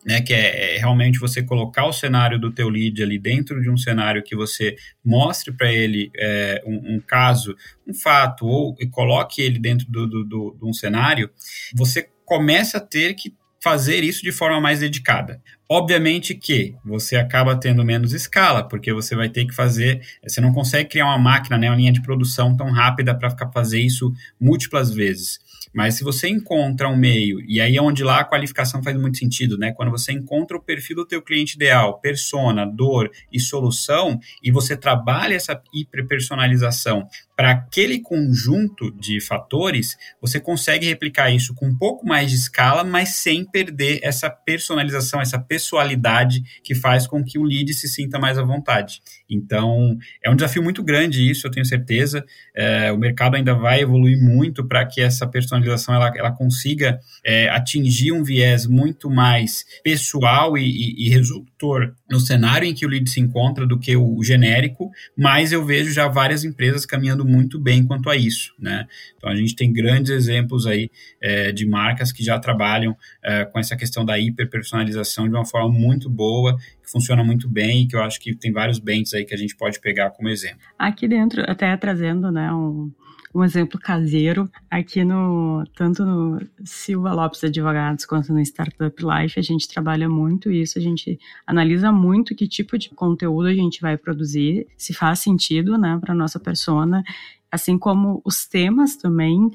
né, 0.03 0.21
que 0.21 0.33
é, 0.33 0.75
é, 0.75 0.77
realmente 0.79 1.19
você 1.19 1.43
colocar 1.43 1.85
o 1.85 1.93
cenário 1.93 2.39
do 2.39 2.51
teu 2.51 2.69
lead 2.69 3.03
ali 3.03 3.19
dentro 3.19 3.61
de 3.61 3.69
um 3.69 3.77
cenário 3.77 4.23
que 4.23 4.35
você 4.35 4.75
mostre 5.03 5.51
para 5.51 5.71
ele 5.71 6.09
é, 6.15 6.63
um, 6.65 6.95
um, 6.95 6.99
caso, 6.99 7.55
um 7.85 7.93
fato, 7.93 8.47
ou 8.47 8.75
coloque 8.89 9.41
ele 9.41 9.59
dentro 9.59 9.85
de 9.85 9.91
do, 9.91 10.07
do, 10.07 10.23
do, 10.51 10.67
um 10.67 10.73
cenário, 10.73 11.29
você 11.75 12.09
começa 12.25 12.77
a 12.77 12.81
ter 12.81 13.13
que 13.13 13.33
fazer 13.61 14.03
isso 14.03 14.21
de 14.21 14.31
forma 14.31 14.61
mais 14.61 14.79
dedicada. 14.79 15.41
Obviamente 15.69 16.33
que 16.33 16.75
você 16.85 17.17
acaba 17.17 17.55
tendo 17.55 17.83
menos 17.83 18.13
escala, 18.13 18.63
porque 18.63 18.93
você 18.93 19.15
vai 19.15 19.27
ter 19.27 19.45
que 19.45 19.53
fazer, 19.53 20.01
você 20.25 20.39
não 20.39 20.53
consegue 20.53 20.89
criar 20.89 21.07
uma 21.07 21.17
máquina, 21.17 21.57
né, 21.57 21.69
uma 21.69 21.75
linha 21.75 21.91
de 21.91 22.01
produção 22.01 22.55
tão 22.55 22.71
rápida 22.71 23.13
para 23.13 23.29
ficar 23.29 23.51
fazer 23.51 23.81
isso 23.81 24.13
múltiplas 24.39 24.93
vezes. 24.93 25.39
Mas 25.73 25.95
se 25.95 26.03
você 26.03 26.27
encontra 26.27 26.89
um 26.89 26.95
meio, 26.95 27.39
e 27.47 27.61
aí 27.61 27.77
é 27.77 27.81
onde 27.81 28.03
lá 28.03 28.19
a 28.19 28.25
qualificação 28.25 28.81
faz 28.83 28.95
muito 28.97 29.17
sentido, 29.17 29.57
né? 29.57 29.71
Quando 29.71 29.91
você 29.91 30.11
encontra 30.11 30.57
o 30.57 30.61
perfil 30.61 30.97
do 30.97 31.05
teu 31.05 31.21
cliente 31.21 31.55
ideal, 31.55 31.99
persona, 31.99 32.65
dor 32.65 33.11
e 33.31 33.39
solução, 33.39 34.19
e 34.41 34.51
você 34.51 34.75
trabalha 34.75 35.35
essa 35.35 35.61
hiperpersonalização 35.73 37.07
para 37.35 37.51
aquele 37.51 37.99
conjunto 37.99 38.91
de 38.91 39.21
fatores, 39.21 39.95
você 40.19 40.39
consegue 40.39 40.87
replicar 40.87 41.29
isso 41.29 41.53
com 41.53 41.67
um 41.67 41.77
pouco 41.77 42.05
mais 42.05 42.31
de 42.31 42.35
escala, 42.35 42.83
mas 42.83 43.09
sem 43.09 43.45
perder 43.45 43.99
essa 44.01 44.27
personalização, 44.29 45.21
essa 45.21 45.37
pessoalidade 45.37 46.41
que 46.63 46.73
faz 46.73 47.05
com 47.05 47.23
que 47.23 47.37
o 47.37 47.43
lead 47.43 47.71
se 47.73 47.87
sinta 47.87 48.17
mais 48.17 48.39
à 48.39 48.43
vontade. 48.43 49.01
Então, 49.29 49.97
é 50.23 50.29
um 50.29 50.35
desafio 50.35 50.63
muito 50.63 50.83
grande 50.83 51.29
isso, 51.29 51.47
eu 51.47 51.51
tenho 51.51 51.65
certeza. 51.65 52.25
É, 52.55 52.91
o 52.91 52.97
mercado 52.97 53.35
ainda 53.35 53.53
vai 53.53 53.81
evoluir 53.81 54.21
muito 54.21 54.65
para 54.65 54.85
que 54.85 55.01
essa 55.01 55.27
personalização 55.27 55.93
ela, 55.95 56.11
ela 56.15 56.31
consiga 56.31 56.99
é, 57.23 57.49
atingir 57.49 58.11
um 58.11 58.23
viés 58.23 58.65
muito 58.65 59.09
mais 59.09 59.65
pessoal 59.83 60.57
e, 60.57 60.63
e, 60.63 61.07
e 61.07 61.09
resultor 61.09 61.93
no 62.09 62.19
cenário 62.19 62.67
em 62.67 62.73
que 62.73 62.85
o 62.85 62.89
lead 62.89 63.09
se 63.09 63.19
encontra 63.19 63.65
do 63.65 63.77
que 63.77 63.95
o 63.95 64.23
genérico, 64.23 64.89
mas 65.15 65.51
eu 65.51 65.63
vejo 65.65 65.91
já 65.91 66.07
várias 66.07 66.43
empresas 66.43 66.85
caminhando 66.85 67.25
muito 67.25 67.59
bem 67.59 67.85
quanto 67.85 68.09
a 68.09 68.15
isso, 68.15 68.53
né? 68.57 68.87
Então 69.17 69.29
a 69.29 69.35
gente 69.35 69.55
tem 69.55 69.71
grandes 69.71 70.11
exemplos 70.11 70.65
aí 70.65 70.89
é, 71.21 71.51
de 71.51 71.65
marcas 71.65 72.11
que 72.11 72.23
já 72.23 72.39
trabalham 72.39 72.95
é, 73.23 73.45
com 73.45 73.59
essa 73.59 73.75
questão 73.75 74.05
da 74.05 74.17
hiperpersonalização 74.17 75.27
de 75.27 75.35
uma 75.35 75.45
forma 75.45 75.69
muito 75.69 76.09
boa, 76.09 76.57
que 76.83 76.89
funciona 76.89 77.23
muito 77.23 77.49
bem 77.49 77.83
e 77.83 77.87
que 77.87 77.95
eu 77.95 78.01
acho 78.01 78.19
que 78.19 78.33
tem 78.33 78.51
vários 78.51 78.79
bens 78.79 79.13
aí 79.13 79.25
que 79.25 79.33
a 79.33 79.37
gente 79.37 79.55
pode 79.55 79.79
pegar 79.79 80.11
como 80.11 80.29
exemplo. 80.29 80.59
Aqui 80.79 81.07
dentro, 81.07 81.43
até 81.49 81.75
trazendo, 81.75 82.31
né, 82.31 82.51
um 82.53 82.91
um 83.33 83.43
exemplo 83.43 83.79
caseiro 83.79 84.49
aqui 84.69 85.03
no 85.03 85.63
tanto 85.75 86.05
no 86.05 86.39
Silva 86.63 87.13
Lopes 87.13 87.43
Advogados 87.43 88.05
quanto 88.05 88.33
no 88.33 88.39
Startup 88.39 88.95
Life 88.97 89.39
a 89.39 89.43
gente 89.43 89.67
trabalha 89.67 90.09
muito 90.09 90.51
isso 90.51 90.77
a 90.77 90.81
gente 90.81 91.19
analisa 91.45 91.91
muito 91.91 92.35
que 92.35 92.47
tipo 92.47 92.77
de 92.77 92.89
conteúdo 92.89 93.47
a 93.47 93.53
gente 93.53 93.81
vai 93.81 93.97
produzir 93.97 94.67
se 94.77 94.93
faz 94.93 95.19
sentido 95.19 95.77
né 95.77 95.97
para 95.99 96.13
nossa 96.13 96.39
persona 96.39 97.03
assim 97.51 97.77
como 97.77 98.21
os 98.25 98.45
temas 98.45 98.95
também 98.95 99.51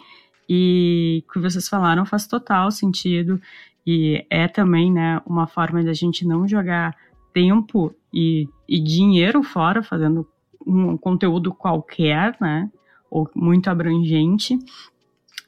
e 0.48 1.24
o 1.26 1.32
que 1.32 1.38
vocês 1.38 1.68
falaram 1.68 2.04
faz 2.04 2.26
total 2.26 2.70
sentido 2.70 3.40
e 3.86 4.24
é 4.30 4.46
também 4.48 4.92
né 4.92 5.20
uma 5.26 5.46
forma 5.46 5.82
da 5.82 5.92
gente 5.92 6.26
não 6.26 6.46
jogar 6.46 6.94
tempo 7.32 7.94
e, 8.12 8.48
e 8.68 8.78
dinheiro 8.78 9.42
fora 9.42 9.82
fazendo 9.82 10.26
um 10.66 10.96
conteúdo 10.96 11.52
qualquer, 11.52 12.36
né? 12.40 12.70
Ou 13.12 13.30
muito 13.34 13.68
abrangente 13.68 14.58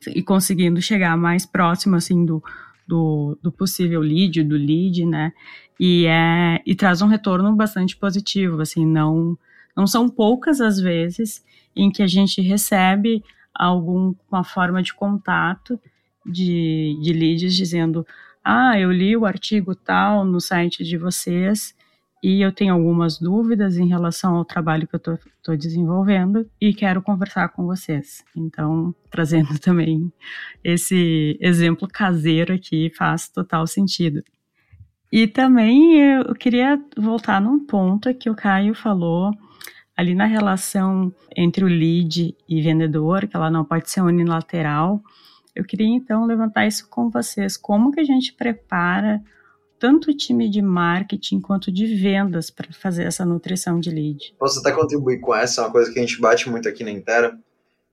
e 0.09 0.23
conseguindo 0.23 0.83
chegar 0.83 1.17
mais 1.17 1.47
próximo 1.47 1.97
assim 1.97 2.27
do, 2.27 2.45
do, 2.87 3.39
do, 3.43 3.51
possível 3.51 4.03
lead, 4.03 4.45
do 4.45 4.55
lead, 4.55 5.07
né? 5.07 5.33
E, 5.81 6.05
é, 6.07 6.61
e 6.67 6.75
traz 6.75 7.01
um 7.01 7.07
retorno 7.07 7.57
bastante 7.57 7.97
positivo, 7.97 8.61
assim, 8.61 8.87
não, 8.87 9.37
não 9.75 9.87
são 9.87 10.11
poucas 10.11 10.61
as 10.61 10.79
vezes 10.79 11.43
em 11.75 11.91
que 11.91 12.03
a 12.03 12.07
gente 12.07 12.43
recebe 12.43 13.25
alguma 13.55 14.45
forma 14.45 14.83
de 14.83 14.93
contato 14.93 15.81
de, 16.27 16.99
de 17.03 17.13
leads 17.13 17.55
dizendo 17.55 18.07
ah, 18.45 18.79
eu 18.79 18.93
li 18.93 19.17
o 19.17 19.25
artigo 19.25 19.75
tal 19.75 20.25
no 20.25 20.41
site 20.41 20.85
de 20.85 20.99
vocês 20.99 21.75
e 22.25 22.41
eu 22.41 22.51
tenho 22.51 22.73
algumas 22.73 23.19
dúvidas 23.19 23.77
em 23.77 23.87
relação 23.87 24.37
ao 24.37 24.47
trabalho 24.47 24.89
que 24.89 24.95
eu 24.95 25.15
estou 25.37 25.55
desenvolvendo 25.59 26.49
e 26.59 26.73
quero 26.73 27.03
conversar 27.03 27.51
com 27.51 27.67
vocês. 27.67 28.25
Então, 28.35 28.95
trazendo 29.13 29.59
também 29.59 30.11
esse 30.65 31.39
exemplo 31.39 31.87
caseiro 31.87 32.55
aqui 32.55 32.91
faz 32.97 33.29
total 33.29 33.67
sentido. 33.67 34.25
E 35.13 35.27
também 35.27 36.01
eu 36.01 36.35
queria 36.35 36.83
voltar 36.97 37.43
num 37.43 37.63
ponto 37.67 38.15
que 38.15 38.31
o 38.31 38.35
Caio 38.35 38.75
falou 38.75 39.31
ali 39.95 40.15
na 40.15 40.25
relação 40.25 41.15
entre 41.37 41.63
o 41.63 41.69
lead 41.69 42.35
e 42.49 42.63
vendedor, 42.63 43.29
que 43.29 43.37
ela 43.37 43.51
não 43.51 43.67
pode 43.67 43.91
ser 43.91 44.01
unilateral. 44.01 45.03
Eu 45.55 45.63
queria 45.63 45.87
então 45.87 46.25
levantar 46.25 46.67
isso 46.67 46.89
com 46.89 47.11
vocês. 47.11 47.59
Como 47.59 47.93
que 47.93 48.01
a 48.01 48.05
gente 48.05 48.33
prepara 48.33 49.23
tanto 49.79 50.11
o 50.11 50.17
time 50.17 50.49
de 50.49 50.63
marketing 50.63 51.41
quanto 51.41 51.71
de 51.71 51.95
vendas 51.95 52.51
para 52.51 52.73
fazer 52.73 53.05
essa 53.05 53.25
nutrição 53.25 53.79
de 53.79 53.91
lead. 53.91 54.35
Posso 54.39 54.61
até 54.61 54.73
contribuir 54.73 55.21
com 55.21 55.35
essa, 55.35 55.61
é 55.61 55.65
uma 55.65 55.73
coisa 55.73 55.93
que 55.93 55.99
a 55.99 56.03
gente 56.03 56.21
bate 56.21 56.49
muito 56.49 56.69
aqui 56.69 56.85
na 56.85 56.91
Intera, 56.91 57.39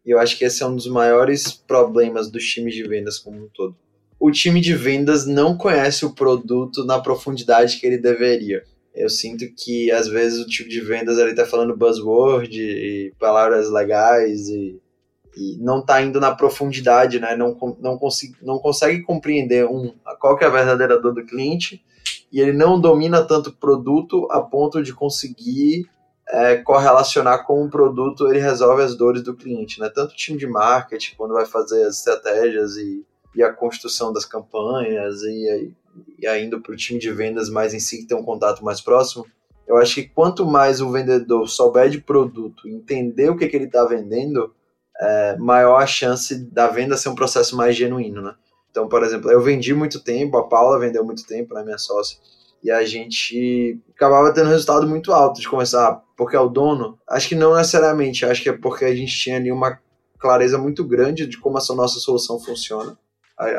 e 0.06 0.12
eu 0.12 0.20
acho 0.20 0.38
que 0.38 0.46
esse 0.46 0.64
é 0.64 0.66
um 0.66 0.76
dos 0.76 0.88
maiores 0.88 1.52
problemas 1.52 2.30
dos 2.30 2.44
times 2.44 2.74
de 2.74 2.84
vendas 2.84 3.20
como 3.20 3.44
um 3.44 3.50
todo. 3.54 3.76
O 4.20 4.32
time 4.32 4.62
de 4.62 4.76
vendas 4.76 5.26
não 5.26 5.58
conhece 5.58 6.06
o 6.06 6.14
produto 6.14 6.86
na 6.86 7.00
profundidade 7.00 7.80
que 7.80 7.86
ele 7.86 7.98
deveria. 7.98 8.64
Eu 8.94 9.10
sinto 9.10 9.46
que 9.56 9.90
às 9.92 10.08
vezes 10.08 10.40
o 10.40 10.48
time 10.48 10.70
de 10.70 10.82
vendas 10.82 11.18
ele 11.18 11.34
tá 11.34 11.46
falando 11.46 11.78
buzzword 11.78 12.60
e 12.60 13.14
palavras 13.18 13.72
legais 13.72 14.50
e 14.50 14.80
e 15.36 15.58
não 15.60 15.80
está 15.80 16.02
indo 16.02 16.20
na 16.20 16.34
profundidade, 16.34 17.20
né? 17.20 17.36
não, 17.36 17.58
não, 17.80 17.98
consigo, 17.98 18.36
não 18.42 18.60
consegue 18.60 19.02
compreender 19.02 19.66
um, 19.66 19.94
qual 20.20 20.38
que 20.38 20.44
é 20.44 20.48
a 20.48 20.52
verdadeira 20.52 21.00
dor 21.00 21.14
do 21.14 21.26
cliente 21.26 21.84
e 22.32 22.40
ele 22.40 22.54
não 22.54 22.80
domina 22.80 23.24
tanto 23.24 23.50
o 23.50 23.54
produto 23.54 24.28
a 24.32 24.42
ponto 24.42 24.82
de 24.82 24.94
conseguir 24.94 25.90
é, 26.30 26.56
correlacionar 26.58 27.46
com 27.46 27.64
o 27.64 27.70
produto 27.70 28.28
ele 28.30 28.40
resolve 28.40 28.84
as 28.84 28.96
dores 28.96 29.22
do 29.22 29.36
cliente. 29.36 29.80
Né? 29.80 29.90
Tanto 29.90 30.12
o 30.12 30.16
time 30.16 30.38
de 30.38 30.48
marketing, 30.48 31.16
quando 31.16 31.34
vai 31.34 31.46
fazer 31.46 31.84
as 31.84 31.98
estratégias 31.98 32.78
e, 32.78 33.06
e 33.36 33.44
a 33.44 33.52
construção 33.52 34.14
das 34.14 34.26
campanhas 34.26 35.22
e, 35.24 35.74
e 36.20 36.28
ainda 36.28 36.60
para 36.60 36.74
o 36.74 36.78
time 36.78 37.00
de 37.00 37.12
vendas 37.12 37.50
mais 37.50 37.74
em 37.74 37.80
si 37.80 38.00
que 38.00 38.08
tem 38.08 38.18
um 38.18 38.24
contato 38.24 38.64
mais 38.64 38.82
próximo, 38.82 39.26
eu 39.68 39.78
acho 39.78 39.96
que 39.96 40.04
quanto 40.04 40.46
mais 40.46 40.82
o 40.82 40.92
vendedor 40.92 41.48
souber 41.48 41.90
de 41.90 42.02
produto, 42.02 42.68
entender 42.68 43.30
o 43.30 43.38
que, 43.38 43.48
que 43.48 43.56
ele 43.56 43.66
está 43.66 43.86
vendendo, 43.86 44.54
é, 45.02 45.36
maior 45.38 45.82
a 45.82 45.88
chance 45.88 46.36
da 46.36 46.68
venda 46.68 46.96
ser 46.96 47.10
um 47.10 47.16
processo 47.16 47.58
mais 47.58 47.76
genuíno, 47.76 48.22
né? 48.22 48.36
Então, 48.70 48.88
por 48.88 49.04
exemplo, 49.04 49.32
eu 49.32 49.42
vendi 49.42 49.74
muito 49.74 50.00
tempo, 50.00 50.38
a 50.38 50.48
Paula 50.48 50.80
vendeu 50.80 51.04
muito 51.04 51.26
tempo, 51.26 51.54
né, 51.54 51.64
minha 51.64 51.78
sócia, 51.78 52.18
e 52.64 52.72
a 52.72 52.86
gente 52.86 53.80
acabava 53.94 54.32
tendo 54.34 54.48
um 54.48 54.52
resultado 54.52 54.88
muito 54.88 55.12
alto 55.12 55.42
de 55.42 55.50
começar, 55.50 56.02
porque 56.16 56.36
é 56.36 56.40
o 56.40 56.48
dono. 56.48 56.98
Acho 57.10 57.28
que 57.28 57.36
não 57.36 57.56
necessariamente, 57.56 58.26
acho 58.26 58.44
que 58.44 58.50
é 58.50 58.54
porque 58.54 58.86
a 58.86 58.96
gente 58.96 59.18
tinha 59.18 59.38
ali 59.38 59.52
uma 59.52 59.80
clareza 60.20 60.58
muito 60.58 60.86
grande 60.86 61.26
de 61.26 61.38
como 61.38 61.58
essa 61.58 61.74
nossa 61.74 62.00
solução 62.00 62.40
funciona. 62.40 62.96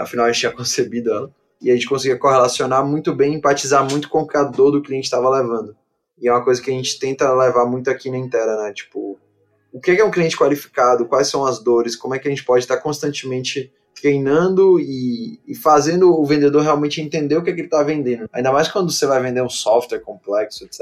Afinal, 0.00 0.26
a 0.26 0.32
gente 0.32 0.40
tinha 0.40 0.52
concebido 0.56 1.12
ela. 1.12 1.34
E 1.60 1.70
a 1.70 1.74
gente 1.74 1.88
conseguia 1.88 2.18
correlacionar 2.18 2.84
muito 2.84 3.14
bem, 3.14 3.34
empatizar 3.34 3.88
muito 3.88 4.08
com 4.08 4.26
a 4.34 4.42
dor 4.44 4.70
do 4.70 4.82
cliente 4.82 5.04
estava 5.04 5.28
levando. 5.28 5.76
E 6.20 6.28
é 6.28 6.32
uma 6.32 6.44
coisa 6.44 6.62
que 6.62 6.70
a 6.70 6.74
gente 6.74 6.98
tenta 6.98 7.32
levar 7.32 7.66
muito 7.66 7.88
aqui 7.88 8.10
na 8.10 8.18
Intera, 8.18 8.62
né? 8.62 8.72
Tipo, 8.72 9.11
o 9.72 9.80
que 9.80 9.90
é 9.92 10.04
um 10.04 10.10
cliente 10.10 10.36
qualificado, 10.36 11.06
quais 11.06 11.28
são 11.28 11.46
as 11.46 11.58
dores, 11.58 11.96
como 11.96 12.14
é 12.14 12.18
que 12.18 12.28
a 12.28 12.30
gente 12.30 12.44
pode 12.44 12.64
estar 12.64 12.76
constantemente 12.76 13.72
treinando 13.94 14.80
e, 14.80 15.40
e 15.46 15.54
fazendo 15.54 16.12
o 16.12 16.24
vendedor 16.26 16.62
realmente 16.62 17.00
entender 17.00 17.36
o 17.36 17.42
que, 17.42 17.50
é 17.50 17.52
que 17.52 17.60
ele 17.60 17.68
está 17.68 17.82
vendendo. 17.82 18.28
Ainda 18.32 18.52
mais 18.52 18.68
quando 18.68 18.90
você 18.90 19.06
vai 19.06 19.22
vender 19.22 19.42
um 19.42 19.48
software 19.48 20.00
complexo, 20.00 20.64
etc. 20.64 20.80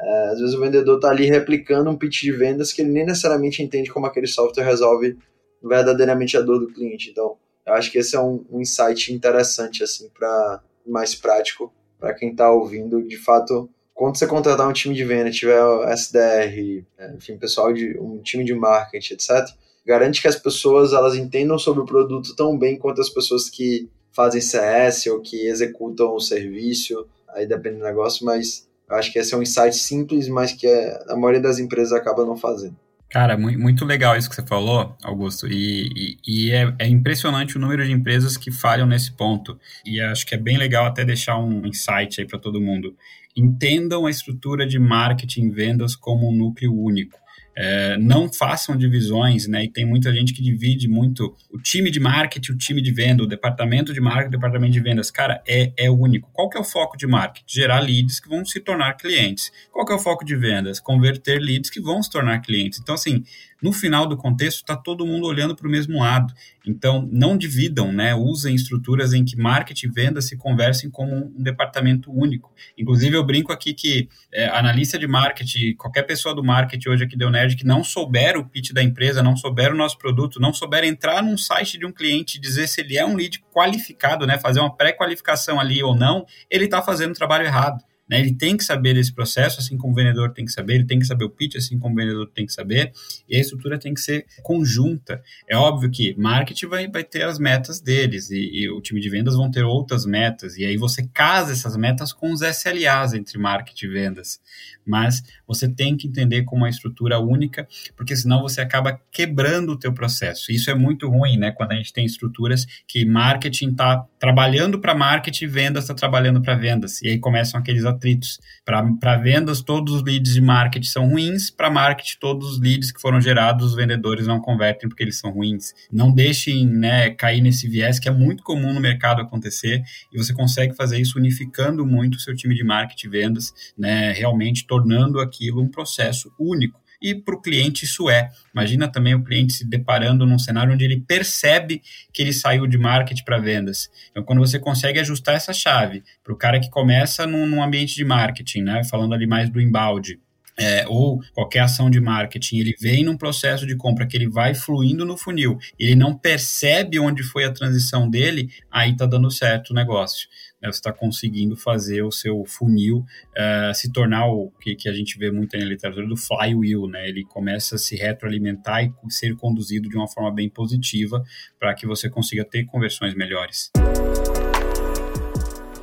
É, 0.00 0.28
às 0.30 0.40
vezes 0.40 0.54
o 0.54 0.60
vendedor 0.60 0.96
está 0.96 1.10
ali 1.10 1.26
replicando 1.26 1.90
um 1.90 1.96
pitch 1.96 2.22
de 2.22 2.32
vendas 2.32 2.72
que 2.72 2.82
ele 2.82 2.90
nem 2.90 3.06
necessariamente 3.06 3.62
entende 3.62 3.90
como 3.90 4.06
aquele 4.06 4.26
software 4.26 4.64
resolve 4.64 5.16
verdadeiramente 5.62 6.36
a 6.36 6.40
dor 6.40 6.58
do 6.58 6.72
cliente. 6.72 7.10
Então, 7.10 7.36
eu 7.66 7.74
acho 7.74 7.90
que 7.90 7.98
esse 7.98 8.16
é 8.16 8.20
um, 8.20 8.44
um 8.50 8.60
insight 8.60 9.12
interessante, 9.12 9.82
assim, 9.82 10.08
para 10.16 10.60
mais 10.86 11.14
prático 11.14 11.72
para 11.98 12.14
quem 12.14 12.30
está 12.30 12.50
ouvindo, 12.50 13.02
de 13.02 13.16
fato 13.16 13.68
quando 13.98 14.16
você 14.16 14.28
contratar 14.28 14.68
um 14.68 14.72
time 14.72 14.94
de 14.94 15.04
venda, 15.04 15.28
tiver 15.28 15.60
SDR, 15.92 16.84
é, 16.96 17.14
enfim, 17.16 17.36
pessoal 17.36 17.72
de 17.72 17.98
um 17.98 18.22
time 18.22 18.44
de 18.44 18.54
marketing, 18.54 19.14
etc., 19.14 19.44
garante 19.84 20.22
que 20.22 20.28
as 20.28 20.36
pessoas 20.36 20.92
elas 20.92 21.16
entendam 21.16 21.58
sobre 21.58 21.82
o 21.82 21.84
produto 21.84 22.36
tão 22.36 22.56
bem 22.56 22.78
quanto 22.78 23.00
as 23.00 23.08
pessoas 23.08 23.50
que 23.50 23.90
fazem 24.12 24.40
CS 24.40 25.06
ou 25.06 25.20
que 25.20 25.48
executam 25.48 26.14
o 26.14 26.20
serviço, 26.20 27.08
aí 27.30 27.44
depende 27.44 27.78
do 27.78 27.84
negócio, 27.84 28.24
mas 28.24 28.68
acho 28.88 29.12
que 29.12 29.18
esse 29.18 29.34
é 29.34 29.36
um 29.36 29.42
insight 29.42 29.74
simples, 29.74 30.28
mas 30.28 30.52
que 30.52 30.68
é, 30.68 31.04
a 31.08 31.16
maioria 31.16 31.40
das 31.40 31.58
empresas 31.58 31.92
acaba 31.92 32.24
não 32.24 32.36
fazendo. 32.36 32.76
Cara, 33.10 33.38
muito 33.38 33.86
legal 33.86 34.16
isso 34.16 34.28
que 34.28 34.36
você 34.36 34.46
falou, 34.46 34.94
Augusto, 35.02 35.46
e, 35.46 35.88
e, 35.96 36.18
e 36.26 36.50
é, 36.52 36.74
é, 36.78 36.86
impressionante 36.86 37.56
o 37.56 37.60
número 37.60 37.84
de 37.84 37.90
empresas 37.90 38.36
que 38.36 38.50
falham 38.50 38.86
nesse 38.86 39.12
ponto. 39.12 39.58
E 39.84 39.98
acho 39.98 40.26
que 40.26 40.34
é 40.34 40.38
bem 40.38 40.58
legal 40.58 40.84
até 40.84 41.06
deixar 41.06 41.38
um 41.38 41.66
insight 41.66 42.20
aí 42.20 42.26
para 42.26 42.38
todo 42.38 42.60
mundo 42.60 42.94
entendam 43.38 44.04
a 44.04 44.10
estrutura 44.10 44.66
de 44.66 44.78
marketing 44.78 45.46
e 45.46 45.50
vendas 45.50 45.94
como 45.94 46.28
um 46.28 46.34
núcleo 46.34 46.74
único. 46.74 47.18
É, 47.60 47.98
não 47.98 48.32
façam 48.32 48.76
divisões, 48.76 49.48
né? 49.48 49.64
E 49.64 49.68
tem 49.68 49.84
muita 49.84 50.14
gente 50.14 50.32
que 50.32 50.40
divide 50.40 50.86
muito 50.86 51.34
o 51.50 51.58
time 51.58 51.90
de 51.90 51.98
marketing, 51.98 52.52
o 52.52 52.56
time 52.56 52.80
de 52.80 52.92
venda, 52.92 53.24
o 53.24 53.26
departamento 53.26 53.92
de 53.92 54.00
marketing, 54.00 54.28
o 54.28 54.30
departamento 54.30 54.72
de 54.72 54.80
vendas. 54.80 55.10
Cara, 55.10 55.42
é, 55.44 55.72
é 55.76 55.90
único. 55.90 56.30
Qual 56.32 56.48
que 56.48 56.56
é 56.56 56.60
o 56.60 56.64
foco 56.64 56.96
de 56.96 57.04
marketing? 57.04 57.44
Gerar 57.48 57.80
leads 57.80 58.20
que 58.20 58.28
vão 58.28 58.44
se 58.44 58.60
tornar 58.60 58.94
clientes. 58.94 59.50
Qual 59.72 59.84
que 59.84 59.92
é 59.92 59.96
o 59.96 59.98
foco 59.98 60.24
de 60.24 60.36
vendas? 60.36 60.78
Converter 60.78 61.40
leads 61.40 61.68
que 61.68 61.80
vão 61.80 62.00
se 62.00 62.08
tornar 62.08 62.40
clientes. 62.42 62.78
Então, 62.78 62.94
assim, 62.94 63.24
no 63.62 63.72
final 63.72 64.06
do 64.06 64.16
contexto, 64.16 64.58
está 64.58 64.76
todo 64.76 65.06
mundo 65.06 65.26
olhando 65.26 65.54
para 65.54 65.66
o 65.66 65.70
mesmo 65.70 65.98
lado. 65.98 66.32
Então, 66.66 67.08
não 67.10 67.36
dividam, 67.36 67.92
né? 67.92 68.14
Usem 68.14 68.54
estruturas 68.54 69.12
em 69.12 69.24
que 69.24 69.36
marketing 69.36 69.86
e 69.86 69.90
venda 69.90 70.20
se 70.20 70.36
conversem 70.36 70.90
como 70.90 71.14
um 71.14 71.42
departamento 71.42 72.12
único. 72.12 72.52
Inclusive, 72.76 73.16
eu 73.16 73.24
brinco 73.24 73.52
aqui 73.52 73.74
que 73.74 74.08
é, 74.32 74.46
analista 74.48 74.98
de 74.98 75.06
marketing, 75.06 75.74
qualquer 75.74 76.02
pessoa 76.02 76.34
do 76.34 76.44
marketing 76.44 76.88
hoje 76.88 77.04
aqui 77.04 77.16
deu 77.16 77.30
Nerd 77.30 77.56
que 77.56 77.66
não 77.66 77.82
souber 77.82 78.36
o 78.36 78.44
pitch 78.44 78.72
da 78.72 78.82
empresa, 78.82 79.22
não 79.22 79.36
souber 79.36 79.72
o 79.72 79.76
nosso 79.76 79.98
produto, 79.98 80.40
não 80.40 80.52
souber 80.52 80.84
entrar 80.84 81.22
num 81.22 81.36
site 81.36 81.78
de 81.78 81.86
um 81.86 81.92
cliente 81.92 82.38
e 82.38 82.40
dizer 82.40 82.68
se 82.68 82.80
ele 82.80 82.96
é 82.96 83.04
um 83.04 83.16
lead 83.16 83.42
qualificado, 83.52 84.26
né? 84.26 84.38
Fazer 84.38 84.60
uma 84.60 84.74
pré-qualificação 84.74 85.58
ali 85.58 85.82
ou 85.82 85.96
não, 85.96 86.26
ele 86.50 86.66
está 86.66 86.82
fazendo 86.82 87.12
o 87.12 87.14
trabalho 87.14 87.44
errado. 87.44 87.82
Né? 88.08 88.20
Ele 88.20 88.34
tem 88.34 88.56
que 88.56 88.64
saber 88.64 88.94
desse 88.94 89.12
processo, 89.12 89.60
assim 89.60 89.76
como 89.76 89.92
o 89.92 89.96
vendedor 89.96 90.32
tem 90.32 90.44
que 90.44 90.52
saber, 90.52 90.74
ele 90.76 90.86
tem 90.86 90.98
que 90.98 91.06
saber 91.06 91.24
o 91.24 91.30
pitch, 91.30 91.56
assim 91.56 91.78
como 91.78 91.94
o 91.94 91.96
vendedor 91.96 92.30
tem 92.34 92.46
que 92.46 92.52
saber, 92.52 92.92
e 93.28 93.36
a 93.36 93.40
estrutura 93.40 93.78
tem 93.78 93.92
que 93.92 94.00
ser 94.00 94.26
conjunta. 94.42 95.22
É 95.48 95.56
óbvio 95.56 95.90
que 95.90 96.14
marketing 96.18 96.66
vai, 96.66 96.88
vai 96.88 97.04
ter 97.04 97.22
as 97.22 97.38
metas 97.38 97.80
deles, 97.80 98.30
e, 98.30 98.62
e 98.62 98.70
o 98.70 98.80
time 98.80 99.00
de 99.00 99.10
vendas 99.10 99.34
vão 99.34 99.50
ter 99.50 99.64
outras 99.64 100.06
metas, 100.06 100.56
e 100.56 100.64
aí 100.64 100.76
você 100.76 101.06
casa 101.12 101.52
essas 101.52 101.76
metas 101.76 102.12
com 102.12 102.32
os 102.32 102.40
SLAs 102.40 103.12
entre 103.12 103.38
marketing 103.38 103.86
e 103.86 103.88
vendas. 103.88 104.40
Mas 104.86 105.22
você 105.48 105.68
tem 105.68 105.96
que 105.96 106.06
entender 106.06 106.44
como 106.44 106.62
uma 106.62 106.68
estrutura 106.68 107.18
única, 107.18 107.66
porque 107.96 108.14
senão 108.14 108.42
você 108.42 108.60
acaba 108.60 109.00
quebrando 109.10 109.72
o 109.72 109.78
teu 109.78 109.92
processo. 109.92 110.52
Isso 110.52 110.70
é 110.70 110.74
muito 110.74 111.08
ruim, 111.08 111.38
né? 111.38 111.50
Quando 111.50 111.72
a 111.72 111.74
gente 111.74 111.92
tem 111.92 112.04
estruturas 112.04 112.66
que 112.86 113.04
marketing 113.04 113.70
está 113.70 114.04
trabalhando 114.18 114.78
para 114.78 114.94
marketing, 114.94 115.46
vendas 115.46 115.84
está 115.84 115.94
trabalhando 115.94 116.42
para 116.42 116.54
vendas, 116.54 117.00
e 117.02 117.08
aí 117.08 117.18
começam 117.18 117.58
aqueles 117.58 117.84
atritos. 117.84 118.38
Para 118.64 119.16
vendas, 119.16 119.62
todos 119.62 119.94
os 119.94 120.02
leads 120.02 120.34
de 120.34 120.40
marketing 120.40 120.88
são 120.88 121.08
ruins, 121.08 121.50
para 121.50 121.70
marketing, 121.70 122.18
todos 122.20 122.52
os 122.52 122.60
leads 122.60 122.92
que 122.92 123.00
foram 123.00 123.20
gerados, 123.20 123.68
os 123.68 123.74
vendedores 123.74 124.26
não 124.26 124.40
convertem 124.40 124.88
porque 124.88 125.02
eles 125.02 125.18
são 125.18 125.30
ruins. 125.30 125.72
Não 125.90 126.12
deixem 126.12 126.66
né, 126.66 127.10
cair 127.10 127.40
nesse 127.40 127.66
viés 127.66 127.98
que 127.98 128.08
é 128.08 128.12
muito 128.12 128.42
comum 128.42 128.74
no 128.74 128.80
mercado 128.80 129.22
acontecer, 129.22 129.82
e 130.12 130.18
você 130.18 130.34
consegue 130.34 130.74
fazer 130.74 131.00
isso 131.00 131.18
unificando 131.18 131.86
muito 131.86 132.16
o 132.16 132.20
seu 132.20 132.34
time 132.36 132.54
de 132.54 132.64
marketing 132.64 133.06
e 133.06 133.10
vendas, 133.10 133.54
né, 133.76 134.12
realmente 134.12 134.66
tornando 134.66 135.20
aquilo 135.38 135.62
um 135.62 135.68
processo 135.68 136.32
único 136.38 136.80
e 137.00 137.14
para 137.14 137.34
o 137.34 137.40
cliente 137.40 137.84
isso 137.84 138.10
é. 138.10 138.28
Imagina 138.52 138.88
também 138.88 139.14
o 139.14 139.22
cliente 139.22 139.52
se 139.52 139.64
deparando 139.64 140.26
num 140.26 140.38
cenário 140.38 140.72
onde 140.72 140.84
ele 140.84 141.00
percebe 141.00 141.80
que 142.12 142.20
ele 142.20 142.32
saiu 142.32 142.66
de 142.66 142.76
marketing 142.76 143.22
para 143.22 143.38
vendas. 143.38 143.88
Então, 144.10 144.24
quando 144.24 144.40
você 144.40 144.58
consegue 144.58 144.98
ajustar 144.98 145.36
essa 145.36 145.52
chave 145.52 146.02
para 146.24 146.32
o 146.32 146.36
cara 146.36 146.58
que 146.58 146.68
começa 146.68 147.26
num, 147.26 147.46
num 147.46 147.62
ambiente 147.62 147.94
de 147.94 148.04
marketing, 148.04 148.62
né, 148.62 148.84
falando 148.84 149.14
ali 149.14 149.26
mais 149.26 149.48
do 149.48 149.60
embalde, 149.60 150.18
é, 150.58 150.86
ou 150.88 151.20
qualquer 151.32 151.60
ação 151.60 151.88
de 151.88 152.00
marketing, 152.00 152.58
ele 152.58 152.74
vem 152.80 153.04
num 153.04 153.16
processo 153.16 153.66
de 153.66 153.76
compra 153.76 154.06
que 154.06 154.16
ele 154.16 154.28
vai 154.28 154.54
fluindo 154.54 155.04
no 155.04 155.16
funil, 155.16 155.58
ele 155.78 155.94
não 155.94 156.16
percebe 156.16 156.98
onde 156.98 157.22
foi 157.22 157.44
a 157.44 157.52
transição 157.52 158.10
dele, 158.10 158.50
aí 158.70 158.92
está 158.92 159.06
dando 159.06 159.30
certo 159.30 159.70
o 159.70 159.74
negócio. 159.74 160.28
Né, 160.60 160.72
você 160.72 160.78
está 160.78 160.92
conseguindo 160.92 161.56
fazer 161.56 162.02
o 162.02 162.10
seu 162.10 162.44
funil 162.44 162.98
uh, 162.98 163.72
se 163.72 163.92
tornar 163.92 164.26
o 164.26 164.50
que, 164.60 164.74
que, 164.74 164.88
a 164.88 164.92
gente 164.92 165.16
vê 165.16 165.30
muito 165.30 165.56
na 165.56 165.64
literatura 165.64 166.04
do 166.04 166.16
flywheel, 166.16 166.88
né? 166.88 167.08
Ele 167.08 167.24
começa 167.24 167.76
a 167.76 167.78
se 167.78 167.94
retroalimentar 167.94 168.84
e 168.84 168.92
ser 169.08 169.36
conduzido 169.36 169.88
de 169.88 169.96
uma 169.96 170.08
forma 170.08 170.34
bem 170.34 170.48
positiva 170.48 171.22
para 171.60 171.72
que 171.74 171.86
você 171.86 172.10
consiga 172.10 172.44
ter 172.44 172.64
conversões 172.64 173.14
melhores. 173.14 173.70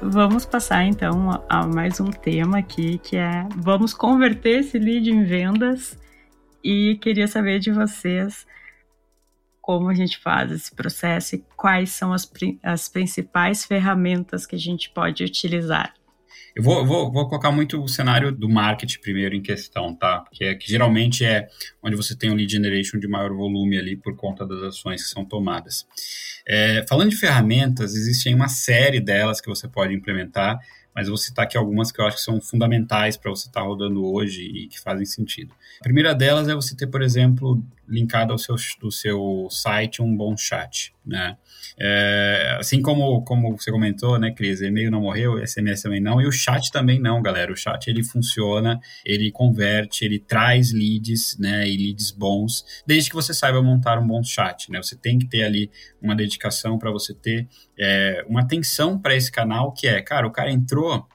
Vamos 0.08 0.46
passar 0.46 0.86
então 0.86 1.44
a 1.50 1.66
mais 1.66 2.00
um 2.00 2.12
tema 2.12 2.60
aqui, 2.60 3.00
que 3.00 3.18
é 3.18 3.48
vamos 3.56 3.92
converter 3.92 4.60
esse 4.60 4.78
lead 4.78 5.10
em 5.10 5.24
vendas. 5.24 5.98
E 6.64 7.00
queria 7.02 7.28
saber 7.28 7.58
de 7.58 7.72
vocês 7.72 8.46
como 9.60 9.90
a 9.90 9.96
gente 9.96 10.20
faz 10.20 10.52
esse 10.52 10.76
processo 10.76 11.36
e 11.36 11.44
quais 11.58 11.90
são 11.90 12.14
as, 12.14 12.32
as 12.62 12.88
principais 12.88 13.66
ferramentas 13.66 14.46
que 14.46 14.56
a 14.56 14.60
gente 14.60 14.92
pode 14.92 15.24
utilizar. 15.24 15.92
Eu 16.56 16.64
vou, 16.64 16.86
vou, 16.86 17.12
vou, 17.12 17.28
colocar 17.28 17.52
muito 17.52 17.84
o 17.84 17.88
cenário 17.88 18.32
do 18.32 18.48
marketing 18.50 19.00
primeiro 19.00 19.36
em 19.36 19.42
questão, 19.42 19.94
tá? 19.94 20.24
Que, 20.32 20.46
é, 20.46 20.56
que 20.56 20.70
geralmente 20.70 21.26
é 21.26 21.48
onde 21.84 21.96
você 21.96 22.16
tem 22.16 22.32
o 22.32 22.36
lead 22.36 22.52
generation 22.52 23.00
de 23.00 23.08
maior 23.08 23.34
volume 23.34 23.78
ali 23.78 23.96
por 23.96 24.16
conta 24.16 24.46
das 24.46 24.62
ações 24.62 25.04
que 25.04 25.10
são 25.10 25.26
tomadas. 25.26 25.86
É, 26.48 26.86
falando 26.88 27.10
de 27.10 27.18
ferramentas, 27.18 27.96
existem 27.96 28.34
uma 28.34 28.48
série 28.48 29.00
delas 29.00 29.42
que 29.42 29.50
você 29.50 29.68
pode 29.68 29.94
implementar, 29.94 30.60
mas 30.96 31.08
eu 31.08 31.12
vou 31.12 31.18
citar 31.18 31.44
aqui 31.44 31.58
algumas 31.58 31.92
que 31.92 32.00
eu 32.00 32.06
acho 32.06 32.18
que 32.18 32.24
são 32.24 32.40
fundamentais 32.40 33.18
para 33.18 33.30
você 33.30 33.48
estar 33.48 33.60
tá 33.60 33.68
rodando 33.68 34.06
hoje 34.06 34.44
e 34.44 34.68
que 34.68 34.80
fazem 34.80 35.06
sentido. 35.06 35.54
A 35.82 35.84
primeira 35.84 36.16
delas 36.16 36.48
é 36.48 36.56
você 36.56 36.74
ter, 36.74 36.88
por 36.88 37.02
exemplo, 37.02 37.62
linkado 37.88 38.34
ao 38.34 38.38
seu, 38.38 38.56
do 38.80 38.92
seu 38.92 39.48
site 39.50 40.02
um 40.02 40.16
bom 40.16 40.36
chat, 40.36 40.94
né? 41.06 41.38
É, 41.78 42.58
assim 42.60 42.82
como, 42.82 43.22
como 43.24 43.58
você 43.58 43.72
comentou, 43.72 44.18
né, 44.18 44.32
Cris, 44.32 44.62
e-mail 44.62 44.90
não 44.90 45.02
morreu, 45.02 45.46
SMS 45.46 45.82
também 45.82 46.00
não, 46.00 46.22
e 46.22 46.28
o 46.28 46.32
chat 46.32 46.72
também 46.72 47.00
não, 47.00 47.22
galera. 47.22 47.52
O 47.52 47.56
chat 47.56 47.88
ele 47.88 48.04
funciona, 48.04 48.80
ele 49.06 49.32
converte, 49.32 50.06
ele 50.06 50.20
traz 50.20 50.72
leads, 50.72 51.38
né, 51.38 51.68
e 51.68 51.76
leads 51.76 52.12
bons, 52.12 52.66
desde 52.88 53.10
que 53.10 53.16
você 53.16 53.34
saiba 53.34 53.62
montar 53.62 54.00
um 54.00 54.08
bom 54.08 54.24
chat, 54.24 54.72
né? 54.72 54.82
Você 54.82 54.96
tem 54.96 55.20
que 55.20 55.28
ter 55.28 55.44
ali 55.44 55.70
uma 56.02 56.16
dedicação 56.16 56.78
para 56.78 56.92
você 56.92 57.14
ter 57.14 57.48
é, 57.78 58.24
uma 58.28 58.42
atenção 58.42 58.98
para 58.98 59.16
esse 59.16 59.32
canal, 59.32 59.74
que 59.74 59.88
é, 59.88 60.02
cara, 60.02 60.28
o 60.28 60.32
cara 60.32 60.52
entrou 60.52 61.06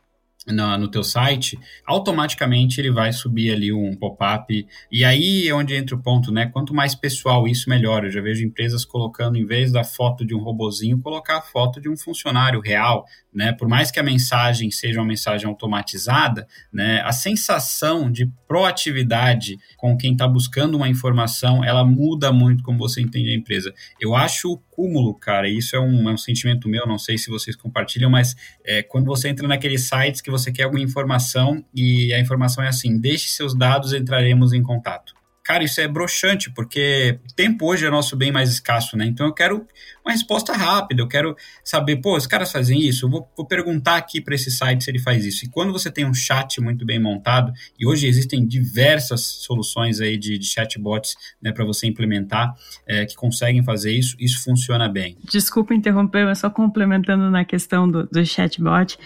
no, 0.47 0.79
no 0.79 0.89
teu 0.89 1.05
site, 1.05 1.59
automaticamente 1.85 2.81
ele 2.81 2.91
vai 2.91 3.13
subir 3.13 3.53
ali 3.53 3.73
um 3.73 3.95
pop-up. 3.95 4.67
E 4.91 5.05
aí 5.05 5.49
é 5.49 5.55
onde 5.55 5.75
entra 5.75 5.95
o 5.95 6.03
ponto, 6.03 6.33
né? 6.33 6.47
Quanto 6.47 6.75
mais 6.75 6.95
pessoal 6.95 7.47
isso, 7.47 7.69
melhor. 7.69 8.05
Eu 8.05 8.11
já 8.11 8.21
vejo 8.21 8.45
empresas 8.45 8.85
colocando, 8.85 9.37
em 9.37 9.45
vez 9.45 9.71
da 9.71 9.85
foto 9.85 10.25
de 10.25 10.35
um 10.35 10.41
robozinho, 10.41 11.01
colocar 11.01 11.39
a 11.39 11.43
foto 11.43 11.81
de 11.81 11.89
um 11.89 11.97
funcionário 11.97 12.61
real, 12.61 13.05
né? 13.33 13.53
Por 13.53 13.69
mais 13.69 13.91
que 13.91 14.01
a 14.01 14.03
mensagem 14.03 14.71
seja 14.71 15.01
uma 15.01 15.07
mensagem 15.07 15.47
automatizada, 15.47 16.47
né? 16.73 17.01
A 17.03 17.13
sensação 17.13 18.11
de 18.11 18.27
proatividade 18.47 19.57
com 19.77 19.97
quem 19.97 20.13
está 20.13 20.27
buscando 20.27 20.77
uma 20.77 20.89
informação, 20.89 21.65
ela 21.65 21.85
muda 21.85 22.33
muito 22.33 22.63
como 22.63 22.79
você 22.79 23.01
entende 23.01 23.31
a 23.31 23.35
empresa. 23.35 23.73
Eu 24.01 24.15
acho 24.15 24.53
o 24.53 24.59
cúmulo, 24.59 25.15
cara, 25.15 25.49
isso 25.49 25.77
é 25.77 25.81
um, 25.81 26.09
é 26.09 26.13
um 26.13 26.19
sentimento 26.19 26.69
meu, 26.69 26.87
não 26.87 26.99
sei 26.99 27.19
se 27.19 27.31
vocês 27.31 27.55
compartilham, 27.55 28.11
mas 28.11 28.35
é, 28.65 28.83
quando 28.83 29.07
você 29.07 29.29
entra 29.29 29.47
naqueles 29.47 29.83
sites 29.83 30.21
que 30.21 30.31
você 30.31 30.51
quer 30.51 30.65
alguma 30.65 30.83
informação 30.83 31.65
e 31.75 32.13
a 32.13 32.19
informação 32.19 32.65
é 32.65 32.69
assim, 32.69 32.99
deixe 32.99 33.29
seus 33.29 33.57
dados, 33.57 33.93
entraremos 33.93 34.53
em 34.53 34.63
contato. 34.63 35.20
Cara, 35.51 35.65
isso 35.65 35.81
é 35.81 35.89
broxante, 35.89 36.49
porque 36.49 37.19
o 37.29 37.35
tempo 37.35 37.67
hoje 37.67 37.85
é 37.85 37.91
nosso 37.91 38.15
bem 38.15 38.31
mais 38.31 38.53
escasso, 38.53 38.97
né? 38.97 39.05
Então 39.05 39.27
eu 39.27 39.35
quero 39.35 39.67
uma 40.05 40.13
resposta 40.13 40.53
rápida, 40.53 41.03
eu 41.03 41.09
quero 41.09 41.37
saber, 41.65 41.97
pô, 41.97 42.17
os 42.17 42.25
caras 42.25 42.53
fazem 42.53 42.81
isso, 42.81 43.07
eu 43.07 43.11
vou, 43.11 43.29
vou 43.37 43.45
perguntar 43.45 43.97
aqui 43.97 44.21
para 44.21 44.33
esse 44.33 44.49
site 44.49 44.85
se 44.85 44.91
ele 44.93 45.01
faz 45.01 45.27
isso. 45.27 45.45
E 45.45 45.49
quando 45.49 45.73
você 45.73 45.91
tem 45.91 46.07
um 46.07 46.15
chat 46.15 46.61
muito 46.61 46.87
bem 46.87 47.01
montado, 47.01 47.53
e 47.77 47.85
hoje 47.85 48.07
existem 48.07 48.47
diversas 48.47 49.23
soluções 49.23 50.01
aí 50.01 50.17
de, 50.17 50.39
de 50.39 50.47
chatbots 50.47 51.17
né, 51.43 51.51
para 51.51 51.65
você 51.65 51.85
implementar 51.89 52.55
é, 52.87 53.05
que 53.05 53.17
conseguem 53.17 53.65
fazer 53.65 53.91
isso, 53.91 54.15
isso 54.21 54.45
funciona 54.45 54.89
bem. 54.89 55.19
Desculpa 55.29 55.75
interromper, 55.75 56.27
mas 56.27 56.39
só 56.39 56.49
complementando 56.49 57.29
na 57.29 57.45
questão 57.45 57.91
do, 57.91 58.07
do 58.07 58.25
chatbot, 58.25 58.97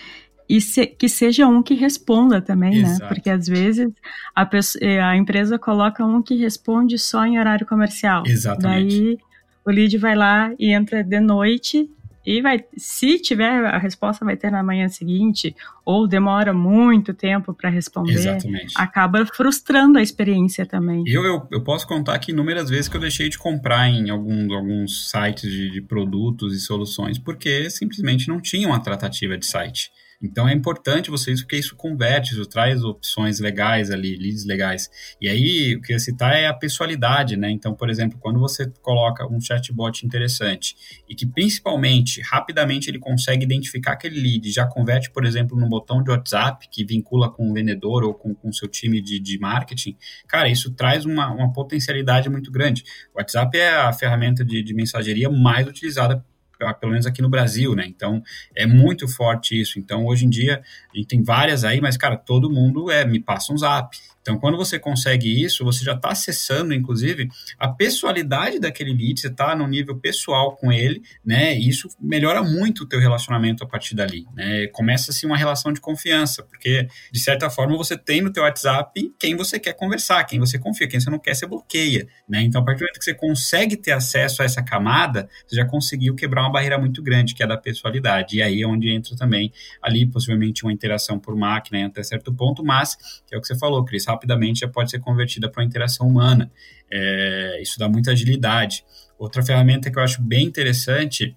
e 0.49 0.61
se, 0.61 0.87
que 0.87 1.09
seja 1.09 1.47
um 1.47 1.63
que 1.63 1.75
responda 1.75 2.41
também, 2.41 2.83
né? 2.83 2.89
Exato. 2.89 3.03
né? 3.03 3.09
Porque 3.09 3.31
às 3.31 3.47
vezes 3.47 3.93
a, 4.35 4.45
pessoa, 4.45 4.85
eh, 4.85 5.01
a, 5.01 5.17
empresa 5.17 5.59
coloca 5.59 6.05
um 6.05 6.23
que 6.23 6.35
responde 6.35 6.99
só 6.99 7.25
em 7.25 7.39
horário 7.39 7.67
comercial. 7.67 8.23
Exatamente. 8.27 9.01
Daí 9.01 9.19
o 9.65 9.71
lead 9.71 9.97
vai 9.99 10.15
lá 10.15 10.53
e 10.59 10.73
entra 10.73 11.03
de 11.03 11.21
noite 11.21 11.89
e 12.27 12.41
vai, 12.41 12.65
se 12.77 13.19
tiver 13.19 13.67
a 13.67 13.77
resposta 13.77 14.25
vai 14.25 14.37
ter 14.37 14.51
na 14.51 14.63
manhã 14.63 14.89
seguinte 14.89 15.55
ou 15.85 16.09
demora 16.09 16.55
muito 16.55 17.13
tempo 17.13 17.53
para 17.53 17.69
responder, 17.69 18.15
Exatamente. 18.15 18.73
acaba 18.77 19.27
frustrando 19.27 19.99
a 19.99 20.03
experiência 20.03 20.65
também. 20.65 21.05
Eu, 21.07 21.23
eu, 21.25 21.47
eu, 21.51 21.63
posso 21.63 21.87
contar 21.87 22.15
aqui 22.15 22.33
inúmeras 22.33 22.71
vezes 22.71 22.89
que 22.89 22.97
eu 22.97 23.01
deixei 23.01 23.29
de 23.29 23.37
comprar 23.37 23.89
em 23.89 24.09
alguns, 24.09 24.51
alguns 24.51 25.11
sites 25.11 25.51
de, 25.51 25.71
de 25.71 25.83
produtos 25.83 26.55
e 26.55 26.61
soluções 26.61 27.19
porque 27.19 27.69
simplesmente 27.69 28.29
não 28.29 28.41
tinham 28.41 28.73
a 28.73 28.81
tratativa 28.81 29.37
de 29.37 29.45
site. 29.45 29.91
Então 30.25 30.49
é 30.49 30.55
importante 30.55 31.11
você 31.11 31.33
isso, 31.33 31.43
porque 31.43 31.57
isso 31.57 31.77
converte, 31.77 32.33
isso 32.33 32.47
traz 32.47 32.83
opções 32.83 33.41
legais 33.41 33.91
ali, 33.91 34.17
leads 34.17 34.47
legais. 34.47 34.91
E 35.21 35.29
aí, 35.29 35.77
o 35.77 35.83
que 35.83 35.93
eu 35.93 35.97
ia 35.97 35.99
citar 36.01 36.35
é 36.35 36.47
a 36.47 36.55
pessoalidade, 36.55 37.37
né? 37.37 37.51
Então, 37.51 37.75
por 37.75 37.91
exemplo, 37.91 38.19
quando 38.19 38.41
você 38.41 38.71
coloca 38.81 39.27
um 39.27 39.39
chatbot 39.39 40.05
interessante 40.05 40.75
e 41.09 41.15
que 41.15 41.27
principalmente, 41.27 42.23
rapidamente, 42.23 42.89
ele 42.89 42.99
consegue 42.99 43.45
identificar 43.45 43.93
aquele 43.93 44.19
lead, 44.19 44.51
já 44.51 44.67
converte, 44.67 45.11
por 45.11 45.27
exemplo, 45.27 45.59
num 45.59 45.69
botão 45.69 46.03
de 46.03 46.11
WhatsApp 46.11 46.69
que 46.71 46.85
vincula 46.85 47.31
com 47.31 47.51
o 47.51 47.53
vendedor 47.53 48.03
ou 48.03 48.15
com 48.15 48.35
o 48.43 48.53
seu 48.53 48.67
time 48.67 49.03
de, 49.03 49.21
de 49.21 49.39
marketing, 49.39 49.97
cara, 50.27 50.49
isso 50.49 50.73
traz 50.73 51.05
uma, 51.05 51.31
uma 51.31 51.53
potencialidade 51.53 52.31
muito 52.31 52.51
grande. 52.51 52.83
O 53.15 53.19
WhatsApp 53.19 53.59
é 53.59 53.75
a 53.75 53.93
ferramenta 53.93 54.43
de, 54.43 54.63
de 54.63 54.73
mensageria 54.73 55.29
mais 55.29 55.67
utilizada 55.69 56.25
pelo 56.59 56.93
menos 56.93 57.07
aqui 57.07 57.21
no 57.21 57.29
Brasil, 57.29 57.75
né? 57.75 57.85
Então 57.87 58.23
é 58.55 58.67
muito 58.67 59.07
forte 59.09 59.61
isso. 59.61 59.79
Então 59.79 60.07
hoje 60.07 60.27
em 60.27 60.31
dia 60.31 60.63
a 60.93 60.97
gente 60.97 61.09
tem 61.09 61.23
várias 61.23 61.65
aí, 61.65 61.81
mas 61.81 61.97
cara, 61.97 62.17
todo 62.17 62.51
mundo 62.51 62.91
é 62.91 63.05
me 63.05 63.21
passa 63.21 63.53
um 63.53 63.59
zap, 63.59 63.97
então, 64.25 64.39
quando 64.39 64.57
você 64.57 64.79
consegue 64.79 65.45
isso, 65.45 65.63
você 65.63 65.85
já 65.85 65.93
está 65.93 66.09
acessando, 66.09 66.73
inclusive, 66.73 67.29
a 67.59 67.69
pessoalidade 67.69 68.59
daquele 68.59 68.95
lead, 68.95 69.21
você 69.21 69.27
está 69.27 69.55
no 69.55 69.67
nível 69.69 69.99
pessoal 69.99 70.57
com 70.57 70.73
ele, 70.73 71.03
né? 71.23 71.55
E 71.55 71.69
isso 71.69 71.91
melhora 72.01 72.43
muito 72.43 72.85
o 72.85 72.87
teu 72.87 72.99
relacionamento 72.99 73.63
a 73.63 73.67
partir 73.67 73.95
dali, 73.95 74.25
né? 74.35 74.67
Começa-se 74.69 75.27
uma 75.27 75.37
relação 75.37 75.75
de 75.75 75.81
confiança, 75.81 76.43
porque, 76.43 76.89
de 77.13 77.21
certa 77.21 77.51
forma, 77.51 77.77
você 77.77 77.99
tem 77.99 78.23
no 78.23 78.33
teu 78.33 78.45
WhatsApp 78.45 79.15
quem 79.19 79.37
você 79.37 79.61
quer 79.61 79.75
conversar, 79.75 80.25
quem 80.25 80.41
você 80.41 80.59
confia, 80.59 80.89
quem 80.89 80.99
você 80.99 81.11
não 81.11 81.19
quer, 81.19 81.35
você 81.35 81.47
bloqueia, 81.47 82.09
né? 82.27 82.41
Então, 82.41 82.63
a 82.63 82.65
partir 82.65 82.79
do 82.79 82.85
momento 82.85 82.99
que 82.99 83.05
você 83.05 83.15
consegue 83.15 83.77
ter 83.77 83.93
acesso 83.93 84.41
a 84.41 84.47
essa 84.47 84.63
camada, 84.63 85.29
você 85.47 85.57
já 85.57 85.67
conseguiu 85.67 86.15
quebrar 86.15 86.45
uma 86.45 86.53
barreira 86.53 86.79
muito 86.79 87.03
grande, 87.03 87.35
que 87.35 87.43
é 87.43 87.47
da 87.47 87.59
pessoalidade. 87.59 88.39
E 88.39 88.43
aí 88.43 88.63
é 88.63 88.67
onde 88.67 88.89
entra 88.89 89.15
também 89.17 89.53
ali, 89.83 90.07
possivelmente, 90.07 90.65
uma 90.65 90.73
interação 90.73 91.19
por 91.19 91.37
máquina 91.37 91.87
até 91.87 92.03
certo 92.03 92.33
ponto, 92.33 92.65
mas, 92.65 92.97
que 93.27 93.35
é 93.35 93.39
o 93.39 93.41
que 93.43 93.47
você 93.47 93.59
falou, 93.59 93.85
Cris, 93.85 94.14
rapidamente 94.15 94.61
já 94.61 94.69
pode 94.69 94.91
ser 94.91 95.01
convertida 95.01 95.49
para 95.51 95.63
uma 95.63 95.67
interação 95.67 96.09
humana. 96.09 96.51
É, 96.91 97.61
isso 97.61 97.79
dá 97.79 97.89
muita 97.89 98.13
agilidade. 98.13 98.85
Outra 99.19 99.43
ferramenta 99.43 99.91
que 99.91 99.99
eu 99.99 100.03
acho 100.03 100.23
bem 100.23 100.47
interessante 100.47 101.37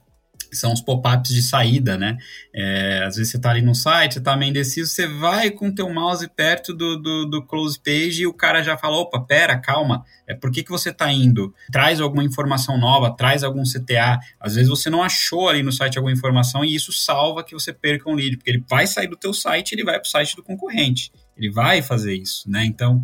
são 0.52 0.72
os 0.74 0.82
pop-ups 0.82 1.34
de 1.34 1.42
saída, 1.42 1.98
né? 1.98 2.18
É, 2.54 3.04
às 3.06 3.16
vezes 3.16 3.32
você 3.32 3.38
está 3.38 3.52
ali 3.52 3.62
no 3.62 3.76
site, 3.76 4.14
você 4.14 4.20
está 4.20 4.36
meio 4.36 4.50
indeciso, 4.50 4.90
você 4.90 5.08
vai 5.08 5.52
com 5.52 5.68
o 5.68 5.76
teu 5.76 5.90
mouse 5.90 6.28
perto 6.30 6.74
do, 6.74 6.98
do, 6.98 7.26
do, 7.26 7.46
close 7.46 7.80
page 7.80 8.22
e 8.22 8.28
o 8.28 8.34
cara 8.34 8.64
já 8.64 8.78
fala, 8.78 8.98
opa, 8.98 9.20
pera, 9.20 9.58
calma, 9.58 10.04
é 10.26 10.34
por 10.34 10.52
que, 10.52 10.64
que 10.64 10.70
você 10.70 10.90
está 10.90 11.12
indo? 11.12 11.54
Traz 11.72 12.00
alguma 12.00 12.24
informação 12.24 12.78
nova, 12.78 13.16
traz 13.16 13.44
algum 13.44 13.64
CTA. 13.64 14.20
Às 14.40 14.56
vezes 14.56 14.70
você 14.70 14.90
não 14.90 15.04
achou 15.04 15.50
ali 15.50 15.64
no 15.64 15.72
site 15.72 15.98
alguma 15.98 16.14
informação 16.14 16.64
e 16.64 16.74
isso 16.74 16.92
salva 16.92 17.44
que 17.44 17.54
você 17.54 17.74
perca 17.74 18.10
um 18.10 18.14
lead, 18.14 18.38
porque 18.38 18.50
ele 18.50 18.64
vai 18.68 18.88
sair 18.88 19.08
do 19.08 19.18
teu 19.18 19.34
site 19.34 19.72
e 19.72 19.76
ele 19.76 19.84
vai 19.84 19.96
para 20.00 20.08
o 20.08 20.10
site 20.10 20.36
do 20.36 20.44
concorrente 20.44 21.12
ele 21.38 21.52
vai 21.52 21.82
fazer 21.82 22.16
isso, 22.16 22.50
né? 22.50 22.66
Então, 22.66 23.02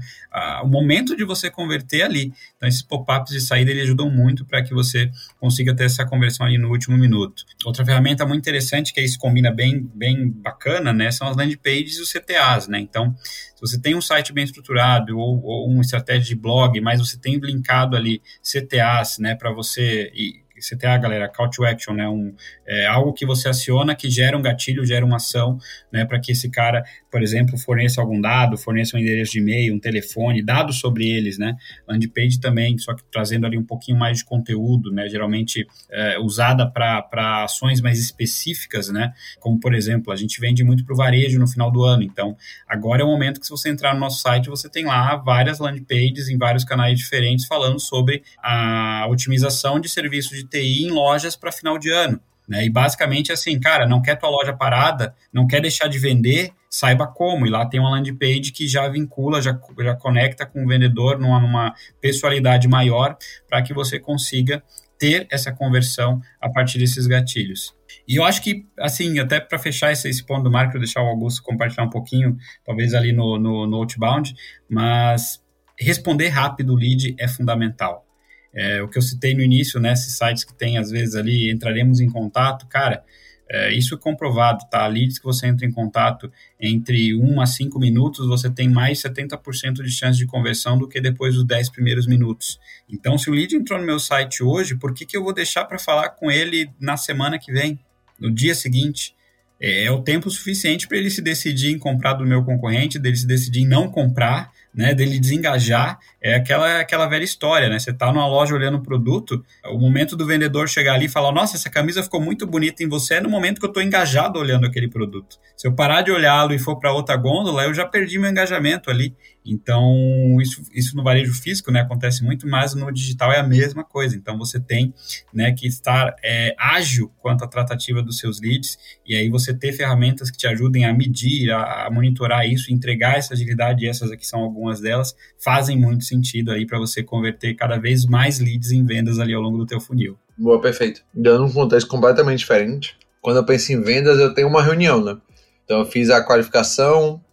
o 0.63 0.67
momento 0.67 1.15
de 1.15 1.23
você 1.23 1.49
converter 1.49 2.01
ali. 2.01 2.33
Então, 2.57 2.67
esses 2.67 2.81
pop-ups 2.81 3.31
de 3.31 3.39
saída 3.39 3.71
ele 3.71 3.81
ajudam 3.81 4.09
muito 4.09 4.45
para 4.45 4.63
que 4.63 4.73
você 4.73 5.09
consiga 5.39 5.75
ter 5.75 5.85
essa 5.85 6.05
conversão 6.05 6.45
ali 6.45 6.57
no 6.57 6.69
último 6.69 6.97
minuto. 6.97 7.45
Outra 7.65 7.85
ferramenta 7.85 8.25
muito 8.25 8.41
interessante 8.41 8.93
que 8.93 8.99
aí 8.99 9.07
se 9.07 9.17
combina 9.17 9.51
bem, 9.51 9.89
bem 9.93 10.29
bacana, 10.29 10.91
né? 10.91 11.11
São 11.11 11.27
as 11.27 11.37
landing 11.37 11.57
pages 11.57 11.97
e 11.97 12.01
os 12.01 12.11
CTAs, 12.11 12.67
né? 12.67 12.79
Então, 12.79 13.15
se 13.55 13.61
você 13.61 13.79
tem 13.79 13.95
um 13.95 14.01
site 14.01 14.33
bem 14.33 14.43
estruturado 14.43 15.17
ou, 15.17 15.41
ou 15.43 15.69
uma 15.69 15.81
estratégia 15.81 16.23
de 16.23 16.35
blog, 16.35 16.79
mas 16.81 16.99
você 16.99 17.17
tem 17.17 17.37
linkado 17.37 17.95
ali 17.95 18.21
CTAs, 18.41 19.19
né? 19.19 19.35
Para 19.35 19.51
você 19.51 20.11
e 20.15 20.42
CTA, 20.63 20.97
galera, 20.97 21.27
call 21.27 21.49
to 21.49 21.65
action, 21.65 21.93
né? 21.93 22.07
Um, 22.07 22.33
é, 22.65 22.85
algo 22.85 23.13
que 23.13 23.25
você 23.25 23.49
aciona 23.49 23.95
que 23.95 24.09
gera 24.09 24.37
um 24.37 24.41
gatilho, 24.41 24.85
gera 24.85 25.05
uma 25.05 25.17
ação, 25.17 25.57
né? 25.91 26.05
Para 26.05 26.19
que 26.19 26.31
esse 26.31 26.49
cara, 26.49 26.83
por 27.11 27.21
exemplo, 27.21 27.57
forneça 27.57 27.99
algum 28.01 28.19
dado, 28.19 28.57
forneça 28.57 28.95
um 28.95 28.99
endereço 28.99 29.33
de 29.33 29.39
e-mail, 29.39 29.75
um 29.75 29.79
telefone, 29.79 30.43
dados 30.43 30.79
sobre 30.79 31.07
eles, 31.07 31.37
né? 31.37 31.55
Landing 31.87 32.09
page 32.09 32.39
também, 32.39 32.77
só 32.77 32.93
que 32.93 33.03
trazendo 33.11 33.45
ali 33.45 33.57
um 33.57 33.65
pouquinho 33.65 33.97
mais 33.97 34.19
de 34.19 34.25
conteúdo, 34.25 34.91
né? 34.91 35.07
Geralmente 35.09 35.67
é, 35.91 36.17
usada 36.19 36.69
para 36.69 37.43
ações 37.43 37.81
mais 37.81 37.99
específicas, 37.99 38.89
né? 38.89 39.11
Como, 39.39 39.59
por 39.59 39.73
exemplo, 39.73 40.11
a 40.11 40.15
gente 40.15 40.39
vende 40.39 40.63
muito 40.63 40.85
para 40.85 40.93
o 40.93 40.97
varejo 40.97 41.39
no 41.39 41.47
final 41.47 41.71
do 41.71 41.83
ano, 41.83 42.03
então 42.03 42.35
agora 42.67 43.01
é 43.01 43.05
o 43.05 43.07
momento 43.07 43.39
que 43.39 43.45
se 43.45 43.51
você 43.51 43.69
entrar 43.69 43.93
no 43.93 43.99
nosso 43.99 44.21
site, 44.21 44.49
você 44.49 44.69
tem 44.69 44.85
lá 44.85 45.15
várias 45.17 45.59
landing 45.59 45.83
pages 45.83 46.29
em 46.29 46.37
vários 46.37 46.63
canais 46.63 46.97
diferentes 46.97 47.45
falando 47.45 47.79
sobre 47.79 48.23
a 48.41 49.05
otimização 49.09 49.79
de 49.79 49.89
serviços 49.89 50.37
de 50.37 50.45
TI 50.53 50.83
em 50.83 50.91
lojas 50.91 51.35
para 51.35 51.51
final 51.51 51.77
de 51.77 51.89
ano. 51.89 52.19
Né? 52.47 52.65
E 52.65 52.69
basicamente 52.69 53.31
assim, 53.31 53.59
cara, 53.59 53.87
não 53.87 54.01
quer 54.01 54.17
tua 54.17 54.29
loja 54.29 54.53
parada, 54.53 55.15
não 55.31 55.47
quer 55.47 55.61
deixar 55.61 55.87
de 55.87 55.97
vender, 55.97 56.51
saiba 56.69 57.07
como. 57.07 57.47
E 57.47 57.49
lá 57.49 57.65
tem 57.65 57.79
uma 57.79 57.89
landing 57.89 58.15
page 58.15 58.51
que 58.51 58.67
já 58.67 58.87
vincula, 58.89 59.41
já, 59.41 59.57
já 59.79 59.95
conecta 59.95 60.45
com 60.45 60.63
o 60.63 60.67
vendedor 60.67 61.17
numa, 61.17 61.39
numa 61.39 61.73
pessoalidade 62.01 62.67
maior 62.67 63.17
para 63.47 63.61
que 63.61 63.73
você 63.73 63.99
consiga 63.99 64.61
ter 64.99 65.27
essa 65.31 65.51
conversão 65.51 66.21
a 66.39 66.49
partir 66.49 66.77
desses 66.77 67.07
gatilhos. 67.07 67.75
E 68.07 68.15
eu 68.15 68.23
acho 68.23 68.41
que, 68.41 68.65
assim, 68.79 69.19
até 69.19 69.39
para 69.39 69.57
fechar 69.59 69.91
esse, 69.91 70.09
esse, 70.09 70.25
ponto 70.25 70.43
do 70.43 70.51
marketing, 70.51 70.79
deixar 70.79 71.01
o 71.01 71.07
Augusto 71.07 71.43
compartilhar 71.43 71.83
um 71.83 71.89
pouquinho, 71.89 72.37
talvez 72.65 72.93
ali 72.93 73.13
no, 73.13 73.37
no, 73.37 73.67
no 73.67 73.77
outbound, 73.77 74.33
mas 74.69 75.41
responder 75.77 76.29
rápido 76.29 76.73
o 76.73 76.75
lead 76.75 77.15
é 77.19 77.27
fundamental. 77.27 78.05
É, 78.53 78.81
o 78.81 78.87
que 78.87 78.97
eu 78.97 79.01
citei 79.01 79.33
no 79.33 79.41
início, 79.41 79.79
né, 79.79 79.93
esses 79.93 80.15
sites 80.15 80.43
que 80.43 80.53
tem, 80.53 80.77
às 80.77 80.91
vezes, 80.91 81.15
ali, 81.15 81.51
entraremos 81.51 81.99
em 81.99 82.09
contato, 82.09 82.67
cara, 82.67 83.03
é, 83.49 83.73
isso 83.73 83.93
é 83.93 83.97
comprovado, 83.97 84.65
tá? 84.69 84.87
Leads 84.87 85.19
que 85.19 85.25
você 85.25 85.47
entra 85.47 85.65
em 85.65 85.71
contato 85.71 86.31
entre 86.59 87.13
1 87.13 87.41
a 87.41 87.45
5 87.45 87.77
minutos, 87.77 88.27
você 88.27 88.49
tem 88.49 88.69
mais 88.69 88.99
70% 89.01 89.83
de 89.83 89.91
chance 89.91 90.17
de 90.17 90.25
conversão 90.25 90.77
do 90.77 90.87
que 90.87 91.01
depois 91.01 91.35
dos 91.35 91.45
10 91.45 91.69
primeiros 91.69 92.07
minutos. 92.07 92.59
Então, 92.89 93.17
se 93.17 93.29
o 93.29 93.33
lead 93.33 93.55
entrou 93.55 93.79
no 93.79 93.85
meu 93.85 93.99
site 93.99 94.43
hoje, 94.43 94.75
por 94.75 94.93
que, 94.93 95.05
que 95.05 95.15
eu 95.17 95.23
vou 95.23 95.33
deixar 95.33 95.65
para 95.65 95.77
falar 95.77 96.09
com 96.09 96.31
ele 96.31 96.69
na 96.79 96.95
semana 96.95 97.37
que 97.37 97.51
vem, 97.51 97.79
no 98.19 98.31
dia 98.31 98.55
seguinte? 98.55 99.13
É, 99.59 99.85
é 99.85 99.91
o 99.91 100.01
tempo 100.01 100.29
suficiente 100.31 100.87
para 100.87 100.97
ele 100.97 101.09
se 101.09 101.21
decidir 101.21 101.69
em 101.69 101.77
comprar 101.77 102.13
do 102.13 102.25
meu 102.25 102.43
concorrente, 102.43 102.97
dele 102.97 103.15
se 103.15 103.27
decidir 103.27 103.61
em 103.61 103.67
não 103.67 103.89
comprar, 103.89 104.51
né, 104.73 104.93
dele 104.93 105.19
desengajar, 105.19 105.99
é 106.21 106.35
aquela, 106.35 106.79
aquela 106.79 107.05
velha 107.05 107.23
história, 107.23 107.69
né? 107.69 107.77
Você 107.77 107.91
está 107.91 108.11
numa 108.11 108.27
loja 108.27 108.55
olhando 108.55 108.77
o 108.77 108.81
produto, 108.81 109.43
o 109.65 109.77
momento 109.77 110.15
do 110.15 110.25
vendedor 110.25 110.67
chegar 110.67 110.95
ali 110.95 111.05
e 111.05 111.09
falar, 111.09 111.31
nossa, 111.31 111.55
essa 111.55 111.69
camisa 111.69 112.01
ficou 112.01 112.19
muito 112.19 112.47
bonita 112.47 112.83
em 112.83 112.87
você, 112.87 113.15
é 113.15 113.21
no 113.21 113.29
momento 113.29 113.59
que 113.59 113.65
eu 113.65 113.69
estou 113.69 113.83
engajado 113.83 114.39
olhando 114.39 114.65
aquele 114.65 114.87
produto. 114.87 115.37
Se 115.55 115.67
eu 115.67 115.75
parar 115.75 116.01
de 116.01 116.11
olhá-lo 116.11 116.53
e 116.53 116.59
for 116.59 116.77
para 116.79 116.91
outra 116.91 117.15
gôndola, 117.15 117.63
eu 117.65 117.73
já 117.73 117.85
perdi 117.85 118.17
meu 118.17 118.29
engajamento 118.29 118.89
ali. 118.89 119.15
Então, 119.45 120.37
isso, 120.41 120.61
isso 120.73 120.95
no 120.95 121.03
varejo 121.03 121.33
físico, 121.33 121.71
né, 121.71 121.81
acontece 121.81 122.23
muito, 122.23 122.47
mas 122.47 122.73
no 122.73 122.91
digital 122.91 123.31
é 123.31 123.39
a 123.39 123.43
mesma 123.43 123.83
coisa. 123.83 124.15
Então, 124.15 124.37
você 124.37 124.59
tem, 124.59 124.93
né, 125.33 125.51
que 125.51 125.67
estar 125.67 126.15
é, 126.23 126.55
ágil 126.57 127.11
quanto 127.19 127.43
à 127.43 127.47
tratativa 127.47 128.01
dos 128.01 128.17
seus 128.17 128.39
leads, 128.39 128.77
e 129.05 129.15
aí 129.15 129.29
você 129.29 129.53
ter 129.53 129.73
ferramentas 129.73 130.31
que 130.31 130.37
te 130.37 130.47
ajudem 130.47 130.85
a 130.85 130.93
medir, 130.93 131.51
a, 131.51 131.87
a 131.87 131.91
monitorar 131.91 132.47
isso, 132.47 132.71
entregar 132.71 133.17
essa 133.17 133.33
agilidade, 133.33 133.85
e 133.85 133.87
essas 133.87 134.11
aqui 134.11 134.25
são 134.25 134.39
algumas 134.39 134.79
delas, 134.79 135.15
fazem 135.37 135.77
muito 135.77 136.05
sentido 136.05 136.51
aí 136.51 136.65
para 136.65 136.79
você 136.79 137.03
converter 137.03 137.53
cada 137.55 137.77
vez 137.77 138.05
mais 138.05 138.39
leads 138.39 138.71
em 138.71 138.85
vendas 138.85 139.19
ali 139.19 139.33
ao 139.33 139.41
longo 139.41 139.57
do 139.57 139.65
teu 139.65 139.79
funil. 139.79 140.17
Boa, 140.37 140.59
perfeito. 140.59 141.03
Dando 141.13 141.45
um 141.45 141.51
contexto 141.51 141.87
completamente 141.87 142.39
diferente, 142.39 142.97
quando 143.21 143.37
eu 143.37 143.45
penso 143.45 143.71
em 143.71 143.81
vendas, 143.81 144.19
eu 144.19 144.33
tenho 144.33 144.47
uma 144.47 144.61
reunião, 144.61 145.03
né? 145.03 145.17
Então, 145.63 145.79
eu 145.79 145.85
fiz 145.85 146.09
a 146.09 146.23
qualificação, 146.25 147.23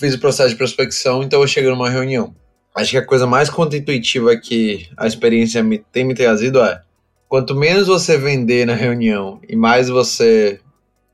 fiz 0.00 0.14
o 0.14 0.18
processo 0.18 0.48
de 0.48 0.56
prospecção, 0.56 1.22
então 1.22 1.42
eu 1.42 1.46
chego 1.46 1.68
numa 1.68 1.90
reunião. 1.90 2.34
Acho 2.74 2.92
que 2.92 2.96
a 2.96 3.04
coisa 3.04 3.26
mais 3.26 3.50
contra-intuitiva 3.50 4.34
que 4.36 4.88
a 4.96 5.06
experiência 5.06 5.62
me, 5.62 5.78
tem 5.78 6.04
me 6.04 6.14
trazido 6.14 6.60
é 6.62 6.80
quanto 7.28 7.54
menos 7.54 7.86
você 7.86 8.16
vender 8.16 8.66
na 8.66 8.74
reunião 8.74 9.40
e 9.46 9.54
mais 9.54 9.88
você 9.90 10.58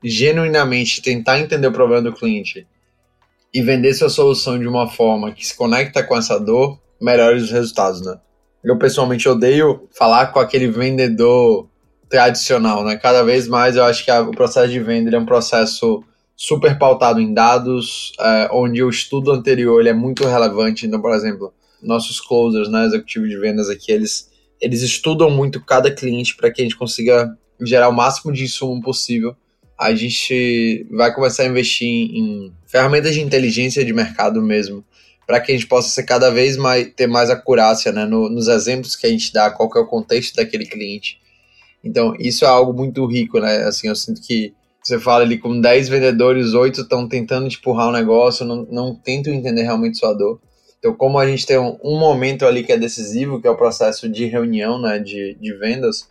genuinamente 0.01 1.01
tentar 1.01 1.39
entender 1.39 1.67
o 1.67 1.71
problema 1.71 2.01
do 2.01 2.13
cliente 2.13 2.65
e 3.53 3.61
vender 3.61 3.93
sua 3.93 4.09
solução 4.09 4.57
de 4.57 4.67
uma 4.67 4.87
forma 4.87 5.31
que 5.33 5.45
se 5.45 5.55
conecta 5.55 6.01
com 6.01 6.15
essa 6.15 6.39
dor, 6.39 6.79
melhores 7.01 7.43
os 7.43 7.51
resultados, 7.51 8.01
né? 8.05 8.17
Eu 8.63 8.77
pessoalmente 8.77 9.27
odeio 9.27 9.87
falar 9.91 10.27
com 10.27 10.39
aquele 10.39 10.67
vendedor 10.67 11.67
tradicional, 12.09 12.85
né? 12.85 12.95
Cada 12.95 13.23
vez 13.23 13.47
mais 13.47 13.75
eu 13.75 13.83
acho 13.83 14.05
que 14.05 14.11
a, 14.11 14.21
o 14.21 14.31
processo 14.31 14.71
de 14.71 14.79
venda 14.79 15.15
é 15.15 15.19
um 15.19 15.25
processo 15.25 16.03
super 16.39 16.77
pautado 16.77 17.19
em 17.19 17.33
dados, 17.33 18.13
é, 18.19 18.49
onde 18.51 18.83
o 18.83 18.89
estudo 18.91 19.31
anterior 19.31 19.79
ele 19.79 19.89
é 19.89 19.93
muito 19.93 20.23
relevante. 20.23 20.85
Então, 20.85 21.01
por 21.01 21.13
exemplo, 21.15 21.51
nossos 21.81 22.21
closers, 22.21 22.69
né, 22.69 22.85
executivos 22.85 23.27
de 23.27 23.37
vendas 23.39 23.69
aqui, 23.69 23.91
eles, 23.91 24.29
eles 24.61 24.83
estudam 24.83 25.31
muito 25.31 25.59
cada 25.65 25.91
cliente 25.91 26.35
para 26.35 26.51
que 26.51 26.61
a 26.61 26.63
gente 26.63 26.77
consiga 26.77 27.35
gerar 27.59 27.89
o 27.89 27.93
máximo 27.93 28.31
de 28.31 28.43
insumo 28.43 28.79
possível. 28.81 29.35
A 29.79 29.95
gente 29.95 30.87
vai 30.91 31.11
começar 31.13 31.41
a 31.41 31.47
investir 31.47 31.87
em 31.87 32.53
ferramentas 32.67 33.15
de 33.15 33.21
inteligência 33.21 33.83
de 33.83 33.91
mercado 33.91 34.39
mesmo, 34.39 34.85
para 35.25 35.39
que 35.39 35.51
a 35.51 35.55
gente 35.55 35.67
possa 35.67 35.89
ser 35.89 36.03
cada 36.03 36.29
vez 36.29 36.55
mais 36.55 36.91
ter 36.95 37.07
mais 37.07 37.31
acurácia 37.31 37.91
né, 37.91 38.05
no, 38.05 38.29
nos 38.29 38.47
exemplos 38.47 38.95
que 38.95 39.07
a 39.07 39.09
gente 39.09 39.33
dá, 39.33 39.49
qual 39.49 39.69
que 39.69 39.77
é 39.77 39.81
o 39.81 39.87
contexto 39.87 40.35
daquele 40.35 40.65
cliente. 40.65 41.19
Então, 41.83 42.15
isso 42.19 42.45
é 42.45 42.47
algo 42.47 42.73
muito 42.73 43.05
rico, 43.05 43.39
né? 43.39 43.63
Assim, 43.63 43.87
eu 43.87 43.95
sinto 43.95 44.21
que 44.21 44.53
você 44.87 44.97
fala 44.97 45.23
ali 45.23 45.37
com 45.37 45.59
10 45.59 45.89
vendedores, 45.89 46.53
8 46.53 46.81
estão 46.81 47.09
tentando 47.09 47.49
te 47.49 47.57
empurrar 47.57 47.89
o 47.89 47.91
negócio, 47.91 48.45
não, 48.45 48.65
não 48.71 48.95
tentam 48.95 49.33
entender 49.33 49.63
realmente 49.63 49.97
sua 49.97 50.13
dor. 50.13 50.39
Então, 50.79 50.93
como 50.93 51.19
a 51.19 51.27
gente 51.27 51.45
tem 51.45 51.57
um, 51.57 51.77
um, 51.83 51.99
momento 51.99 52.45
ali 52.45 52.63
que 52.63 52.71
é 52.71 52.77
decisivo, 52.77 53.41
que 53.41 53.47
é 53.47 53.51
o 53.51 53.57
processo 53.57 54.07
de 54.07 54.25
reunião, 54.27 54.79
né, 54.79 54.97
de, 54.97 55.35
de 55.41 55.53
vendas, 55.55 56.07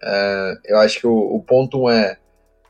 é, 0.00 0.54
eu 0.66 0.78
acho 0.78 1.00
que 1.00 1.08
o, 1.08 1.12
o 1.12 1.42
ponto 1.42 1.90
é, 1.90 2.18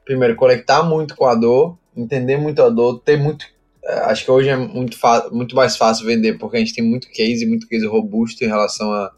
primeiro, 0.03 0.35
conectar 0.35 0.83
muito 0.83 1.15
com 1.15 1.27
a 1.27 1.35
dor, 1.35 1.77
entender 1.95 2.39
muito 2.39 2.63
a 2.63 2.71
dor, 2.71 3.01
ter 3.01 3.19
muito 3.19 3.45
é, 3.85 3.93
acho 4.05 4.25
que 4.25 4.31
hoje 4.31 4.49
é 4.49 4.57
muito, 4.57 4.97
muito 5.31 5.55
mais 5.55 5.77
fácil 5.77 6.07
vender, 6.07 6.39
porque 6.39 6.57
a 6.57 6.61
gente 6.61 6.75
tem 6.75 6.85
muito 6.85 7.11
case, 7.11 7.45
muito 7.45 7.69
case 7.69 7.87
robusto 7.87 8.43
em 8.43 8.49
relação 8.49 8.91
a, 8.93 9.13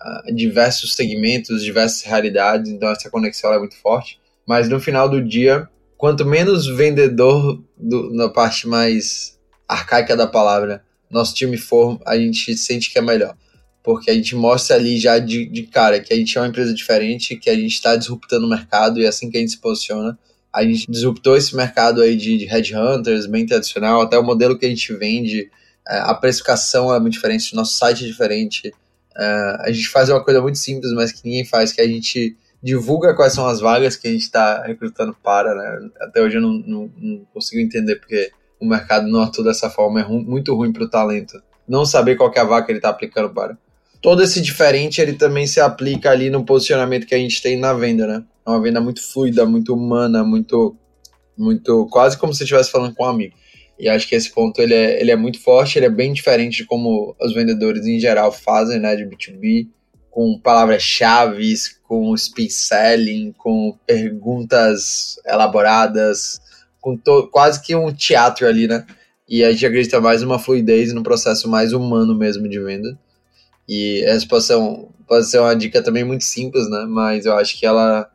a 0.00 0.30
diversos 0.32 0.94
segmentos, 0.94 1.64
diversas 1.64 2.02
realidades, 2.02 2.70
então 2.70 2.88
essa 2.88 3.10
conexão 3.10 3.52
é 3.52 3.58
muito 3.58 3.76
forte. 3.76 4.20
Mas 4.46 4.68
no 4.68 4.78
final 4.78 5.08
do 5.08 5.20
dia, 5.20 5.68
quanto 5.98 6.24
menos 6.24 6.66
vendedor 6.66 7.62
do, 7.76 8.10
na 8.14 8.30
parte 8.30 8.66
mais 8.66 9.38
arcaica 9.68 10.16
da 10.16 10.26
palavra 10.26 10.82
nosso 11.10 11.34
time 11.34 11.58
for, 11.58 12.00
a 12.06 12.16
gente 12.16 12.56
sente 12.56 12.90
que 12.90 12.98
é 12.98 13.02
melhor. 13.02 13.36
Porque 13.82 14.10
a 14.10 14.14
gente 14.14 14.34
mostra 14.34 14.76
ali 14.76 14.98
já 14.98 15.18
de, 15.18 15.46
de 15.46 15.64
cara 15.64 16.00
que 16.00 16.12
a 16.12 16.16
gente 16.16 16.36
é 16.36 16.40
uma 16.40 16.48
empresa 16.48 16.72
diferente, 16.72 17.36
que 17.36 17.50
a 17.50 17.54
gente 17.54 17.74
está 17.74 17.96
disruptando 17.96 18.46
o 18.46 18.48
mercado 18.48 19.00
e 19.00 19.04
é 19.04 19.08
assim 19.08 19.30
que 19.30 19.36
a 19.36 19.40
gente 19.40 19.52
se 19.52 19.58
posiciona 19.58 20.18
a 20.52 20.64
gente 20.64 20.90
disruptou 20.90 21.36
esse 21.36 21.54
mercado 21.54 22.02
aí 22.02 22.16
de, 22.16 22.38
de 22.38 22.44
headhunters, 22.46 23.26
bem 23.26 23.46
tradicional, 23.46 24.00
até 24.00 24.18
o 24.18 24.24
modelo 24.24 24.58
que 24.58 24.66
a 24.66 24.68
gente 24.68 24.92
vende, 24.94 25.50
é, 25.86 25.98
a 26.00 26.14
precificação 26.14 26.92
é 26.92 26.98
muito 26.98 27.14
diferente, 27.14 27.54
nosso 27.54 27.76
site 27.76 28.04
é 28.04 28.06
diferente. 28.06 28.72
É, 29.16 29.56
a 29.60 29.72
gente 29.72 29.88
faz 29.88 30.08
uma 30.08 30.22
coisa 30.22 30.40
muito 30.40 30.58
simples, 30.58 30.92
mas 30.92 31.12
que 31.12 31.24
ninguém 31.24 31.44
faz, 31.44 31.72
que 31.72 31.80
a 31.80 31.86
gente 31.86 32.36
divulga 32.62 33.14
quais 33.14 33.32
são 33.32 33.46
as 33.46 33.60
vagas 33.60 33.96
que 33.96 34.08
a 34.08 34.10
gente 34.10 34.22
está 34.22 34.62
recrutando 34.62 35.16
para, 35.22 35.54
né? 35.54 35.90
Até 36.00 36.22
hoje 36.22 36.36
eu 36.36 36.42
não, 36.42 36.52
não, 36.52 36.90
não, 36.96 37.26
consigo 37.32 37.60
entender 37.60 37.96
porque 37.96 38.30
o 38.60 38.66
mercado 38.66 39.06
não 39.06 39.22
atua 39.22 39.44
dessa 39.44 39.70
forma, 39.70 40.00
é 40.00 40.04
muito 40.04 40.54
ruim 40.54 40.72
para 40.72 40.84
o 40.84 40.90
talento. 40.90 41.40
Não 41.68 41.84
saber 41.84 42.16
qual 42.16 42.32
é 42.34 42.40
a 42.40 42.44
vaga 42.44 42.66
que 42.66 42.72
ele 42.72 42.78
está 42.78 42.88
aplicando 42.88 43.30
para. 43.30 43.56
Todo 44.00 44.22
esse 44.22 44.40
diferente, 44.40 45.00
ele 45.00 45.12
também 45.12 45.46
se 45.46 45.60
aplica 45.60 46.10
ali 46.10 46.30
no 46.30 46.44
posicionamento 46.44 47.06
que 47.06 47.14
a 47.14 47.18
gente 47.18 47.42
tem 47.42 47.56
na 47.58 47.72
venda, 47.72 48.06
né? 48.06 48.24
É 48.46 48.50
uma 48.50 48.60
venda 48.60 48.80
muito 48.80 49.02
fluida, 49.02 49.44
muito 49.44 49.74
humana, 49.74 50.24
muito, 50.24 50.76
muito 51.36 51.86
quase 51.90 52.16
como 52.16 52.32
se 52.32 52.42
estivesse 52.42 52.70
falando 52.70 52.94
com 52.94 53.04
um 53.04 53.08
amigo. 53.08 53.34
E 53.78 53.88
acho 53.88 54.08
que 54.08 54.14
esse 54.14 54.32
ponto 54.32 54.60
ele 54.60 54.74
é, 54.74 55.00
ele 55.00 55.10
é 55.10 55.16
muito 55.16 55.40
forte, 55.40 55.78
ele 55.78 55.86
é 55.86 55.90
bem 55.90 56.12
diferente 56.12 56.58
de 56.58 56.64
como 56.64 57.14
os 57.20 57.32
vendedores 57.32 57.86
em 57.86 58.00
geral 58.00 58.32
fazem, 58.32 58.80
né, 58.80 58.96
de 58.96 59.04
B2B, 59.04 59.68
com 60.10 60.38
palavras-chave, 60.40 61.52
com 61.88 62.14
speed 62.14 62.50
selling, 62.50 63.32
com 63.32 63.74
perguntas 63.86 65.18
elaboradas, 65.26 66.38
com 66.80 66.98
quase 67.32 67.62
que 67.62 67.74
um 67.74 67.90
teatro 67.92 68.46
ali, 68.46 68.68
né? 68.68 68.86
E 69.26 69.42
a 69.42 69.50
gente 69.50 69.64
acredita 69.66 70.00
mais 70.00 70.20
numa 70.20 70.38
fluidez, 70.38 70.92
num 70.92 71.02
processo 71.02 71.48
mais 71.48 71.72
humano 71.72 72.14
mesmo 72.14 72.46
de 72.46 72.60
venda. 72.60 72.98
E 73.66 74.02
essa 74.04 74.26
pode 74.26 74.44
ser, 74.44 74.56
um, 74.56 74.88
pode 75.06 75.26
ser 75.26 75.38
uma 75.38 75.56
dica 75.56 75.82
também 75.82 76.04
muito 76.04 76.24
simples, 76.24 76.68
né? 76.68 76.84
Mas 76.86 77.24
eu 77.24 77.34
acho 77.36 77.58
que 77.58 77.64
ela 77.64 78.10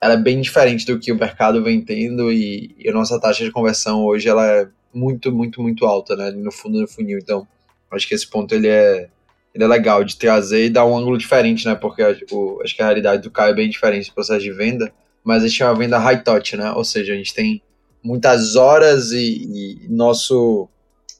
ela 0.00 0.14
é 0.14 0.18
bem 0.18 0.38
diferente 0.42 0.84
do 0.84 0.98
que 0.98 1.10
o 1.10 1.16
mercado 1.16 1.64
vem 1.64 1.80
tendo 1.80 2.30
e, 2.30 2.74
e 2.78 2.90
a 2.90 2.92
nossa 2.92 3.18
taxa 3.18 3.42
de 3.42 3.50
conversão 3.50 4.04
hoje 4.04 4.28
ela 4.28 4.46
é 4.46 4.68
muito, 4.92 5.32
muito, 5.32 5.62
muito 5.62 5.86
alta, 5.86 6.14
né? 6.14 6.30
No 6.30 6.52
fundo 6.52 6.78
do 6.78 6.86
funil. 6.86 7.18
Então, 7.18 7.48
acho 7.90 8.06
que 8.06 8.14
esse 8.14 8.28
ponto 8.28 8.54
ele 8.54 8.68
é, 8.68 9.08
ele 9.54 9.64
é 9.64 9.66
legal 9.66 10.02
de 10.02 10.16
trazer 10.16 10.66
e 10.66 10.70
dar 10.70 10.84
um 10.84 10.96
ângulo 10.96 11.16
diferente, 11.16 11.64
né? 11.66 11.74
Porque 11.74 12.02
o, 12.30 12.60
acho 12.62 12.74
que 12.74 12.82
a 12.82 12.86
realidade 12.86 13.22
do 13.22 13.30
Caio 13.30 13.52
é 13.52 13.54
bem 13.54 13.68
diferente 13.68 14.10
do 14.10 14.14
processo 14.14 14.42
de 14.42 14.52
venda, 14.52 14.92
mas 15.22 15.44
a 15.44 15.48
gente 15.48 15.62
é 15.62 15.66
uma 15.66 15.76
venda 15.78 15.98
high 15.98 16.22
touch, 16.22 16.56
né? 16.56 16.72
Ou 16.72 16.84
seja, 16.84 17.12
a 17.12 17.16
gente 17.16 17.32
tem 17.32 17.62
muitas 18.02 18.56
horas 18.56 19.12
e, 19.12 19.84
e 19.84 19.88
nosso 19.88 20.68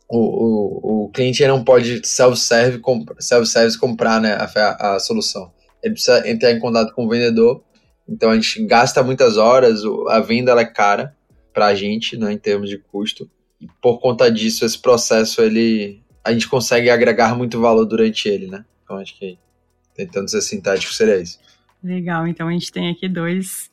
o, 0.08 0.18
o, 0.18 1.04
o 1.04 1.08
cliente 1.10 1.46
não 1.46 1.64
pode 1.64 2.06
self-service 2.06 2.82
self 3.20 3.78
comprar 3.78 4.20
né, 4.20 4.36
a, 4.36 4.94
a 4.94 5.00
solução. 5.00 5.50
Ele 5.82 5.94
precisa 5.94 6.28
entrar 6.28 6.52
em 6.52 6.58
contato 6.58 6.92
com 6.94 7.06
o 7.06 7.08
vendedor 7.08 7.62
então 8.08 8.30
a 8.30 8.34
gente 8.34 8.64
gasta 8.64 9.02
muitas 9.02 9.36
horas, 9.36 9.80
a 10.08 10.20
venda 10.20 10.52
é 10.60 10.64
cara 10.64 11.16
para 11.52 11.66
a 11.66 11.74
gente, 11.74 12.16
né, 12.16 12.32
em 12.32 12.38
termos 12.38 12.68
de 12.68 12.78
custo. 12.78 13.28
E 13.60 13.66
por 13.80 13.98
conta 13.98 14.30
disso, 14.30 14.64
esse 14.64 14.78
processo 14.78 15.40
ele 15.40 16.02
a 16.24 16.32
gente 16.32 16.48
consegue 16.48 16.88
agregar 16.90 17.36
muito 17.36 17.60
valor 17.60 17.84
durante 17.84 18.28
ele, 18.28 18.46
né? 18.46 18.64
Então 18.82 18.96
acho 18.96 19.16
que 19.18 19.38
tentando 19.94 20.28
ser 20.28 20.40
sintético 20.40 20.92
seria 20.92 21.20
isso. 21.20 21.38
Legal, 21.82 22.26
então 22.26 22.48
a 22.48 22.52
gente 22.52 22.72
tem 22.72 22.90
aqui 22.90 23.08
dois 23.08 23.70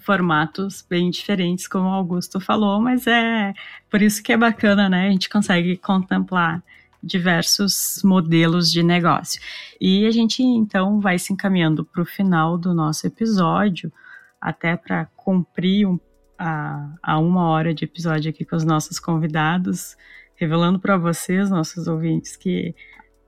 formatos 0.00 0.84
bem 0.88 1.10
diferentes, 1.10 1.66
como 1.66 1.88
o 1.88 1.92
Augusto 1.92 2.38
falou, 2.38 2.80
mas 2.80 3.06
é 3.06 3.54
por 3.90 4.02
isso 4.02 4.22
que 4.22 4.32
é 4.32 4.36
bacana, 4.36 4.88
né? 4.88 5.08
A 5.08 5.10
gente 5.10 5.30
consegue 5.30 5.76
contemplar 5.78 6.62
diversos 7.02 8.02
modelos 8.04 8.70
de 8.70 8.82
negócio. 8.82 9.40
E 9.80 10.06
a 10.06 10.10
gente 10.10 10.42
então 10.42 11.00
vai 11.00 11.18
se 11.18 11.32
encaminhando 11.32 11.84
para 11.84 12.02
o 12.02 12.06
final 12.06 12.58
do 12.58 12.74
nosso 12.74 13.06
episódio, 13.06 13.92
até 14.40 14.76
para 14.76 15.06
cumprir 15.16 15.86
um, 15.86 15.98
a, 16.38 16.90
a 17.02 17.18
uma 17.18 17.48
hora 17.48 17.72
de 17.72 17.84
episódio 17.84 18.30
aqui 18.30 18.44
com 18.44 18.56
os 18.56 18.64
nossos 18.64 18.98
convidados, 18.98 19.96
revelando 20.38 20.78
para 20.78 20.96
vocês, 20.96 21.50
nossos 21.50 21.88
ouvintes, 21.88 22.36
que 22.36 22.74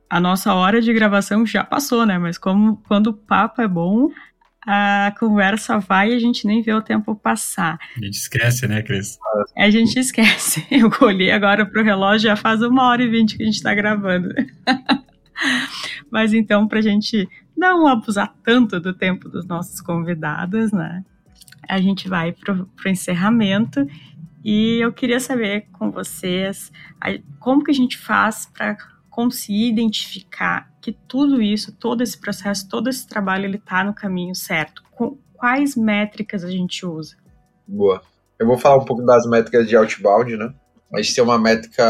a 0.08 0.20
nossa 0.20 0.54
hora 0.54 0.80
de 0.80 0.92
gravação 0.92 1.44
já 1.44 1.62
passou, 1.62 2.06
né? 2.06 2.18
Mas 2.18 2.38
como 2.38 2.76
quando 2.88 3.08
o 3.08 3.14
papo 3.14 3.61
é 3.61 3.68
bom, 3.68 4.11
a 4.66 5.12
conversa 5.18 5.78
vai 5.78 6.11
e 6.11 6.14
a 6.14 6.18
gente 6.18 6.46
nem 6.46 6.62
vê 6.62 6.72
o 6.72 6.82
tempo 6.82 7.14
passar. 7.14 7.78
A 7.96 8.04
gente 8.04 8.14
esquece, 8.14 8.66
né, 8.68 8.82
Cris? 8.82 9.18
A 9.56 9.70
gente 9.70 9.98
esquece. 9.98 10.66
Eu 10.70 10.90
olhei 11.00 11.30
agora 11.30 11.66
pro 11.66 11.82
relógio, 11.82 12.28
já 12.28 12.36
faz 12.36 12.62
uma 12.62 12.88
hora 12.88 13.02
e 13.02 13.08
vinte 13.08 13.36
que 13.36 13.42
a 13.42 13.46
gente 13.46 13.56
está 13.56 13.74
gravando. 13.74 14.28
Mas 16.11 16.32
então, 16.32 16.68
para 16.68 16.80
a 16.80 16.82
gente 16.82 17.28
não 17.56 17.86
abusar 17.86 18.34
tanto 18.44 18.78
do 18.78 18.92
tempo 18.92 19.28
dos 19.28 19.46
nossos 19.46 19.80
convidados, 19.80 20.72
né? 20.72 21.04
A 21.68 21.80
gente 21.80 22.08
vai 22.08 22.32
pro, 22.32 22.66
pro 22.66 22.90
encerramento 22.90 23.86
e 24.45 24.78
eu 24.80 24.93
queria 24.93 25.20
saber 25.20 25.66
com 25.72 25.91
vocês 25.91 26.72
como 27.38 27.62
que 27.62 27.70
a 27.70 27.74
gente 27.74 27.99
faz 27.99 28.47
para 28.47 28.76
conseguir 29.11 29.68
identificar 29.68 30.70
que 30.80 30.93
tudo 30.93 31.43
isso, 31.43 31.72
todo 31.72 32.03
esse 32.03 32.18
processo, 32.18 32.68
todo 32.68 32.88
esse 32.88 33.07
trabalho, 33.07 33.45
ele 33.45 33.57
está 33.57 33.84
no 33.84 33.93
caminho 33.93 34.34
certo. 34.34 34.82
Com 34.93 35.18
quais 35.34 35.76
métricas 35.76 36.43
a 36.43 36.51
gente 36.51 36.86
usa? 36.86 37.16
Boa. 37.66 38.01
Eu 38.38 38.47
vou 38.47 38.57
falar 38.57 38.78
um 38.78 38.84
pouco 38.84 39.05
das 39.05 39.26
métricas 39.26 39.68
de 39.68 39.76
outbound, 39.76 40.36
né? 40.36 40.55
A 40.95 41.03
gente 41.03 41.14
tem 41.14 41.22
uma 41.22 41.38
métrica 41.38 41.84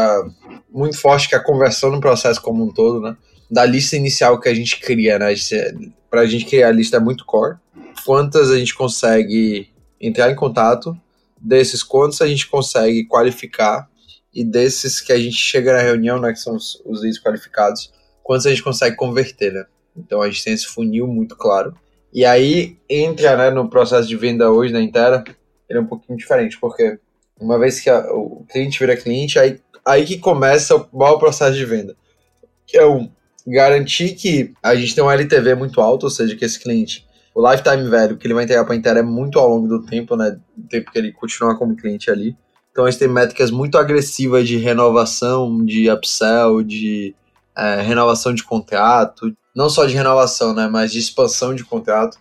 muito 0.69 0.97
forte 0.97 1.29
que 1.29 1.35
é 1.35 1.37
a 1.37 1.43
conversão 1.43 1.89
no 1.89 2.01
processo 2.01 2.41
como 2.41 2.65
um 2.65 2.73
todo, 2.73 2.99
né? 2.99 3.15
Da 3.49 3.65
lista 3.65 3.95
inicial 3.95 4.39
que 4.39 4.49
a 4.49 4.53
gente 4.53 4.79
cria, 4.79 5.17
né? 5.17 5.33
Para 6.09 6.21
a 6.21 6.25
gente 6.25 6.45
criar 6.45 6.67
a 6.67 6.71
lista 6.71 6.97
é 6.97 6.99
muito 6.99 7.25
core. 7.25 7.57
Quantas 8.05 8.51
a 8.51 8.57
gente 8.57 8.75
consegue 8.75 9.69
entrar 9.99 10.29
em 10.29 10.35
contato, 10.35 10.97
desses 11.41 11.81
quantos 11.81 12.21
a 12.21 12.27
gente 12.27 12.47
consegue 12.47 13.05
qualificar 13.05 13.89
e 14.33 14.43
desses 14.43 15.01
que 15.01 15.11
a 15.11 15.17
gente 15.17 15.35
chega 15.35 15.73
na 15.73 15.81
reunião, 15.81 16.19
né, 16.19 16.31
que 16.31 16.39
são 16.39 16.55
os, 16.55 16.81
os 16.85 17.01
leads 17.01 17.21
qualificados, 17.21 17.91
quantos 18.23 18.45
a 18.45 18.49
gente 18.49 18.63
consegue 18.63 18.95
converter, 18.95 19.51
né? 19.51 19.65
Então 19.95 20.21
a 20.21 20.29
gente 20.29 20.43
tem 20.43 20.53
esse 20.53 20.67
funil 20.67 21.07
muito 21.07 21.35
claro. 21.35 21.75
E 22.13 22.23
aí 22.23 22.77
entra, 22.89 23.35
né, 23.35 23.49
no 23.49 23.69
processo 23.69 24.07
de 24.07 24.15
venda 24.15 24.51
hoje 24.51 24.71
na 24.71 24.81
Intera, 24.81 25.23
ele 25.67 25.79
é 25.79 25.81
um 25.81 25.87
pouquinho 25.87 26.17
diferente, 26.17 26.57
porque 26.59 26.99
uma 27.39 27.57
vez 27.57 27.79
que 27.79 27.89
a, 27.89 27.99
o 28.13 28.45
cliente 28.49 28.79
vira 28.79 28.95
cliente, 28.95 29.39
aí, 29.39 29.59
aí 29.85 30.05
que 30.05 30.17
começa 30.17 30.75
o 30.75 30.97
maior 30.97 31.17
processo 31.17 31.57
de 31.57 31.65
venda. 31.65 31.95
Que 32.65 32.77
é 32.77 32.85
o 32.85 33.09
garantir 33.47 34.13
que 34.13 34.53
a 34.61 34.75
gente 34.75 34.93
tem 34.93 35.03
um 35.03 35.09
LTV 35.09 35.55
muito 35.55 35.81
alto, 35.81 36.03
ou 36.03 36.09
seja, 36.09 36.35
que 36.35 36.45
esse 36.45 36.59
cliente, 36.59 37.07
o 37.33 37.49
lifetime 37.49 37.89
value 37.89 38.17
que 38.17 38.27
ele 38.27 38.33
vai 38.33 38.43
entregar 38.43 38.65
para 38.65 38.73
a 38.73 38.77
Intera 38.77 38.99
é 38.99 39.03
muito 39.03 39.39
ao 39.39 39.49
longo 39.49 39.67
do 39.67 39.85
tempo, 39.85 40.15
né? 40.15 40.37
Do 40.55 40.67
tempo 40.67 40.91
que 40.91 40.97
ele 40.97 41.11
continua 41.11 41.57
como 41.57 41.75
cliente 41.75 42.11
ali. 42.11 42.35
Então 42.71 42.85
a 42.85 42.91
gente 42.91 42.99
tem 42.99 43.07
métricas 43.07 43.51
muito 43.51 43.77
agressivas 43.77 44.47
de 44.47 44.57
renovação, 44.57 45.63
de 45.63 45.89
upsell, 45.89 46.63
de 46.63 47.13
é, 47.55 47.81
renovação 47.81 48.33
de 48.33 48.43
contrato, 48.43 49.35
não 49.55 49.69
só 49.69 49.85
de 49.85 49.93
renovação, 49.93 50.53
né, 50.53 50.67
mas 50.67 50.91
de 50.91 50.99
expansão 50.99 51.53
de 51.53 51.63
contrato. 51.63 52.17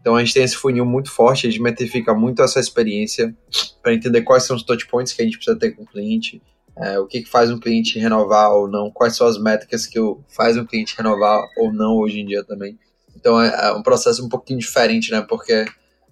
Então 0.00 0.16
a 0.16 0.24
gente 0.24 0.34
tem 0.34 0.42
esse 0.42 0.56
funil 0.56 0.84
muito 0.84 1.10
forte, 1.10 1.46
a 1.46 1.50
gente 1.50 1.62
metrifica 1.62 2.12
muito 2.12 2.42
essa 2.42 2.58
experiência 2.58 3.34
para 3.80 3.94
entender 3.94 4.22
quais 4.22 4.42
são 4.42 4.56
os 4.56 4.64
touch 4.64 4.88
points 4.88 5.12
que 5.12 5.22
a 5.22 5.24
gente 5.24 5.36
precisa 5.36 5.56
ter 5.56 5.70
com 5.70 5.84
o 5.84 5.86
cliente, 5.86 6.42
é, 6.76 6.98
o 6.98 7.06
que, 7.06 7.22
que 7.22 7.30
faz 7.30 7.50
um 7.50 7.60
cliente 7.60 7.98
renovar 8.00 8.50
ou 8.50 8.66
não, 8.66 8.90
quais 8.90 9.14
são 9.14 9.28
as 9.28 9.38
métricas 9.38 9.86
que 9.86 10.00
faz 10.28 10.56
um 10.56 10.64
cliente 10.64 10.96
renovar 10.96 11.40
ou 11.56 11.72
não 11.72 11.96
hoje 11.98 12.18
em 12.18 12.26
dia 12.26 12.42
também. 12.42 12.76
Então 13.16 13.40
é, 13.40 13.68
é 13.68 13.72
um 13.72 13.82
processo 13.82 14.24
um 14.24 14.28
pouquinho 14.28 14.58
diferente, 14.58 15.10
né? 15.10 15.20
Porque 15.20 15.64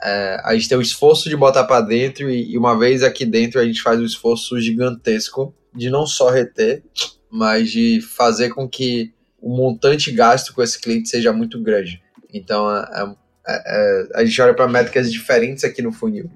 é, 0.03 0.41
a 0.45 0.55
gente 0.55 0.69
tem 0.69 0.79
o 0.79 0.83
esforço 0.83 1.29
de 1.29 1.37
botar 1.37 1.65
para 1.65 1.81
dentro 1.81 2.31
e, 2.31 2.53
e, 2.53 2.59
uma 2.59 2.79
vez 2.79 3.03
aqui 3.03 3.27
dentro 3.27 3.61
a 3.61 3.65
gente 3.65 3.83
faz 3.83 4.01
um 4.01 4.05
esforço 4.05 4.59
gigantesco 4.61 5.55
de 5.75 5.91
não 5.91 6.07
só 6.07 6.31
reter, 6.31 6.83
mas 7.31 7.71
de 7.71 8.01
fazer 8.01 8.51
com 8.51 8.69
que 8.69 9.13
o 9.41 9.55
montante 9.55 10.11
gasto 10.11 10.55
com 10.55 10.63
esse 10.63 10.79
cliente 10.81 11.09
seja 11.09 11.33
muito 11.33 11.61
grande. 11.63 12.03
Então 12.33 12.71
é, 12.71 13.15
é, 13.47 13.63
é 13.67 14.09
a 14.15 14.25
gente 14.25 14.41
olha 14.41 14.55
para 14.55 14.69
métricas 14.69 15.13
diferentes 15.13 15.65
aqui 15.65 15.83
no 15.83 15.93
funil, 15.93 16.31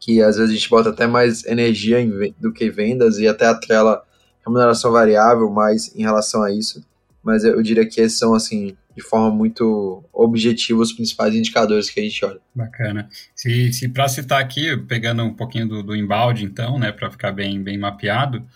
que 0.00 0.22
às 0.22 0.36
vezes 0.36 0.50
a 0.50 0.54
gente 0.54 0.68
bota 0.68 0.90
até 0.90 1.06
mais 1.06 1.44
energia 1.44 2.00
em, 2.00 2.34
do 2.38 2.52
que 2.52 2.70
vendas 2.70 3.18
e 3.18 3.28
até 3.28 3.46
atrela 3.46 4.02
remuneração 4.44 4.92
variável 4.92 5.50
mais 5.50 5.94
em 5.94 6.02
relação 6.02 6.42
a 6.42 6.52
isso. 6.52 6.84
Mas 7.22 7.42
eu, 7.42 7.54
eu 7.54 7.62
diria 7.62 7.86
que 7.86 8.00
esses 8.00 8.18
são, 8.18 8.34
assim, 8.34 8.76
de 8.96 9.02
forma 9.02 9.30
muito 9.30 10.04
objetiva 10.12 10.80
os 10.80 10.92
principais 10.92 11.34
indicadores 11.34 11.90
que 11.90 12.00
a 12.00 12.02
gente 12.02 12.24
olha. 12.24 12.40
Bacana. 12.54 13.08
Se, 13.34 13.72
se 13.72 13.88
para 13.88 14.08
citar 14.08 14.40
aqui, 14.40 14.76
pegando 14.76 15.24
um 15.24 15.34
pouquinho 15.34 15.68
do, 15.68 15.82
do 15.82 15.96
embalde, 15.96 16.44
então, 16.44 16.78
né, 16.78 16.92
para 16.92 17.10
ficar 17.10 17.32
bem, 17.32 17.62
bem 17.62 17.76
mapeado, 17.76 18.46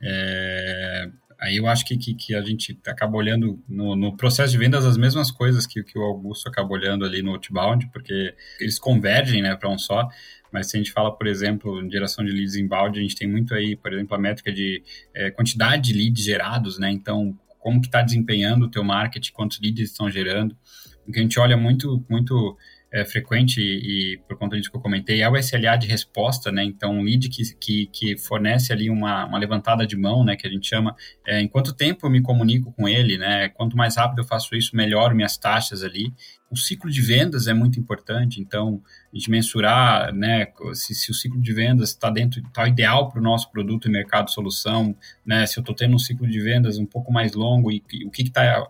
é, 0.00 1.08
aí 1.40 1.56
eu 1.56 1.66
acho 1.66 1.84
que, 1.84 1.96
que, 1.96 2.14
que, 2.14 2.34
a 2.34 2.42
gente 2.42 2.78
acaba 2.86 3.16
olhando 3.16 3.58
no, 3.68 3.96
no, 3.96 4.16
processo 4.16 4.52
de 4.52 4.58
vendas 4.58 4.84
as 4.84 4.96
mesmas 4.96 5.30
coisas 5.30 5.66
que, 5.66 5.82
que 5.82 5.98
o 5.98 6.02
Augusto 6.02 6.48
acaba 6.48 6.72
olhando 6.72 7.04
ali 7.04 7.22
no 7.22 7.32
outbound, 7.32 7.88
porque 7.92 8.34
eles 8.60 8.78
convergem 8.78 9.42
né, 9.42 9.56
para 9.56 9.70
um 9.70 9.78
só. 9.78 10.08
Mas 10.52 10.70
se 10.70 10.76
a 10.76 10.78
gente 10.78 10.92
fala, 10.92 11.14
por 11.14 11.26
exemplo, 11.26 11.82
em 11.82 11.90
geração 11.90 12.24
de 12.24 12.30
leads 12.30 12.56
inbound, 12.56 12.98
a 12.98 13.02
gente 13.02 13.16
tem 13.16 13.28
muito 13.28 13.54
aí, 13.54 13.76
por 13.76 13.92
exemplo, 13.92 14.14
a 14.14 14.18
métrica 14.18 14.52
de 14.52 14.82
é, 15.14 15.30
quantidade 15.30 15.92
de 15.92 15.98
leads 15.98 16.24
gerados, 16.24 16.78
né? 16.78 16.90
Então, 16.90 17.36
como 17.66 17.80
que 17.80 17.88
está 17.88 18.00
desempenhando 18.00 18.66
o 18.66 18.70
teu 18.70 18.84
marketing, 18.84 19.32
quantos 19.32 19.58
leads 19.60 19.90
estão 19.90 20.08
gerando. 20.08 20.56
O 21.04 21.10
que 21.10 21.18
a 21.18 21.22
gente 21.22 21.36
olha 21.40 21.56
muito, 21.56 22.06
muito 22.08 22.56
é, 22.92 23.04
frequente 23.04 23.60
e, 23.60 24.14
e, 24.14 24.18
por 24.18 24.38
conta 24.38 24.56
disso 24.56 24.70
que 24.70 24.76
eu 24.76 24.80
comentei 24.80 25.20
é 25.20 25.28
o 25.28 25.36
SLA 25.36 25.76
de 25.76 25.88
resposta, 25.88 26.52
né? 26.52 26.62
Então, 26.62 26.94
um 26.94 27.02
lead 27.02 27.28
que, 27.28 27.42
que, 27.56 27.86
que 27.86 28.16
fornece 28.16 28.72
ali 28.72 28.88
uma, 28.88 29.24
uma 29.26 29.36
levantada 29.36 29.84
de 29.84 29.96
mão, 29.96 30.24
né? 30.24 30.36
Que 30.36 30.46
a 30.46 30.50
gente 30.50 30.68
chama, 30.68 30.94
é, 31.26 31.40
em 31.40 31.48
quanto 31.48 31.74
tempo 31.74 32.06
eu 32.06 32.10
me 32.10 32.22
comunico 32.22 32.72
com 32.72 32.88
ele, 32.88 33.18
né? 33.18 33.48
Quanto 33.48 33.76
mais 33.76 33.96
rápido 33.96 34.20
eu 34.20 34.24
faço 34.24 34.54
isso, 34.54 34.76
melhor 34.76 35.12
minhas 35.12 35.36
taxas 35.36 35.82
ali 35.82 36.14
o 36.56 36.58
ciclo 36.58 36.90
de 36.90 37.02
vendas 37.02 37.46
é 37.46 37.54
muito 37.54 37.78
importante, 37.78 38.40
então 38.40 38.82
a 39.12 39.16
gente 39.16 39.30
mensurar 39.30 40.12
né, 40.12 40.48
se, 40.72 40.94
se 40.94 41.10
o 41.10 41.14
ciclo 41.14 41.40
de 41.40 41.52
vendas 41.52 41.90
está 41.90 42.10
dentro, 42.10 42.40
está 42.40 42.66
ideal 42.66 43.10
para 43.10 43.20
o 43.20 43.22
nosso 43.22 43.50
produto 43.50 43.86
e 43.86 43.90
mercado 43.90 44.30
solução, 44.30 44.96
né, 45.24 45.46
se 45.46 45.58
eu 45.58 45.60
estou 45.60 45.74
tendo 45.74 45.94
um 45.94 45.98
ciclo 45.98 46.26
de 46.26 46.40
vendas 46.40 46.78
um 46.78 46.86
pouco 46.86 47.12
mais 47.12 47.34
longo 47.34 47.70
e, 47.70 47.82
e 47.92 48.04
o 48.06 48.10
que 48.10 48.22
está 48.22 48.66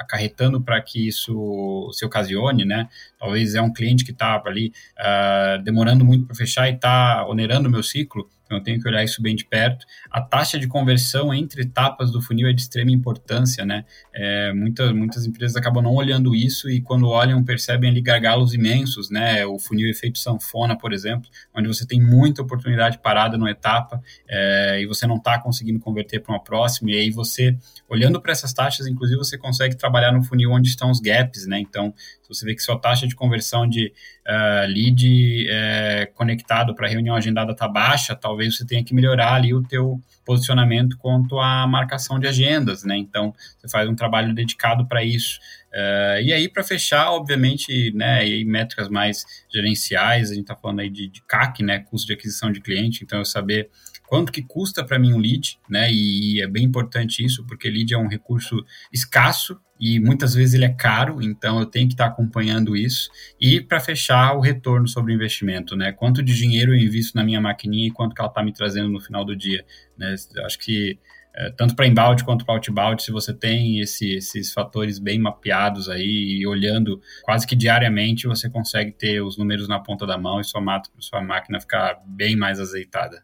acarretando 0.00 0.60
para 0.60 0.80
que 0.80 1.06
isso 1.06 1.90
se 1.92 2.04
ocasione, 2.04 2.64
né? 2.64 2.88
Talvez 3.18 3.54
é 3.54 3.60
um 3.60 3.72
cliente 3.72 4.04
que 4.04 4.12
está 4.12 4.42
ali 4.44 4.72
uh, 4.98 5.62
demorando 5.62 6.04
muito 6.04 6.26
para 6.26 6.34
fechar 6.34 6.68
e 6.70 6.74
está 6.74 7.26
onerando 7.26 7.68
o 7.68 7.70
meu 7.70 7.82
ciclo, 7.82 8.28
então 8.46 8.58
eu 8.58 8.62
tenho 8.62 8.80
que 8.80 8.88
olhar 8.88 9.04
isso 9.04 9.20
bem 9.20 9.34
de 9.34 9.44
perto. 9.44 9.84
A 10.10 10.20
taxa 10.20 10.58
de 10.58 10.68
conversão 10.68 11.34
entre 11.34 11.62
etapas 11.62 12.12
do 12.12 12.22
funil 12.22 12.48
é 12.48 12.52
de 12.52 12.62
extrema 12.62 12.92
importância, 12.92 13.66
né? 13.66 13.84
É, 14.14 14.52
muitas, 14.52 14.92
muitas 14.92 15.26
empresas 15.26 15.56
acabam 15.56 15.82
não 15.82 15.92
olhando 15.92 16.34
isso 16.34 16.70
e 16.70 16.80
quando 16.80 17.08
olham 17.08 17.44
percebem 17.44 17.90
ali 17.90 18.00
gargalos 18.00 18.54
imensos, 18.54 19.10
né? 19.10 19.44
O 19.44 19.58
funil 19.58 19.90
efeito 19.90 20.18
sanfona, 20.18 20.78
por 20.78 20.92
exemplo, 20.92 21.28
onde 21.52 21.66
você 21.66 21.84
tem 21.84 22.00
muita 22.00 22.40
oportunidade 22.40 22.98
parada 22.98 23.36
numa 23.36 23.50
etapa 23.50 24.00
é, 24.28 24.80
e 24.80 24.86
você 24.86 25.06
não 25.06 25.16
está 25.16 25.38
conseguindo 25.38 25.80
converter 25.80 26.20
para 26.20 26.32
uma 26.32 26.42
próxima 26.42 26.92
e 26.92 26.96
aí 26.96 27.10
você, 27.10 27.56
olhando 27.88 28.20
para 28.20 28.30
essas 28.30 28.52
taxas, 28.52 28.86
inclusive 28.86 29.18
você 29.18 29.36
consegue 29.36 29.74
trabalhar 29.74 30.12
no 30.12 30.22
funil 30.22 30.52
onde 30.52 30.68
estão 30.68 30.90
os 30.90 31.00
gaps, 31.00 31.46
né? 31.46 31.58
Então, 31.58 31.92
você 32.28 32.44
vê 32.44 32.54
que 32.54 32.62
sua 32.62 32.78
taxa 32.78 33.06
de 33.06 33.14
conversão 33.14 33.66
de 33.68 33.92
uh, 34.26 34.66
lead 34.66 35.46
uh, 35.48 36.14
conectado 36.14 36.74
para 36.74 36.88
reunião 36.88 37.14
agendada 37.14 37.52
está 37.52 37.68
baixa, 37.68 38.14
talvez 38.14 38.56
você 38.56 38.66
tenha 38.66 38.84
que 38.84 38.94
melhorar 38.94 39.34
ali 39.34 39.54
o 39.54 39.62
teu 39.62 40.00
posicionamento 40.24 40.98
quanto 40.98 41.38
à 41.38 41.66
marcação 41.66 42.18
de 42.18 42.26
agendas, 42.26 42.82
né? 42.82 42.96
Então, 42.96 43.32
você 43.56 43.68
faz 43.68 43.88
um 43.88 43.94
trabalho 43.94 44.34
dedicado 44.34 44.86
para 44.86 45.04
isso. 45.04 45.38
Uh, 45.72 46.20
e 46.22 46.32
aí, 46.32 46.48
para 46.48 46.64
fechar, 46.64 47.12
obviamente, 47.12 47.92
né, 47.94 48.26
e 48.26 48.44
métricas 48.44 48.88
mais 48.88 49.24
gerenciais, 49.52 50.30
a 50.30 50.34
gente 50.34 50.42
está 50.42 50.56
falando 50.56 50.80
aí 50.80 50.90
de, 50.90 51.06
de 51.08 51.22
CAC, 51.22 51.62
né, 51.62 51.78
custo 51.78 52.08
de 52.08 52.14
aquisição 52.14 52.50
de 52.50 52.60
cliente, 52.60 53.04
então 53.04 53.18
eu 53.18 53.24
saber 53.24 53.70
quanto 54.06 54.32
que 54.32 54.42
custa 54.42 54.84
para 54.84 54.98
mim 54.98 55.12
um 55.12 55.18
lead, 55.18 55.58
né? 55.68 55.92
E, 55.92 56.40
é 56.40 56.46
bem 56.46 56.64
importante 56.64 57.24
isso, 57.24 57.44
porque 57.46 57.68
lead 57.68 57.92
é 57.92 57.98
um 57.98 58.08
recurso 58.08 58.64
escasso 58.92 59.60
e 59.78 60.00
muitas 60.00 60.34
vezes 60.34 60.54
ele 60.54 60.64
é 60.64 60.72
caro, 60.72 61.22
então 61.22 61.60
eu 61.60 61.66
tenho 61.66 61.86
que 61.86 61.94
estar 61.94 62.06
acompanhando 62.06 62.76
isso. 62.76 63.10
E 63.40 63.60
para 63.60 63.78
fechar, 63.80 64.34
o 64.36 64.40
retorno 64.40 64.88
sobre 64.88 65.12
o 65.12 65.14
investimento, 65.14 65.76
né? 65.76 65.92
Quanto 65.92 66.22
de 66.22 66.34
dinheiro 66.34 66.74
eu 66.74 66.78
invisto 66.78 67.16
na 67.16 67.24
minha 67.24 67.40
maquininha 67.40 67.88
e 67.88 67.90
quanto 67.90 68.14
que 68.14 68.20
ela 68.20 68.30
está 68.30 68.42
me 68.42 68.52
trazendo 68.52 68.88
no 68.88 69.00
final 69.00 69.24
do 69.24 69.36
dia, 69.36 69.64
né? 69.98 70.14
Acho 70.44 70.58
que 70.58 70.98
é, 71.38 71.50
tanto 71.50 71.76
para 71.76 71.86
inbound 71.86 72.24
quanto 72.24 72.46
para 72.46 72.54
outbound, 72.54 73.02
se 73.02 73.12
você 73.12 73.34
tem 73.34 73.80
esse, 73.80 74.14
esses 74.14 74.54
fatores 74.54 74.98
bem 74.98 75.18
mapeados 75.18 75.86
aí 75.86 76.38
e 76.40 76.46
olhando 76.46 76.98
quase 77.22 77.46
que 77.46 77.54
diariamente, 77.54 78.26
você 78.26 78.48
consegue 78.48 78.90
ter 78.92 79.20
os 79.20 79.36
números 79.36 79.68
na 79.68 79.78
ponta 79.78 80.06
da 80.06 80.16
mão 80.16 80.40
e 80.40 80.44
sua, 80.44 80.62
sua 80.98 81.20
máquina 81.20 81.60
ficar 81.60 82.00
bem 82.06 82.34
mais 82.34 82.58
azeitada. 82.58 83.22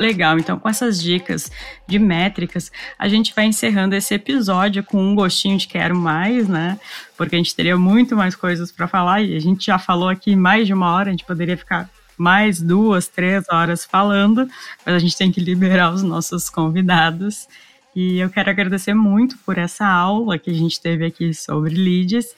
Legal, 0.00 0.38
então 0.38 0.58
com 0.58 0.66
essas 0.66 1.02
dicas 1.02 1.52
de 1.86 1.98
métricas, 1.98 2.72
a 2.98 3.06
gente 3.06 3.34
vai 3.34 3.44
encerrando 3.44 3.94
esse 3.94 4.14
episódio 4.14 4.82
com 4.82 4.96
um 4.96 5.14
gostinho 5.14 5.58
de 5.58 5.68
quero 5.68 5.94
mais, 5.94 6.48
né? 6.48 6.80
Porque 7.18 7.34
a 7.34 7.38
gente 7.38 7.54
teria 7.54 7.76
muito 7.76 8.16
mais 8.16 8.34
coisas 8.34 8.72
para 8.72 8.88
falar 8.88 9.20
e 9.20 9.36
a 9.36 9.38
gente 9.38 9.66
já 9.66 9.78
falou 9.78 10.08
aqui 10.08 10.34
mais 10.34 10.66
de 10.66 10.72
uma 10.72 10.90
hora, 10.90 11.08
a 11.08 11.10
gente 11.10 11.26
poderia 11.26 11.54
ficar 11.54 11.90
mais 12.16 12.62
duas, 12.62 13.08
três 13.08 13.44
horas 13.52 13.84
falando, 13.84 14.48
mas 14.86 14.94
a 14.94 14.98
gente 14.98 15.18
tem 15.18 15.30
que 15.30 15.38
liberar 15.38 15.92
os 15.92 16.02
nossos 16.02 16.48
convidados. 16.48 17.46
E 17.94 18.20
eu 18.20 18.30
quero 18.30 18.48
agradecer 18.48 18.94
muito 18.94 19.36
por 19.44 19.58
essa 19.58 19.86
aula 19.86 20.38
que 20.38 20.50
a 20.50 20.54
gente 20.54 20.80
teve 20.80 21.04
aqui 21.04 21.34
sobre 21.34 21.74
leads. 21.74 22.34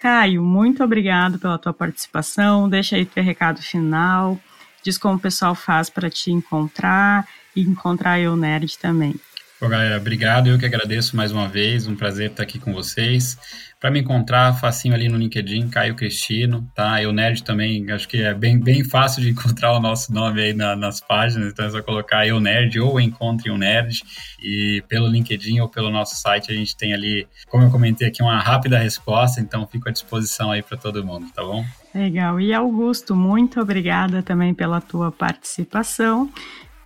Caio, 0.00 0.42
muito 0.42 0.82
obrigado 0.82 1.38
pela 1.38 1.58
tua 1.58 1.74
participação. 1.74 2.70
Deixa 2.70 2.96
aí 2.96 3.04
teu 3.04 3.22
recado 3.22 3.60
final 3.60 4.40
diz 4.82 4.98
como 4.98 5.16
o 5.16 5.20
pessoal 5.20 5.54
faz 5.54 5.88
para 5.88 6.10
te 6.10 6.30
encontrar 6.30 7.26
e 7.54 7.62
encontrar 7.62 8.18
eu 8.18 8.36
Nerd 8.36 8.78
também. 8.78 9.14
Bom, 9.62 9.68
galera, 9.68 9.96
obrigado. 9.96 10.48
Eu 10.48 10.58
que 10.58 10.66
agradeço 10.66 11.16
mais 11.16 11.30
uma 11.30 11.48
vez. 11.48 11.86
Um 11.86 11.94
prazer 11.94 12.32
estar 12.32 12.42
aqui 12.42 12.58
com 12.58 12.72
vocês. 12.72 13.38
Para 13.78 13.92
me 13.92 14.00
encontrar, 14.00 14.58
facinho 14.58 14.92
ali 14.92 15.08
no 15.08 15.16
LinkedIn, 15.16 15.68
Caio 15.68 15.94
Cristino, 15.94 16.68
tá? 16.74 17.00
Eu 17.00 17.12
Nerd 17.12 17.44
também, 17.44 17.88
acho 17.92 18.08
que 18.08 18.22
é 18.22 18.34
bem, 18.34 18.58
bem 18.58 18.82
fácil 18.82 19.22
de 19.22 19.30
encontrar 19.34 19.72
o 19.72 19.78
nosso 19.78 20.12
nome 20.12 20.42
aí 20.42 20.52
na, 20.52 20.74
nas 20.74 21.00
páginas, 21.00 21.52
então 21.52 21.64
é 21.64 21.70
só 21.70 21.80
colocar 21.80 22.26
Eu 22.26 22.40
Nerd 22.40 22.80
ou 22.80 23.00
Encontre 23.00 23.52
um 23.52 23.56
Nerd. 23.56 24.02
E 24.42 24.82
pelo 24.88 25.06
LinkedIn 25.06 25.60
ou 25.60 25.68
pelo 25.68 25.90
nosso 25.90 26.16
site 26.16 26.50
a 26.50 26.54
gente 26.56 26.76
tem 26.76 26.92
ali, 26.92 27.28
como 27.46 27.62
eu 27.62 27.70
comentei 27.70 28.08
aqui, 28.08 28.20
uma 28.20 28.40
rápida 28.40 28.78
resposta, 28.78 29.40
então 29.40 29.64
fico 29.64 29.88
à 29.88 29.92
disposição 29.92 30.50
aí 30.50 30.60
para 30.60 30.76
todo 30.76 31.04
mundo, 31.04 31.30
tá 31.32 31.42
bom? 31.42 31.64
Legal. 31.94 32.40
E 32.40 32.52
Augusto, 32.54 33.14
muito 33.14 33.60
obrigada 33.60 34.22
também 34.22 34.54
pela 34.54 34.80
tua 34.80 35.12
participação. 35.12 36.30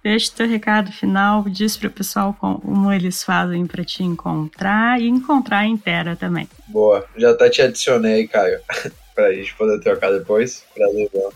Deixa 0.03 0.33
teu 0.37 0.49
recado 0.49 0.93
final, 0.93 1.45
diz 1.49 1.77
para 1.77 1.89
o 1.89 1.91
pessoal 1.91 2.33
como 2.39 2.93
eles 2.93 3.25
fazem 3.25 3.67
para 3.67 3.85
te 3.85 4.05
encontrar 4.05 5.01
e 5.01 5.09
encontrar 5.09 5.59
a 5.59 5.67
inteira 5.67 6.15
também. 6.15 6.49
Boa, 6.69 7.05
já 7.17 7.31
até 7.31 7.51
te 7.51 7.63
adicionei, 7.63 8.29
Caio, 8.29 8.61
para 9.15 9.27
a 9.27 9.33
gente 9.33 9.53
poder 9.55 9.81
trocar 9.81 10.13
depois. 10.13 10.65
Prazer, 10.75 11.11
bom. 11.13 11.31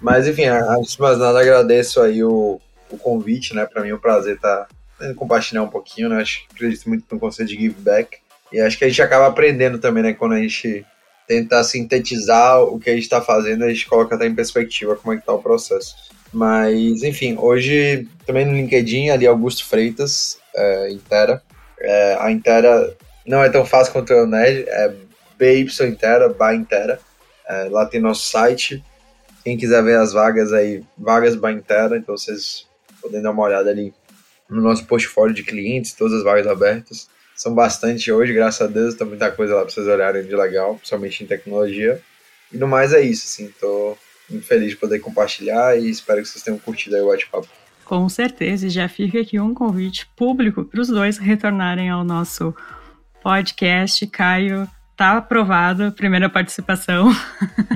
Mas 0.00 0.26
enfim, 0.26 0.46
antes 0.46 0.94
de 0.94 1.00
mais 1.00 1.18
nada, 1.18 1.40
agradeço 1.40 2.00
aí 2.00 2.22
o, 2.22 2.60
o 2.90 2.98
convite, 2.98 3.54
né? 3.54 3.64
Para 3.64 3.82
mim 3.82 3.90
é 3.90 3.94
um 3.94 3.98
prazer 3.98 4.36
estar 4.36 4.66
tá, 4.98 5.14
compartilhar 5.14 5.62
um 5.62 5.68
pouquinho, 5.68 6.08
né? 6.08 6.20
Acho 6.20 6.44
acredito 6.52 6.88
muito 6.88 7.04
no 7.10 7.20
conceito 7.20 7.48
de 7.48 7.56
give 7.56 7.80
back. 7.80 8.18
E 8.52 8.60
acho 8.60 8.76
que 8.76 8.84
a 8.84 8.88
gente 8.88 9.02
acaba 9.02 9.26
aprendendo 9.26 9.78
também, 9.78 10.02
né? 10.02 10.12
Quando 10.12 10.32
a 10.32 10.40
gente 10.40 10.84
tenta 11.26 11.62
sintetizar 11.64 12.62
o 12.62 12.78
que 12.78 12.90
a 12.90 12.94
gente 12.94 13.02
está 13.02 13.20
fazendo, 13.20 13.64
a 13.64 13.68
gente 13.68 13.86
coloca 13.86 14.14
até 14.14 14.26
em 14.26 14.34
perspectiva 14.34 14.96
como 14.96 15.12
é 15.12 15.16
que 15.16 15.22
está 15.22 15.32
o 15.32 15.42
processo. 15.42 15.94
Mas, 16.32 17.02
enfim, 17.02 17.36
hoje 17.38 18.08
também 18.26 18.44
no 18.44 18.52
LinkedIn, 18.52 19.10
ali 19.10 19.26
Augusto 19.26 19.64
Freitas, 19.64 20.38
é, 20.54 20.90
Intera. 20.90 21.42
É, 21.80 22.16
a 22.20 22.30
Intera 22.30 22.96
não 23.26 23.42
é 23.42 23.48
tão 23.48 23.64
fácil 23.64 23.92
quanto 23.92 24.12
o 24.12 24.26
Nerd, 24.26 24.64
é 24.68 24.94
BY 25.38 25.66
Intera, 25.88 26.28
by 26.28 26.56
Intera. 26.56 27.00
É, 27.48 27.68
lá 27.70 27.86
tem 27.86 28.00
nosso 28.00 28.28
site. 28.28 28.82
Quem 29.44 29.56
quiser 29.56 29.82
ver 29.82 29.98
as 29.98 30.12
vagas 30.12 30.52
aí, 30.52 30.82
vagas 30.98 31.36
by 31.36 31.52
Intera, 31.52 31.96
então 31.96 32.16
vocês 32.16 32.66
podem 33.00 33.22
dar 33.22 33.30
uma 33.30 33.42
olhada 33.42 33.70
ali 33.70 33.94
no 34.48 34.60
nosso 34.60 34.84
portfólio 34.86 35.34
de 35.34 35.42
clientes, 35.42 35.92
todas 35.92 36.14
as 36.14 36.24
vagas 36.24 36.46
abertas. 36.46 37.08
São 37.36 37.54
bastante 37.54 38.10
hoje, 38.10 38.32
graças 38.32 38.62
a 38.62 38.66
Deus, 38.70 38.94
tem 38.94 39.06
muita 39.06 39.30
coisa 39.30 39.54
lá 39.54 39.60
para 39.60 39.70
vocês 39.70 39.86
olharem 39.86 40.24
de 40.24 40.34
legal, 40.34 40.76
principalmente 40.76 41.22
em 41.22 41.26
tecnologia. 41.26 42.00
E 42.50 42.56
no 42.56 42.66
mais 42.66 42.92
é 42.92 43.00
isso, 43.02 43.26
assim, 43.26 43.52
tô 43.60 43.96
muito 44.28 44.46
feliz 44.46 44.70
de 44.70 44.76
poder 44.76 44.98
compartilhar 45.00 45.78
e 45.78 45.90
espero 45.90 46.22
que 46.22 46.28
vocês 46.28 46.42
tenham 46.42 46.58
curtido 46.58 46.96
aí 46.96 47.02
o 47.02 47.08
bate-papo. 47.08 47.46
Com 47.84 48.08
certeza, 48.08 48.66
e 48.66 48.70
já 48.70 48.88
fica 48.88 49.20
aqui 49.20 49.38
um 49.38 49.54
convite 49.54 50.08
público 50.16 50.64
para 50.64 50.80
os 50.80 50.88
dois 50.88 51.18
retornarem 51.18 51.90
ao 51.90 52.02
nosso 52.02 52.54
podcast. 53.22 54.04
Caio, 54.08 54.68
tá 54.96 55.18
aprovado, 55.18 55.92
primeira 55.92 56.28
participação. 56.28 57.14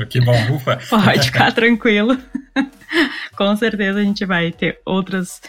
Que 0.08 0.20
bom, 0.20 0.56
ufa. 0.56 0.80
Pode 0.88 1.26
ficar 1.26 1.52
tranquilo. 1.52 2.18
Com 3.36 3.54
certeza 3.56 4.00
a 4.00 4.02
gente 4.02 4.24
vai 4.24 4.50
ter 4.50 4.80
outras 4.84 5.40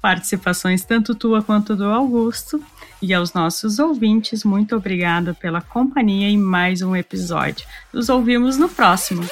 participações, 0.00 0.84
tanto 0.84 1.14
tua 1.14 1.42
quanto 1.42 1.74
do 1.74 1.86
Augusto. 1.86 2.62
E 3.00 3.14
aos 3.14 3.32
nossos 3.32 3.78
ouvintes, 3.78 4.42
muito 4.42 4.74
obrigada 4.74 5.32
pela 5.32 5.60
companhia 5.60 6.28
em 6.28 6.36
mais 6.36 6.82
um 6.82 6.96
episódio. 6.96 7.66
Nos 7.92 8.08
ouvimos 8.08 8.56
no 8.56 8.68
próximo. 8.68 9.22